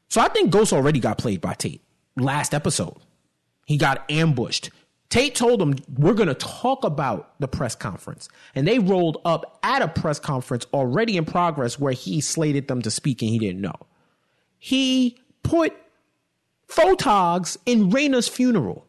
So 0.08 0.20
I 0.20 0.28
think 0.28 0.50
Ghost 0.50 0.72
already 0.72 1.00
got 1.00 1.16
played 1.16 1.40
by 1.40 1.54
Tate 1.54 1.82
last 2.16 2.52
episode. 2.52 2.98
He 3.64 3.76
got 3.76 4.04
ambushed. 4.10 4.70
Tate 5.10 5.34
told 5.34 5.60
them, 5.60 5.74
We're 5.96 6.14
going 6.14 6.28
to 6.28 6.34
talk 6.34 6.84
about 6.84 7.38
the 7.40 7.48
press 7.48 7.74
conference. 7.74 8.28
And 8.54 8.66
they 8.66 8.78
rolled 8.78 9.18
up 9.24 9.58
at 9.62 9.82
a 9.82 9.88
press 9.88 10.18
conference 10.18 10.66
already 10.72 11.16
in 11.16 11.24
progress 11.24 11.78
where 11.78 11.92
he 11.92 12.20
slated 12.20 12.68
them 12.68 12.80
to 12.82 12.90
speak 12.90 13.20
and 13.20 13.30
he 13.30 13.38
didn't 13.38 13.60
know. 13.60 13.74
He 14.58 15.18
put 15.42 15.74
photogs 16.68 17.58
in 17.66 17.90
Raina's 17.90 18.28
funeral. 18.28 18.86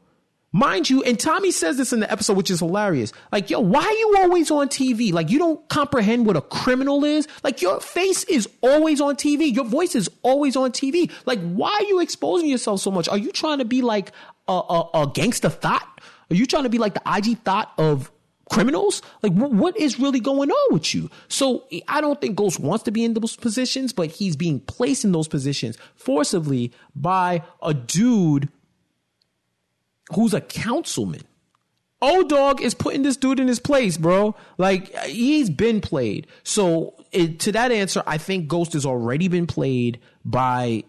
Mind 0.53 0.89
you, 0.89 1.01
and 1.03 1.17
Tommy 1.17 1.49
says 1.49 1.77
this 1.77 1.93
in 1.93 2.01
the 2.01 2.11
episode, 2.11 2.35
which 2.35 2.51
is 2.51 2.59
hilarious. 2.59 3.13
Like, 3.31 3.49
yo, 3.49 3.61
why 3.61 3.85
are 3.85 3.93
you 3.93 4.17
always 4.17 4.51
on 4.51 4.67
TV? 4.67 5.13
Like, 5.13 5.29
you 5.29 5.39
don't 5.39 5.65
comprehend 5.69 6.25
what 6.25 6.35
a 6.35 6.41
criminal 6.41 7.05
is? 7.05 7.25
Like, 7.41 7.61
your 7.61 7.79
face 7.79 8.25
is 8.25 8.49
always 8.59 8.99
on 8.99 9.15
TV. 9.15 9.55
Your 9.55 9.63
voice 9.63 9.95
is 9.95 10.09
always 10.23 10.57
on 10.57 10.73
TV. 10.73 11.09
Like, 11.25 11.39
why 11.39 11.71
are 11.71 11.85
you 11.85 12.01
exposing 12.01 12.49
yourself 12.49 12.81
so 12.81 12.91
much? 12.91 13.07
Are 13.07 13.17
you 13.17 13.31
trying 13.31 13.59
to 13.59 13.65
be 13.65 13.81
like 13.81 14.11
a, 14.47 14.51
a, 14.51 14.89
a 15.03 15.11
gangster 15.13 15.49
thought? 15.49 16.01
Are 16.29 16.35
you 16.35 16.45
trying 16.45 16.63
to 16.63 16.69
be 16.69 16.77
like 16.77 16.93
the 16.93 17.01
IG 17.05 17.39
thought 17.39 17.73
of 17.77 18.11
criminals? 18.49 19.01
Like, 19.21 19.33
w- 19.35 19.55
what 19.55 19.77
is 19.77 19.99
really 19.99 20.19
going 20.19 20.51
on 20.51 20.73
with 20.73 20.93
you? 20.93 21.09
So 21.27 21.65
I 21.87 22.01
don't 22.01 22.19
think 22.21 22.35
Ghost 22.35 22.59
wants 22.59 22.83
to 22.83 22.91
be 22.91 23.03
in 23.03 23.13
those 23.13 23.35
positions, 23.35 23.93
but 23.93 24.09
he's 24.09 24.35
being 24.35 24.59
placed 24.59 25.03
in 25.03 25.11
those 25.11 25.27
positions 25.27 25.77
forcibly 25.95 26.71
by 26.95 27.43
a 27.61 27.73
dude 27.73 28.49
who's 30.13 30.33
a 30.33 30.41
councilman. 30.41 31.21
O-Dog 32.01 32.61
is 32.61 32.73
putting 32.73 33.03
this 33.03 33.15
dude 33.15 33.39
in 33.39 33.47
his 33.47 33.59
place, 33.59 33.97
bro. 33.97 34.35
Like 34.57 34.95
he's 35.05 35.49
been 35.49 35.81
played. 35.81 36.27
So 36.43 36.95
it, 37.11 37.39
to 37.41 37.51
that 37.51 37.71
answer, 37.71 38.01
I 38.07 38.17
think 38.17 38.47
Ghost 38.47 38.73
has 38.73 38.85
already 38.85 39.27
been 39.27 39.45
played 39.47 39.99
by 40.25 40.83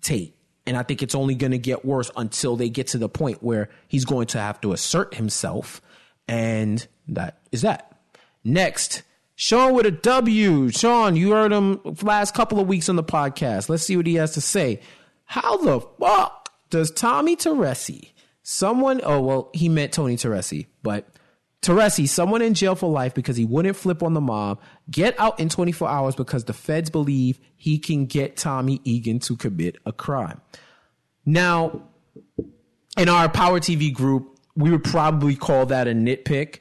Tate. 0.00 0.35
And 0.66 0.76
I 0.76 0.82
think 0.82 1.02
it's 1.02 1.14
only 1.14 1.34
going 1.34 1.52
to 1.52 1.58
get 1.58 1.84
worse 1.84 2.10
until 2.16 2.56
they 2.56 2.68
get 2.68 2.88
to 2.88 2.98
the 2.98 3.08
point 3.08 3.42
where 3.42 3.68
he's 3.86 4.04
going 4.04 4.26
to 4.28 4.38
have 4.38 4.60
to 4.62 4.72
assert 4.72 5.14
himself. 5.14 5.80
And 6.26 6.86
that 7.08 7.38
is 7.52 7.62
that. 7.62 7.96
Next, 8.42 9.02
Sean 9.36 9.74
with 9.74 9.86
a 9.86 9.90
W. 9.90 10.70
Sean, 10.70 11.14
you 11.14 11.32
heard 11.32 11.52
him 11.52 11.80
last 12.02 12.34
couple 12.34 12.58
of 12.58 12.66
weeks 12.66 12.88
on 12.88 12.96
the 12.96 13.04
podcast. 13.04 13.68
Let's 13.68 13.84
see 13.84 13.96
what 13.96 14.06
he 14.06 14.14
has 14.14 14.32
to 14.32 14.40
say. 14.40 14.80
How 15.24 15.56
the 15.58 15.80
fuck 15.80 16.50
does 16.70 16.90
Tommy 16.90 17.36
Teresi, 17.36 18.12
someone, 18.42 19.00
oh, 19.04 19.20
well, 19.20 19.50
he 19.52 19.68
meant 19.68 19.92
Tony 19.92 20.16
Teresi, 20.16 20.66
but 20.82 21.06
Teresi, 21.66 22.08
someone 22.08 22.42
in 22.42 22.54
jail 22.54 22.76
for 22.76 22.88
life 22.88 23.12
because 23.12 23.36
he 23.36 23.44
wouldn't 23.44 23.74
flip 23.74 24.00
on 24.04 24.14
the 24.14 24.20
mob, 24.20 24.60
get 24.88 25.18
out 25.18 25.40
in 25.40 25.48
24 25.48 25.88
hours 25.88 26.14
because 26.14 26.44
the 26.44 26.52
feds 26.52 26.90
believe 26.90 27.40
he 27.56 27.76
can 27.76 28.06
get 28.06 28.36
Tommy 28.36 28.80
Egan 28.84 29.18
to 29.20 29.36
commit 29.36 29.76
a 29.84 29.92
crime. 29.92 30.40
Now, 31.24 31.82
in 32.96 33.08
our 33.08 33.28
Power 33.28 33.58
TV 33.58 33.92
group, 33.92 34.38
we 34.54 34.70
would 34.70 34.84
probably 34.84 35.34
call 35.34 35.66
that 35.66 35.88
a 35.88 35.90
nitpick. 35.90 36.60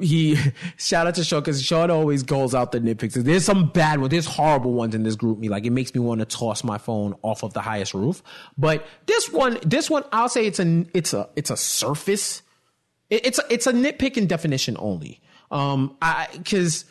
He 0.00 0.36
shout 0.76 1.06
out 1.06 1.14
to 1.14 1.22
Sean 1.22 1.42
because 1.42 1.62
Sean 1.62 1.88
always 1.88 2.24
goes 2.24 2.52
out 2.52 2.72
the 2.72 2.80
nitpicks. 2.80 3.12
There's 3.12 3.44
some 3.44 3.68
bad 3.68 4.00
ones. 4.00 4.10
There's 4.10 4.26
horrible 4.26 4.72
ones 4.72 4.96
in 4.96 5.04
this 5.04 5.14
group. 5.14 5.38
Me 5.38 5.48
like 5.48 5.64
it 5.66 5.70
makes 5.70 5.94
me 5.94 6.00
want 6.00 6.18
to 6.18 6.26
toss 6.26 6.64
my 6.64 6.78
phone 6.78 7.14
off 7.22 7.44
of 7.44 7.54
the 7.54 7.60
highest 7.60 7.94
roof. 7.94 8.24
But 8.58 8.84
this 9.06 9.30
one, 9.30 9.60
this 9.64 9.88
one, 9.88 10.02
I'll 10.10 10.28
say 10.28 10.46
it's 10.46 10.58
a 10.58 10.84
it's 10.92 11.14
a 11.14 11.28
it's 11.36 11.50
a 11.50 11.56
surface 11.56 12.42
it, 13.10 13.26
it's 13.26 13.40
it's 13.50 13.66
a 13.66 13.72
nitpick 13.72 14.16
in 14.16 14.26
definition 14.26 14.76
only. 14.78 15.20
Um, 15.50 15.96
I 16.00 16.28
because 16.32 16.84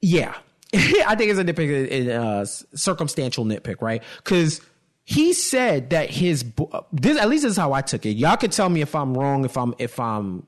yeah, 0.00 0.34
I 0.74 1.14
think 1.16 1.30
it's 1.30 1.40
a 1.40 1.44
nitpick 1.44 1.88
in 1.88 2.10
uh, 2.10 2.44
circumstantial 2.44 3.44
nitpick, 3.44 3.80
right? 3.80 4.02
Because 4.18 4.60
he 5.04 5.32
said 5.32 5.90
that 5.90 6.10
his 6.10 6.44
this 6.92 7.18
at 7.18 7.28
least 7.28 7.44
this 7.44 7.52
is 7.52 7.56
how 7.56 7.72
I 7.72 7.80
took 7.80 8.06
it. 8.06 8.16
Y'all 8.16 8.36
could 8.36 8.52
tell 8.52 8.68
me 8.68 8.80
if 8.80 8.94
I'm 8.94 9.16
wrong, 9.16 9.44
if 9.44 9.56
I'm 9.56 9.74
if 9.78 10.00
I'm 10.00 10.46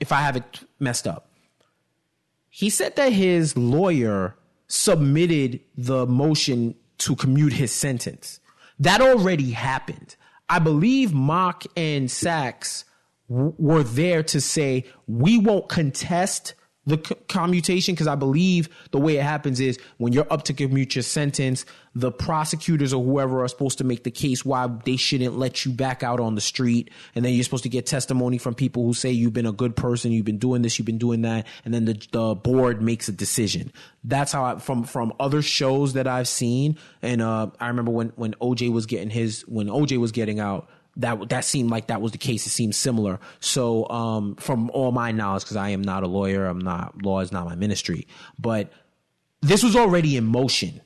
if 0.00 0.12
I 0.12 0.20
have 0.20 0.36
it 0.36 0.60
messed 0.78 1.06
up. 1.06 1.30
He 2.48 2.70
said 2.70 2.96
that 2.96 3.12
his 3.12 3.56
lawyer 3.56 4.36
submitted 4.68 5.60
the 5.76 6.06
motion 6.06 6.74
to 6.98 7.16
commute 7.16 7.52
his 7.52 7.72
sentence. 7.72 8.40
That 8.78 9.00
already 9.00 9.50
happened. 9.50 10.16
I 10.48 10.58
believe 10.58 11.14
Mak 11.14 11.64
and 11.76 12.10
Saxe 12.10 12.84
were 13.28 13.82
there 13.82 14.22
to 14.22 14.40
say 14.40 14.84
we 15.06 15.38
won't 15.38 15.68
contest 15.68 16.54
the 16.88 16.96
commutation 17.28 17.94
because 17.94 18.06
I 18.06 18.14
believe 18.14 18.70
the 18.92 18.98
way 18.98 19.18
it 19.18 19.22
happens 19.22 19.60
is 19.60 19.78
when 19.98 20.14
you're 20.14 20.26
up 20.32 20.44
to 20.44 20.54
commute 20.54 20.94
your 20.96 21.02
sentence, 21.02 21.66
the 21.94 22.10
prosecutors 22.10 22.94
or 22.94 23.04
whoever 23.04 23.44
are 23.44 23.48
supposed 23.48 23.76
to 23.78 23.84
make 23.84 24.04
the 24.04 24.10
case 24.10 24.42
why 24.42 24.66
they 24.86 24.96
shouldn't 24.96 25.36
let 25.36 25.66
you 25.66 25.72
back 25.72 26.02
out 26.02 26.18
on 26.18 26.34
the 26.34 26.40
street, 26.40 26.90
and 27.14 27.26
then 27.26 27.34
you're 27.34 27.44
supposed 27.44 27.64
to 27.64 27.68
get 27.68 27.84
testimony 27.84 28.38
from 28.38 28.54
people 28.54 28.86
who 28.86 28.94
say 28.94 29.10
you've 29.10 29.34
been 29.34 29.44
a 29.44 29.52
good 29.52 29.76
person, 29.76 30.12
you've 30.12 30.24
been 30.24 30.38
doing 30.38 30.62
this, 30.62 30.78
you've 30.78 30.86
been 30.86 30.96
doing 30.96 31.22
that, 31.22 31.46
and 31.66 31.74
then 31.74 31.84
the 31.84 32.06
the 32.12 32.34
board 32.34 32.80
makes 32.80 33.06
a 33.08 33.12
decision. 33.12 33.70
That's 34.02 34.32
how 34.32 34.44
I, 34.44 34.58
from 34.58 34.84
from 34.84 35.12
other 35.20 35.42
shows 35.42 35.92
that 35.92 36.06
I've 36.06 36.28
seen, 36.28 36.78
and 37.02 37.20
uh, 37.20 37.48
I 37.60 37.68
remember 37.68 37.90
when 37.90 38.12
when 38.16 38.32
OJ 38.40 38.72
was 38.72 38.86
getting 38.86 39.10
his 39.10 39.42
when 39.42 39.66
OJ 39.66 39.98
was 39.98 40.12
getting 40.12 40.40
out 40.40 40.70
that 40.98 41.28
that 41.30 41.44
seemed 41.44 41.70
like 41.70 41.86
that 41.86 42.00
was 42.00 42.12
the 42.12 42.18
case. 42.18 42.46
It 42.46 42.50
seemed 42.50 42.74
similar. 42.74 43.18
So, 43.40 43.88
um, 43.88 44.36
from 44.36 44.70
all 44.70 44.92
my 44.92 45.12
knowledge, 45.12 45.44
because 45.44 45.56
I 45.56 45.70
am 45.70 45.82
not 45.82 46.02
a 46.02 46.06
lawyer, 46.06 46.46
I'm 46.46 46.58
not 46.58 47.02
law 47.02 47.20
is 47.20 47.32
not 47.32 47.46
my 47.46 47.54
ministry, 47.54 48.06
but 48.38 48.72
this 49.40 49.62
was 49.62 49.76
already 49.76 50.16
in 50.16 50.24
motion. 50.24 50.80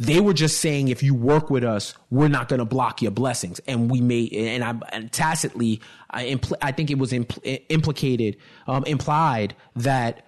They 0.00 0.20
were 0.20 0.34
just 0.34 0.58
saying, 0.58 0.88
if 0.88 1.02
you 1.02 1.12
work 1.12 1.50
with 1.50 1.64
us, 1.64 1.92
we're 2.08 2.28
not 2.28 2.48
going 2.48 2.60
to 2.60 2.64
block 2.64 3.02
your 3.02 3.10
blessings. 3.10 3.58
And 3.66 3.90
we 3.90 4.00
may. 4.00 4.28
and 4.28 4.62
I 4.62 4.74
and 4.92 5.10
tacitly, 5.10 5.80
I, 6.10 6.26
impl- 6.26 6.56
I 6.62 6.70
think 6.70 6.90
it 6.92 6.98
was 6.98 7.10
impl- 7.10 7.64
implicated, 7.68 8.36
um, 8.68 8.84
implied 8.84 9.56
that 9.74 10.24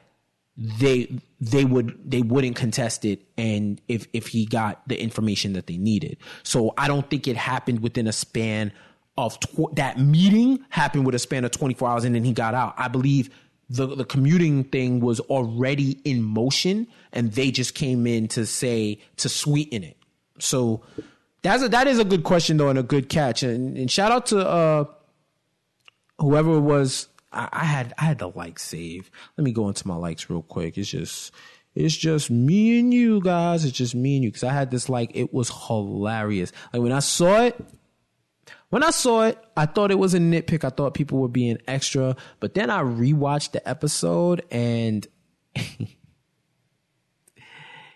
they 0.56 1.20
they 1.40 1.64
would 1.64 1.98
they 2.04 2.20
wouldn't 2.20 2.54
contest 2.54 3.04
it 3.04 3.22
and 3.38 3.80
if 3.88 4.06
if 4.12 4.26
he 4.26 4.44
got 4.44 4.86
the 4.86 5.00
information 5.00 5.54
that 5.54 5.66
they 5.66 5.78
needed 5.78 6.18
so 6.42 6.74
i 6.76 6.86
don't 6.86 7.08
think 7.08 7.26
it 7.26 7.34
happened 7.36 7.80
within 7.80 8.06
a 8.06 8.12
span 8.12 8.70
of 9.26 9.40
tw- 9.40 9.74
that 9.74 9.98
meeting 9.98 10.64
happened 10.68 11.06
with 11.06 11.14
a 11.14 11.18
span 11.18 11.44
of 11.44 11.50
24 11.50 11.88
hours 11.88 12.04
and 12.04 12.14
then 12.14 12.24
he 12.24 12.32
got 12.32 12.54
out 12.54 12.74
i 12.76 12.88
believe 12.88 13.30
the 13.68 13.86
the 13.86 14.04
commuting 14.04 14.64
thing 14.64 15.00
was 15.00 15.20
already 15.20 15.92
in 16.04 16.22
motion 16.22 16.86
and 17.12 17.32
they 17.32 17.50
just 17.50 17.74
came 17.74 18.06
in 18.06 18.28
to 18.28 18.46
say 18.46 18.98
to 19.16 19.28
sweeten 19.28 19.84
it 19.84 19.96
so 20.38 20.82
that's 21.42 21.62
a, 21.62 21.68
that 21.68 21.86
is 21.86 21.98
a 21.98 22.04
good 22.04 22.24
question 22.24 22.56
though 22.56 22.68
and 22.68 22.78
a 22.78 22.82
good 22.82 23.08
catch 23.08 23.42
and, 23.42 23.76
and 23.76 23.90
shout 23.90 24.10
out 24.12 24.26
to 24.26 24.38
uh 24.46 24.84
whoever 26.18 26.56
it 26.56 26.60
was 26.60 27.08
I, 27.32 27.48
I 27.52 27.64
had 27.64 27.94
I 27.98 28.04
had 28.04 28.18
to 28.20 28.28
like 28.28 28.58
save. 28.58 29.10
Let 29.36 29.44
me 29.44 29.52
go 29.52 29.68
into 29.68 29.86
my 29.86 29.96
likes 29.96 30.28
real 30.28 30.42
quick. 30.42 30.78
It's 30.78 30.90
just 30.90 31.32
it's 31.74 31.96
just 31.96 32.30
me 32.30 32.78
and 32.78 32.92
you 32.92 33.20
guys. 33.20 33.64
It's 33.64 33.76
just 33.76 33.94
me 33.94 34.16
and 34.16 34.24
you 34.24 34.30
because 34.30 34.44
I 34.44 34.52
had 34.52 34.70
this 34.70 34.88
like 34.88 35.12
it 35.14 35.32
was 35.32 35.50
hilarious. 35.66 36.52
Like 36.72 36.82
when 36.82 36.92
I 36.92 36.98
saw 37.00 37.42
it, 37.42 37.64
when 38.70 38.82
I 38.84 38.90
saw 38.90 39.24
it, 39.24 39.38
I 39.56 39.66
thought 39.66 39.90
it 39.90 39.98
was 39.98 40.14
a 40.14 40.18
nitpick. 40.18 40.64
I 40.64 40.70
thought 40.70 40.94
people 40.94 41.18
were 41.18 41.28
being 41.28 41.58
extra, 41.66 42.16
but 42.38 42.54
then 42.54 42.70
I 42.70 42.82
rewatched 42.82 43.52
the 43.52 43.68
episode 43.68 44.42
and. 44.50 45.06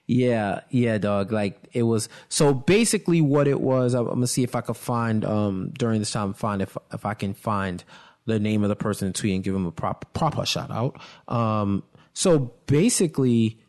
yeah, 0.06 0.60
yeah, 0.70 0.98
dog. 0.98 1.30
Like 1.32 1.68
it 1.72 1.84
was. 1.84 2.08
So 2.28 2.52
basically, 2.52 3.20
what 3.20 3.46
it 3.46 3.60
was, 3.60 3.94
I'm, 3.94 4.06
gonna 4.06 4.26
see 4.26 4.42
if 4.42 4.56
I 4.56 4.60
can 4.60 4.74
find 4.74 5.24
um 5.24 5.72
during 5.78 6.00
this 6.00 6.10
time. 6.10 6.34
Find 6.34 6.60
if 6.60 6.76
if 6.92 7.06
I 7.06 7.14
can 7.14 7.34
find 7.34 7.82
the 8.26 8.40
name 8.40 8.64
of 8.64 8.68
the 8.68 8.76
person 8.76 9.06
in 9.06 9.12
tweet 9.12 9.34
and 9.34 9.44
give 9.44 9.54
him 9.54 9.66
a 9.66 9.72
proper 9.72 10.06
proper 10.08 10.44
shout 10.44 10.72
out. 10.72 11.00
Um, 11.28 11.84
so 12.14 12.52
basically, 12.66 13.60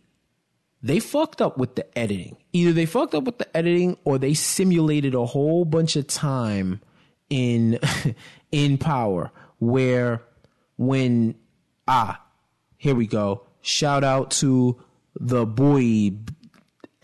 they 0.82 1.00
fucked 1.00 1.40
up 1.40 1.60
with 1.60 1.76
the 1.76 1.98
editing. 1.98 2.38
Either 2.52 2.74
they 2.74 2.88
fucked 2.88 3.14
up 3.14 3.26
with 3.26 3.38
the 3.38 3.56
editing 3.56 3.98
or 4.06 4.18
they 4.18 4.34
simulated 4.34 5.14
a 5.14 5.26
whole 5.26 5.66
bunch 5.66 5.96
of 5.96 6.08
time 6.08 6.82
in 7.30 7.80
in 8.52 8.78
power 8.78 9.32
where 9.60 10.22
when 10.78 11.36
ah 11.88 12.22
here 12.78 12.96
we 12.96 13.08
go 13.08 13.46
shout 13.62 14.04
out 14.04 14.32
to 14.32 14.80
the 15.20 15.46
boy 15.46 16.12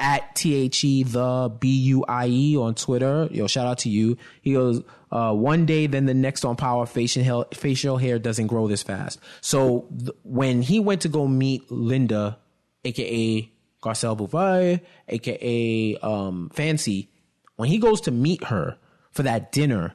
at 0.02 0.36
T 0.36 0.56
H 0.56 0.84
E 0.84 1.04
the 1.04 1.56
B 1.60 1.70
U 1.70 2.04
I 2.08 2.28
E 2.28 2.58
on 2.58 2.76
Twitter. 2.76 3.30
Yo, 3.32 3.48
shout 3.48 3.68
out 3.68 3.78
to 3.80 3.90
you. 3.90 4.18
He 4.42 4.54
goes, 4.54 4.82
uh, 5.12 5.34
one 5.34 5.66
day, 5.66 5.88
then 5.88 6.06
the 6.06 6.14
next 6.14 6.44
on 6.44 6.56
power, 6.56 6.86
facial 6.86 7.46
facial 7.54 7.98
hair 7.98 8.18
doesn't 8.18 8.48
grow 8.48 8.68
this 8.68 8.84
fast. 8.84 9.20
So 9.42 9.88
th- 9.98 10.12
when 10.24 10.64
he 10.64 10.80
went 10.80 11.02
to 11.02 11.10
go 11.10 11.28
meet 11.28 11.72
Linda, 11.72 12.40
aka 12.84 13.52
Garcelle 13.84 14.18
Beauvais, 14.18 14.82
aka 15.08 15.98
um, 16.02 16.50
Fancy, 16.54 17.10
when 17.56 17.70
he 17.70 17.78
goes 17.78 18.02
to 18.02 18.12
meet 18.12 18.46
her 18.46 18.78
for 19.12 19.24
that 19.24 19.52
dinner, 19.52 19.94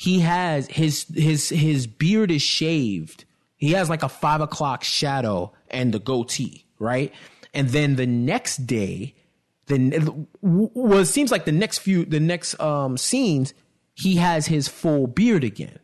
he 0.00 0.20
has 0.20 0.68
his 0.68 1.06
his 1.12 1.48
his 1.48 1.88
beard 1.88 2.30
is 2.30 2.40
shaved. 2.40 3.24
He 3.56 3.72
has 3.72 3.90
like 3.90 4.04
a 4.04 4.08
five 4.08 4.40
o'clock 4.40 4.84
shadow 4.84 5.52
and 5.72 5.92
the 5.92 5.98
goatee, 5.98 6.64
right? 6.78 7.12
And 7.52 7.70
then 7.70 7.96
the 7.96 8.06
next 8.06 8.58
day, 8.58 9.16
the 9.66 10.26
well, 10.40 11.00
it 11.00 11.06
seems 11.06 11.32
like 11.32 11.46
the 11.46 11.52
next 11.52 11.78
few 11.78 12.04
the 12.04 12.20
next 12.20 12.58
um 12.60 12.96
scenes 12.96 13.54
he 13.92 14.14
has 14.18 14.46
his 14.46 14.68
full 14.68 15.08
beard 15.08 15.42
again. 15.42 15.80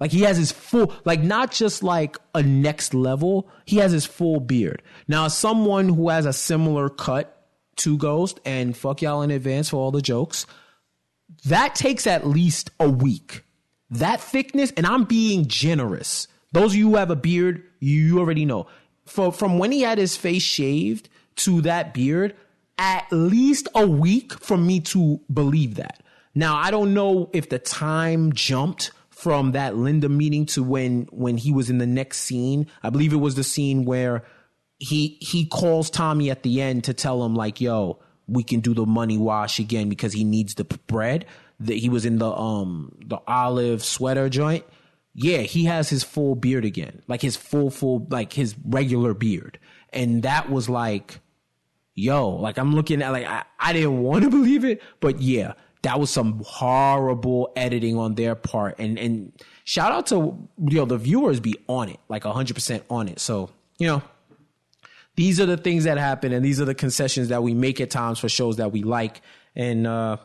Like 0.00 0.10
he 0.10 0.22
has 0.22 0.36
his 0.36 0.50
full, 0.50 0.92
like 1.04 1.22
not 1.22 1.52
just 1.52 1.84
like 1.84 2.18
a 2.34 2.42
next 2.42 2.94
level, 2.94 3.48
he 3.64 3.76
has 3.76 3.92
his 3.92 4.04
full 4.04 4.40
beard. 4.40 4.82
Now, 5.06 5.28
someone 5.28 5.88
who 5.88 6.08
has 6.08 6.26
a 6.26 6.32
similar 6.32 6.88
cut 6.88 7.46
to 7.76 7.96
Ghost, 7.96 8.40
and 8.44 8.76
fuck 8.76 9.00
y'all 9.02 9.22
in 9.22 9.30
advance 9.30 9.68
for 9.68 9.76
all 9.76 9.92
the 9.92 10.02
jokes, 10.02 10.44
that 11.44 11.76
takes 11.76 12.08
at 12.08 12.26
least 12.26 12.70
a 12.80 12.90
week. 12.90 13.44
That 13.92 14.20
thickness, 14.20 14.72
and 14.76 14.86
I'm 14.86 15.04
being 15.04 15.46
generous. 15.46 16.26
Those 16.52 16.72
of 16.72 16.76
you 16.76 16.90
who 16.90 16.96
have 16.96 17.10
a 17.10 17.16
beard, 17.16 17.62
you 17.78 18.18
already 18.18 18.44
know. 18.44 18.66
For, 19.04 19.32
from 19.32 19.58
when 19.58 19.70
he 19.70 19.82
had 19.82 19.98
his 19.98 20.16
face 20.16 20.42
shaved 20.42 21.08
to 21.36 21.60
that 21.62 21.92
beard, 21.92 22.34
at 22.78 23.06
least 23.10 23.68
a 23.74 23.86
week 23.86 24.32
for 24.32 24.56
me 24.56 24.80
to 24.80 25.20
believe 25.32 25.74
that. 25.74 26.02
Now, 26.34 26.56
I 26.56 26.70
don't 26.70 26.94
know 26.94 27.28
if 27.34 27.50
the 27.50 27.58
time 27.58 28.32
jumped 28.32 28.92
from 29.10 29.52
that 29.52 29.76
Linda 29.76 30.08
meeting 30.08 30.46
to 30.46 30.62
when 30.62 31.02
when 31.12 31.36
he 31.36 31.52
was 31.52 31.68
in 31.68 31.78
the 31.78 31.86
next 31.86 32.20
scene. 32.20 32.66
I 32.82 32.90
believe 32.90 33.12
it 33.12 33.16
was 33.16 33.34
the 33.34 33.44
scene 33.44 33.84
where 33.84 34.24
he 34.78 35.18
he 35.20 35.44
calls 35.46 35.90
Tommy 35.90 36.30
at 36.30 36.42
the 36.42 36.62
end 36.62 36.84
to 36.84 36.94
tell 36.94 37.24
him 37.24 37.34
like, 37.34 37.60
"Yo, 37.60 37.98
we 38.26 38.42
can 38.42 38.60
do 38.60 38.72
the 38.72 38.86
money 38.86 39.18
wash 39.18 39.58
again 39.58 39.88
because 39.88 40.14
he 40.14 40.24
needs 40.24 40.54
the 40.54 40.64
bread." 40.64 41.26
That 41.66 41.74
he 41.74 41.88
was 41.88 42.04
in 42.04 42.18
the 42.18 42.30
um 42.30 42.96
the 43.06 43.18
olive 43.26 43.84
sweater 43.84 44.28
joint. 44.28 44.64
Yeah, 45.14 45.38
he 45.38 45.64
has 45.64 45.90
his 45.90 46.02
full 46.02 46.34
beard 46.34 46.64
again, 46.64 47.02
like 47.06 47.20
his 47.20 47.36
full 47.36 47.70
full 47.70 48.06
like 48.10 48.32
his 48.32 48.54
regular 48.64 49.14
beard, 49.14 49.58
and 49.92 50.22
that 50.22 50.50
was 50.50 50.68
like, 50.68 51.20
yo, 51.94 52.30
like 52.30 52.58
I'm 52.58 52.74
looking 52.74 53.02
at 53.02 53.10
like 53.10 53.26
I, 53.26 53.44
I 53.58 53.72
didn't 53.72 53.98
want 54.02 54.24
to 54.24 54.30
believe 54.30 54.64
it, 54.64 54.82
but 55.00 55.20
yeah, 55.20 55.52
that 55.82 56.00
was 56.00 56.10
some 56.10 56.42
horrible 56.46 57.52
editing 57.56 57.98
on 57.98 58.14
their 58.14 58.34
part. 58.34 58.76
And 58.78 58.98
and 58.98 59.32
shout 59.64 59.92
out 59.92 60.06
to 60.08 60.48
you 60.66 60.78
know 60.78 60.84
the 60.86 60.98
viewers 60.98 61.40
be 61.40 61.56
on 61.68 61.88
it, 61.88 62.00
like 62.08 62.24
hundred 62.24 62.54
percent 62.54 62.84
on 62.88 63.08
it. 63.08 63.20
So 63.20 63.50
you 63.78 63.86
know 63.86 64.02
these 65.16 65.40
are 65.40 65.46
the 65.46 65.56
things 65.56 65.84
that 65.84 65.98
happen, 65.98 66.32
and 66.32 66.44
these 66.44 66.60
are 66.60 66.64
the 66.64 66.74
concessions 66.74 67.28
that 67.28 67.42
we 67.42 67.52
make 67.54 67.80
at 67.80 67.90
times 67.90 68.18
for 68.18 68.28
shows 68.28 68.56
that 68.56 68.72
we 68.72 68.82
like. 68.82 69.20
And 69.54 69.86
uh, 69.86 70.16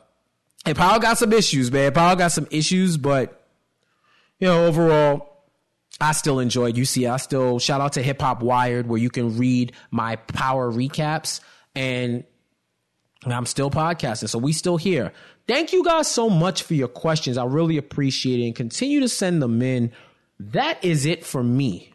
and 0.66 0.78
Power 0.78 1.00
got 1.00 1.18
some 1.18 1.34
issues, 1.34 1.72
man. 1.72 1.94
Power 1.94 2.16
got 2.16 2.32
some 2.32 2.48
issues, 2.52 2.98
but 2.98 3.48
you 4.40 4.48
know 4.48 4.66
overall. 4.66 5.34
I 6.00 6.12
still 6.12 6.40
enjoyed 6.40 6.76
UC. 6.76 7.12
I 7.12 7.18
still 7.18 7.58
shout 7.58 7.82
out 7.82 7.94
to 7.94 8.04
Hip 8.04 8.22
Hop 8.22 8.44
Wired 8.44 8.88
where 8.88 9.00
you 9.00 9.10
can 9.10 9.36
read 9.38 9.72
my 9.90 10.18
power 10.18 10.72
recaps 10.72 11.40
and 11.74 12.24
I'm 13.26 13.46
still 13.46 13.72
podcasting. 13.72 14.30
So 14.30 14.38
we 14.38 14.54
still 14.54 14.78
here. 14.78 15.12
Thank 15.48 15.74
you 15.74 15.84
guys 15.84 16.08
so 16.08 16.30
much 16.30 16.64
for 16.64 16.76
your 16.76 16.88
questions. 16.88 17.38
I 17.38 17.46
really 17.46 17.78
appreciate 17.78 18.40
it 18.40 18.46
and 18.46 18.56
continue 18.56 19.00
to 19.00 19.10
send 19.10 19.42
them 19.42 19.62
in. 19.62 19.92
That 20.40 20.84
is 20.84 21.06
it 21.06 21.26
for 21.26 21.44
me. 21.44 21.94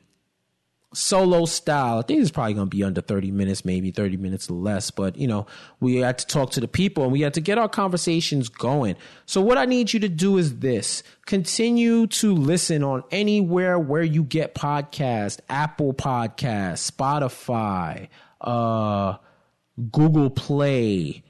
Solo 0.94 1.46
style. 1.46 1.98
I 1.98 2.02
think 2.02 2.20
it's 2.20 2.30
probably 2.30 2.54
going 2.54 2.68
to 2.68 2.76
be 2.76 2.84
under 2.84 3.00
30 3.00 3.30
minutes, 3.30 3.64
maybe 3.64 3.90
30 3.90 4.16
minutes 4.16 4.50
or 4.50 4.54
less. 4.54 4.90
But, 4.90 5.16
you 5.16 5.26
know, 5.26 5.46
we 5.80 5.96
had 5.96 6.18
to 6.18 6.26
talk 6.26 6.50
to 6.52 6.60
the 6.60 6.68
people 6.68 7.04
and 7.04 7.12
we 7.12 7.20
had 7.22 7.34
to 7.34 7.40
get 7.40 7.58
our 7.58 7.68
conversations 7.68 8.48
going. 8.48 8.96
So, 9.26 9.40
what 9.40 9.58
I 9.58 9.64
need 9.64 9.92
you 9.92 10.00
to 10.00 10.08
do 10.08 10.38
is 10.38 10.58
this 10.58 11.02
continue 11.26 12.06
to 12.08 12.34
listen 12.34 12.82
on 12.82 13.04
anywhere 13.10 13.78
where 13.78 14.02
you 14.02 14.22
get 14.22 14.54
podcasts 14.54 15.38
Apple 15.48 15.94
Podcasts, 15.94 16.90
Spotify, 16.90 18.08
uh, 18.40 19.16
Google 19.90 20.30
Play, 20.30 21.22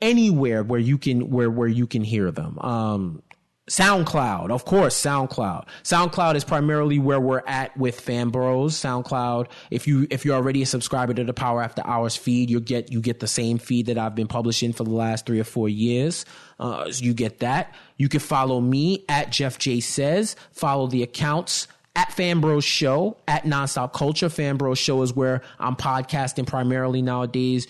anywhere 0.00 0.62
where 0.62 0.80
you 0.80 0.98
can 0.98 1.30
where 1.30 1.50
where 1.50 1.68
you 1.68 1.86
can 1.86 2.02
hear 2.02 2.30
them. 2.30 2.58
Um, 2.58 3.22
SoundCloud, 3.68 4.50
of 4.50 4.64
course, 4.64 5.00
SoundCloud. 5.00 5.66
SoundCloud 5.82 6.36
is 6.36 6.44
primarily 6.44 7.00
where 7.00 7.18
we're 7.18 7.42
at 7.46 7.76
with 7.76 8.00
Fan. 8.00 8.30
SoundCloud. 8.30 9.48
If 9.70 9.88
you 9.88 10.06
if 10.08 10.24
you're 10.24 10.36
already 10.36 10.62
a 10.62 10.66
subscriber 10.66 11.14
to 11.14 11.24
the 11.24 11.32
Power 11.32 11.62
After 11.62 11.82
Hours 11.84 12.14
feed, 12.14 12.48
you 12.48 12.60
get 12.60 12.92
you 12.92 13.00
get 13.00 13.18
the 13.18 13.26
same 13.26 13.58
feed 13.58 13.86
that 13.86 13.98
I've 13.98 14.14
been 14.14 14.28
publishing 14.28 14.72
for 14.72 14.84
the 14.84 14.90
last 14.90 15.26
three 15.26 15.40
or 15.40 15.44
four 15.44 15.68
years. 15.68 16.24
Uh, 16.60 16.90
so 16.90 17.04
you 17.04 17.12
get 17.12 17.40
that. 17.40 17.74
You 17.96 18.08
can 18.08 18.20
follow 18.20 18.60
me 18.60 19.04
at 19.08 19.30
Jeff 19.30 19.58
J 19.58 19.80
Says. 19.80 20.36
Follow 20.52 20.86
the 20.86 21.02
accounts 21.02 21.66
at 21.96 22.10
Fanbros 22.10 22.64
Show 22.64 23.16
at 23.26 23.44
Nonstop 23.44 23.92
Culture. 23.92 24.28
Fanbros 24.28 24.78
Show 24.78 25.02
is 25.02 25.14
where 25.14 25.42
I'm 25.58 25.74
podcasting 25.74 26.46
primarily 26.46 27.02
nowadays 27.02 27.66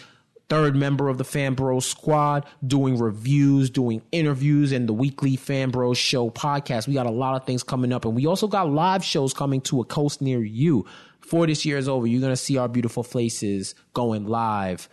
third 0.49 0.76
member 0.76 1.09
of 1.09 1.18
the 1.18 1.24
Fan 1.24 1.55
Bros 1.55 1.86
squad, 1.86 2.47
doing 2.66 2.99
reviews, 2.99 3.70
doing 3.70 4.03
interviews, 4.12 4.72
and 4.72 4.88
the 4.88 4.92
weekly 4.92 5.36
Fan 5.36 5.70
Bros 5.70 5.99
show 5.99 6.30
podcast. 6.30 6.86
We 6.86 6.94
got 6.94 7.07
a 7.07 7.11
lot 7.11 7.34
of 7.40 7.47
things 7.47 7.62
coming 7.62 7.92
up, 7.92 8.05
and 8.05 8.14
we 8.14 8.26
also 8.26 8.47
got 8.47 8.70
live 8.70 9.05
shows 9.05 9.34
coming 9.34 9.61
to 9.62 9.80
a 9.80 9.84
coast 9.84 10.20
near 10.20 10.42
you. 10.42 10.86
Before 11.20 11.47
this 11.47 11.64
year 11.64 11.78
is 11.78 11.88
over, 11.88 12.07
you're 12.07 12.20
gonna 12.20 12.36
see 12.36 12.57
our 12.57 12.68
beautiful 12.68 13.03
faces 13.03 13.74
going 13.92 14.26
live 14.26 14.88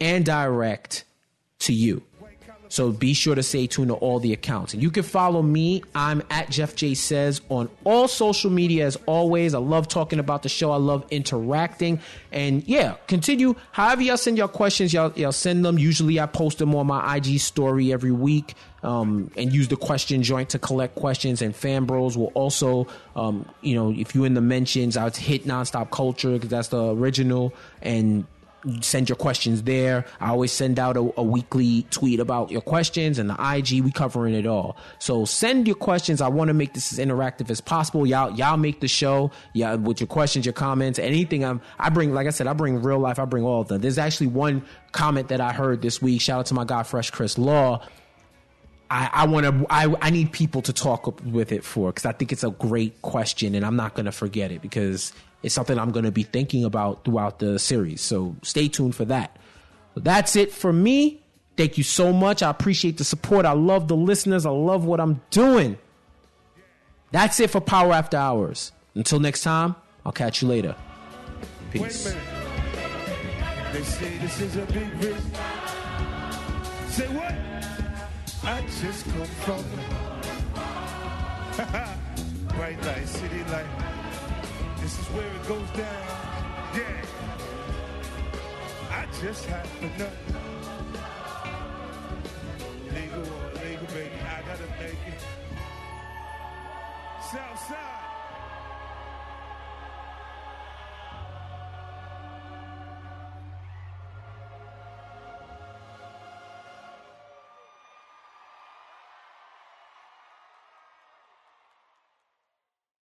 and 0.00 0.24
direct 0.24 1.04
to 1.60 1.72
you. 1.72 2.02
So 2.74 2.90
be 2.90 3.14
sure 3.14 3.36
to 3.36 3.42
stay 3.44 3.68
tuned 3.68 3.90
to 3.90 3.94
all 3.94 4.18
the 4.18 4.32
accounts. 4.32 4.74
And 4.74 4.82
you 4.82 4.90
can 4.90 5.04
follow 5.04 5.42
me. 5.42 5.84
I'm 5.94 6.24
at 6.28 6.50
Jeff 6.50 6.74
J 6.74 6.94
Says 6.94 7.40
on 7.48 7.70
all 7.84 8.08
social 8.08 8.50
media 8.50 8.84
as 8.84 8.98
always. 9.06 9.54
I 9.54 9.58
love 9.58 9.86
talking 9.86 10.18
about 10.18 10.42
the 10.42 10.48
show. 10.48 10.72
I 10.72 10.76
love 10.76 11.06
interacting. 11.12 12.00
And 12.32 12.66
yeah, 12.66 12.96
continue. 13.06 13.54
However 13.70 14.02
y'all 14.02 14.16
send 14.16 14.36
your 14.36 14.48
questions, 14.48 14.92
y'all, 14.92 15.12
y'all 15.14 15.30
send 15.30 15.64
them. 15.64 15.78
Usually 15.78 16.18
I 16.18 16.26
post 16.26 16.58
them 16.58 16.74
on 16.74 16.88
my 16.88 17.16
IG 17.16 17.38
story 17.38 17.92
every 17.92 18.10
week. 18.10 18.54
Um, 18.82 19.30
and 19.34 19.50
use 19.50 19.68
the 19.68 19.76
question 19.76 20.22
joint 20.22 20.50
to 20.50 20.58
collect 20.58 20.94
questions. 20.96 21.40
And 21.40 21.56
fan 21.56 21.86
bros 21.86 22.18
will 22.18 22.32
also, 22.34 22.86
um, 23.16 23.48
you 23.62 23.74
know, 23.74 23.90
if 23.90 24.14
you're 24.14 24.26
in 24.26 24.34
the 24.34 24.42
mentions, 24.42 24.98
I 24.98 25.04
would 25.04 25.16
hit 25.16 25.46
nonstop 25.46 25.90
culture 25.90 26.32
because 26.32 26.50
that's 26.50 26.68
the 26.68 26.90
original. 26.92 27.54
And 27.80 28.26
send 28.80 29.08
your 29.08 29.16
questions 29.16 29.62
there. 29.62 30.04
I 30.20 30.30
always 30.30 30.52
send 30.52 30.78
out 30.78 30.96
a, 30.96 31.12
a, 31.16 31.22
weekly 31.22 31.86
tweet 31.90 32.20
about 32.20 32.50
your 32.50 32.60
questions 32.60 33.18
and 33.18 33.28
the 33.28 33.34
IG. 33.34 33.82
We 33.82 33.90
covering 33.90 34.34
it 34.34 34.46
all. 34.46 34.76
So 34.98 35.24
send 35.24 35.66
your 35.66 35.76
questions. 35.76 36.20
I 36.20 36.28
want 36.28 36.48
to 36.48 36.54
make 36.54 36.74
this 36.74 36.92
as 36.92 36.98
interactive 36.98 37.50
as 37.50 37.60
possible. 37.60 38.06
Y'all, 38.06 38.32
y'all 38.32 38.56
make 38.56 38.80
the 38.80 38.88
show. 38.88 39.30
Yeah, 39.52 39.74
with 39.74 40.00
your 40.00 40.06
questions, 40.06 40.46
your 40.46 40.52
comments, 40.52 40.98
anything. 40.98 41.44
I'm, 41.44 41.60
I 41.78 41.90
bring, 41.90 42.14
like 42.14 42.26
I 42.26 42.30
said, 42.30 42.46
I 42.46 42.52
bring 42.52 42.82
real 42.82 42.98
life. 42.98 43.18
I 43.18 43.24
bring 43.24 43.44
all 43.44 43.60
of 43.60 43.68
them. 43.68 43.80
There's 43.80 43.98
actually 43.98 44.28
one 44.28 44.64
comment 44.92 45.28
that 45.28 45.40
I 45.40 45.52
heard 45.52 45.82
this 45.82 46.00
week. 46.00 46.20
Shout 46.20 46.40
out 46.40 46.46
to 46.46 46.54
my 46.54 46.64
guy, 46.64 46.82
Fresh 46.82 47.10
Chris 47.10 47.36
Law. 47.38 47.84
I, 48.90 49.10
I 49.12 49.26
want 49.26 49.46
to. 49.46 49.66
I, 49.70 49.94
I 50.00 50.10
need 50.10 50.32
people 50.32 50.62
to 50.62 50.72
talk 50.72 51.20
with 51.24 51.52
it 51.52 51.64
for 51.64 51.90
because 51.90 52.04
I 52.04 52.12
think 52.12 52.32
it's 52.32 52.44
a 52.44 52.50
great 52.50 53.00
question, 53.02 53.54
and 53.54 53.64
I'm 53.64 53.76
not 53.76 53.94
going 53.94 54.06
to 54.06 54.12
forget 54.12 54.52
it 54.52 54.62
because 54.62 55.12
it's 55.44 55.54
something 55.54 55.78
I'm 55.78 55.90
going 55.92 56.06
to 56.06 56.10
be 56.10 56.22
thinking 56.22 56.64
about 56.64 57.04
throughout 57.04 57.38
the 57.38 57.58
series. 57.58 58.00
So 58.00 58.34
stay 58.42 58.66
tuned 58.66 58.96
for 58.96 59.04
that. 59.04 59.36
That's 59.94 60.36
it 60.36 60.50
for 60.50 60.72
me. 60.72 61.20
Thank 61.58 61.76
you 61.76 61.84
so 61.84 62.14
much. 62.14 62.42
I 62.42 62.48
appreciate 62.48 62.96
the 62.96 63.04
support. 63.04 63.44
I 63.44 63.52
love 63.52 63.86
the 63.86 63.94
listeners. 63.94 64.46
I 64.46 64.50
love 64.50 64.86
what 64.86 65.00
I'm 65.00 65.20
doing. 65.30 65.76
That's 67.12 67.38
it 67.40 67.50
for 67.50 67.60
Power 67.60 67.92
After 67.92 68.16
Hours. 68.16 68.72
Until 68.94 69.20
next 69.20 69.42
time, 69.42 69.76
I'll 70.06 70.12
catch 70.12 70.40
you 70.40 70.48
later. 70.48 70.74
Peace. 71.70 72.14
They 73.72 73.82
say 73.82 74.16
this 74.18 74.40
is 74.40 74.56
a 74.56 74.64
big 74.64 74.94
risk. 74.94 75.26
Say 76.88 77.06
what? 77.08 77.34
I 78.44 78.62
just 78.80 79.04
come 79.10 79.26
from 79.44 79.62
city. 83.06 83.93
This 84.84 84.98
is 84.98 85.06
where 85.14 85.26
it 85.26 85.48
goes 85.48 85.70
down. 85.70 86.06
Yeah. 86.74 87.06
I 88.90 89.06
just 89.18 89.46
have 89.46 89.66
enough. 89.80 90.12
Legal 92.92 93.22
or 93.22 93.62
illegal, 93.62 93.86
baby. 93.86 94.10
I 94.20 94.42
gotta 94.46 94.68
make 94.78 95.00
it. 95.08 95.22
Southside. 97.32 98.03